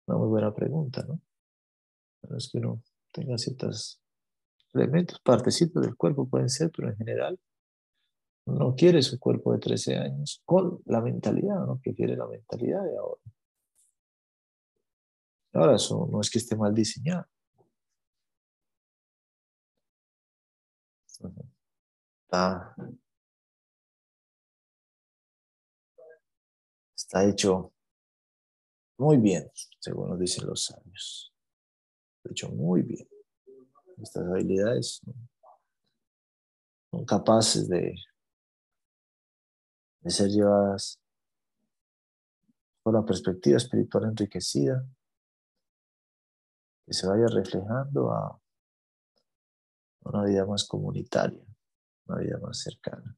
Una 0.08 0.18
muy 0.18 0.28
buena 0.28 0.54
pregunta, 0.54 1.04
¿no? 1.04 1.22
Es 2.38 2.50
que 2.52 2.60
uno 2.60 2.84
tenga 3.12 3.38
ciertas 3.38 4.02
elementos, 4.74 5.20
partecitos 5.22 5.84
del 5.84 5.96
cuerpo 5.96 6.28
pueden 6.28 6.50
ser, 6.50 6.72
pero 6.76 6.90
en 6.90 6.98
general 6.98 7.40
no 8.46 8.76
quiere 8.76 9.02
su 9.02 9.20
cuerpo 9.20 9.54
de 9.54 9.60
13 9.60 9.98
años 9.98 10.42
con 10.46 10.82
la 10.86 11.02
mentalidad, 11.02 11.66
¿no? 11.66 11.80
Que 11.82 11.94
quiere 11.94 12.16
la 12.16 12.28
mentalidad 12.28 12.84
de 12.84 12.98
ahora. 12.98 13.22
Ahora 15.54 15.76
eso 15.76 16.08
no 16.12 16.22
es 16.22 16.30
que 16.30 16.40
esté 16.40 16.56
mal 16.56 16.74
diseñado. 16.74 17.26
Está, 22.24 22.76
está 26.96 27.26
hecho 27.26 27.74
muy 28.98 29.18
bien, 29.18 29.50
según 29.80 30.10
nos 30.10 30.20
dicen 30.20 30.46
los 30.46 30.66
sabios. 30.66 31.34
Está 32.18 32.32
hecho 32.32 32.50
muy 32.50 32.84
bien. 32.84 33.09
Estas 34.02 34.28
habilidades 34.28 35.02
son 36.92 37.06
capaces 37.06 37.68
de, 37.68 37.96
ser 40.06 40.30
llevadas 40.30 41.00
por 42.82 42.94
la 42.94 43.06
perspectiva 43.06 43.58
espiritual 43.58 44.06
enriquecida, 44.06 44.86
que 46.86 46.94
se 46.94 47.08
vaya 47.08 47.28
reflejando 47.28 48.12
a 48.12 48.42
una 50.02 50.24
vida 50.24 50.46
más 50.46 50.66
comunitaria, 50.66 51.44
una 52.08 52.20
vida 52.20 52.40
más 52.40 52.60
cercana. 52.60 53.16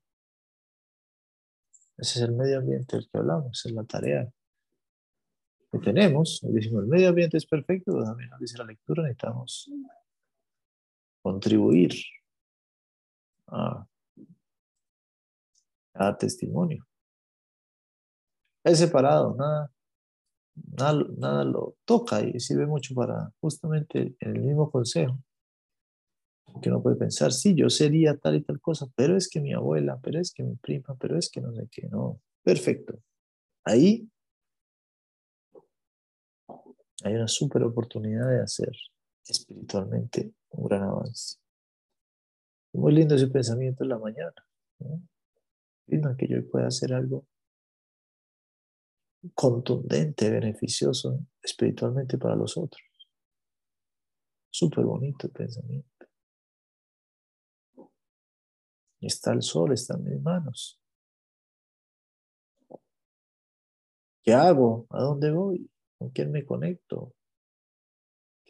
Ese 1.97 2.19
es 2.19 2.25
el 2.25 2.33
medio 2.33 2.57
ambiente 2.57 2.97
del 2.97 3.07
que 3.07 3.19
hablamos, 3.19 3.65
es 3.65 3.71
la 3.71 3.83
tarea 3.83 4.29
que 5.71 5.79
tenemos. 5.79 6.41
Decimos, 6.43 6.83
el 6.83 6.89
medio 6.89 7.09
ambiente 7.09 7.37
es 7.37 7.45
perfecto, 7.45 7.93
también 8.03 8.31
dice 8.39 8.57
la 8.57 8.65
lectura, 8.65 9.03
necesitamos 9.03 9.71
contribuir 11.21 11.91
a, 13.47 13.87
testimonio. 16.17 16.85
Es 18.63 18.79
separado, 18.79 19.35
nada, 19.35 19.71
nada, 20.77 21.05
nada 21.17 21.43
lo 21.43 21.75
toca 21.85 22.21
y 22.21 22.39
sirve 22.39 22.65
mucho 22.65 22.95
para 22.95 23.31
justamente 23.39 24.15
en 24.19 24.35
el 24.35 24.41
mismo 24.41 24.71
consejo. 24.71 25.17
Que 26.61 26.69
uno 26.69 26.81
puede 26.81 26.95
pensar, 26.95 27.31
sí, 27.31 27.55
yo 27.55 27.69
sería 27.69 28.17
tal 28.17 28.35
y 28.35 28.41
tal 28.41 28.59
cosa, 28.59 28.87
pero 28.95 29.15
es 29.15 29.29
que 29.29 29.39
mi 29.39 29.53
abuela, 29.53 29.99
pero 30.01 30.19
es 30.19 30.33
que 30.33 30.43
mi 30.43 30.55
prima, 30.55 30.95
pero 30.99 31.17
es 31.17 31.29
que 31.29 31.41
no 31.41 31.53
sé 31.53 31.67
qué, 31.71 31.87
no. 31.87 32.19
Perfecto. 32.43 32.99
Ahí 33.63 34.09
hay 37.03 37.15
una 37.15 37.27
súper 37.27 37.63
oportunidad 37.63 38.29
de 38.29 38.41
hacer 38.41 38.71
espiritualmente 39.25 40.33
un 40.49 40.67
gran 40.67 40.83
avance. 40.83 41.37
Muy 42.73 42.93
lindo 42.93 43.15
ese 43.15 43.27
pensamiento 43.27 43.83
en 43.83 43.89
la 43.89 43.99
mañana. 43.99 44.33
¿no? 44.79 45.01
Que 46.17 46.27
yo 46.27 46.49
pueda 46.49 46.67
hacer 46.67 46.93
algo 46.93 47.25
contundente, 49.35 50.29
beneficioso 50.29 51.19
espiritualmente 51.41 52.17
para 52.17 52.35
los 52.35 52.57
otros. 52.57 52.81
Súper 54.49 54.85
bonito 54.85 55.27
el 55.27 55.33
pensamiento. 55.33 55.89
Está 58.99 59.33
el 59.33 59.41
sol, 59.41 59.73
está 59.73 59.95
en 59.95 60.03
mis 60.03 60.21
manos. 60.21 60.79
¿Qué 64.23 64.33
hago? 64.33 64.85
¿A 64.91 65.01
dónde 65.01 65.31
voy? 65.31 65.69
¿Con 65.97 66.09
quién 66.11 66.31
me 66.31 66.45
conecto? 66.45 67.13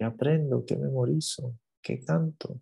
¿Qué 0.01 0.05
aprendo? 0.05 0.65
¿Qué 0.65 0.75
memorizo? 0.77 1.59
¿Qué 1.79 2.03
canto? 2.03 2.59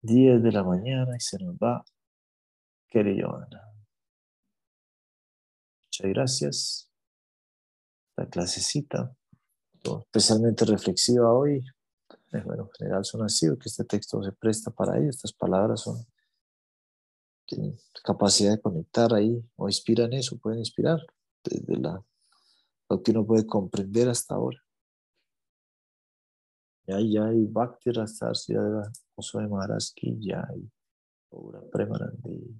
10 0.00 0.42
de 0.42 0.52
la 0.52 0.64
mañana 0.64 1.14
y 1.14 1.20
se 1.20 1.36
nos 1.38 1.54
va 1.56 1.84
Kelly 2.88 3.20
Johanna. 3.20 3.74
Muchas 5.84 6.14
gracias. 6.14 6.90
La 8.16 8.26
clasecita, 8.30 9.14
especialmente 9.84 10.64
reflexiva 10.64 11.30
hoy. 11.30 11.62
Bueno, 12.32 12.62
en 12.62 12.70
general 12.78 13.04
son 13.04 13.22
así, 13.22 13.46
que 13.60 13.68
este 13.68 13.84
texto 13.84 14.22
se 14.22 14.32
presta 14.32 14.70
para 14.70 14.96
ello. 14.96 15.10
Estas 15.10 15.34
palabras 15.34 15.82
son 15.82 16.06
tienen 17.46 17.78
capacidad 18.04 18.52
de 18.52 18.60
conectar 18.60 19.14
ahí 19.14 19.42
o 19.56 19.68
inspiran 19.68 20.12
eso, 20.12 20.38
pueden 20.38 20.58
inspirar 20.58 20.98
desde 21.44 21.76
la, 21.78 22.04
lo 22.88 23.02
que 23.02 23.12
uno 23.12 23.26
puede 23.26 23.46
comprender 23.46 24.08
hasta 24.08 24.34
ahora. 24.34 24.58
Ya 26.86 26.96
hay 26.96 27.46
Bhakti 27.46 27.90
Rastar 27.90 28.36
Siddhara 28.36 28.92
Oswai 29.16 29.48
Maharaj 29.48 29.92
Ki 29.92 30.18
Jai 30.20 30.70
Pura 31.28 31.60
Premanandi 31.72 32.54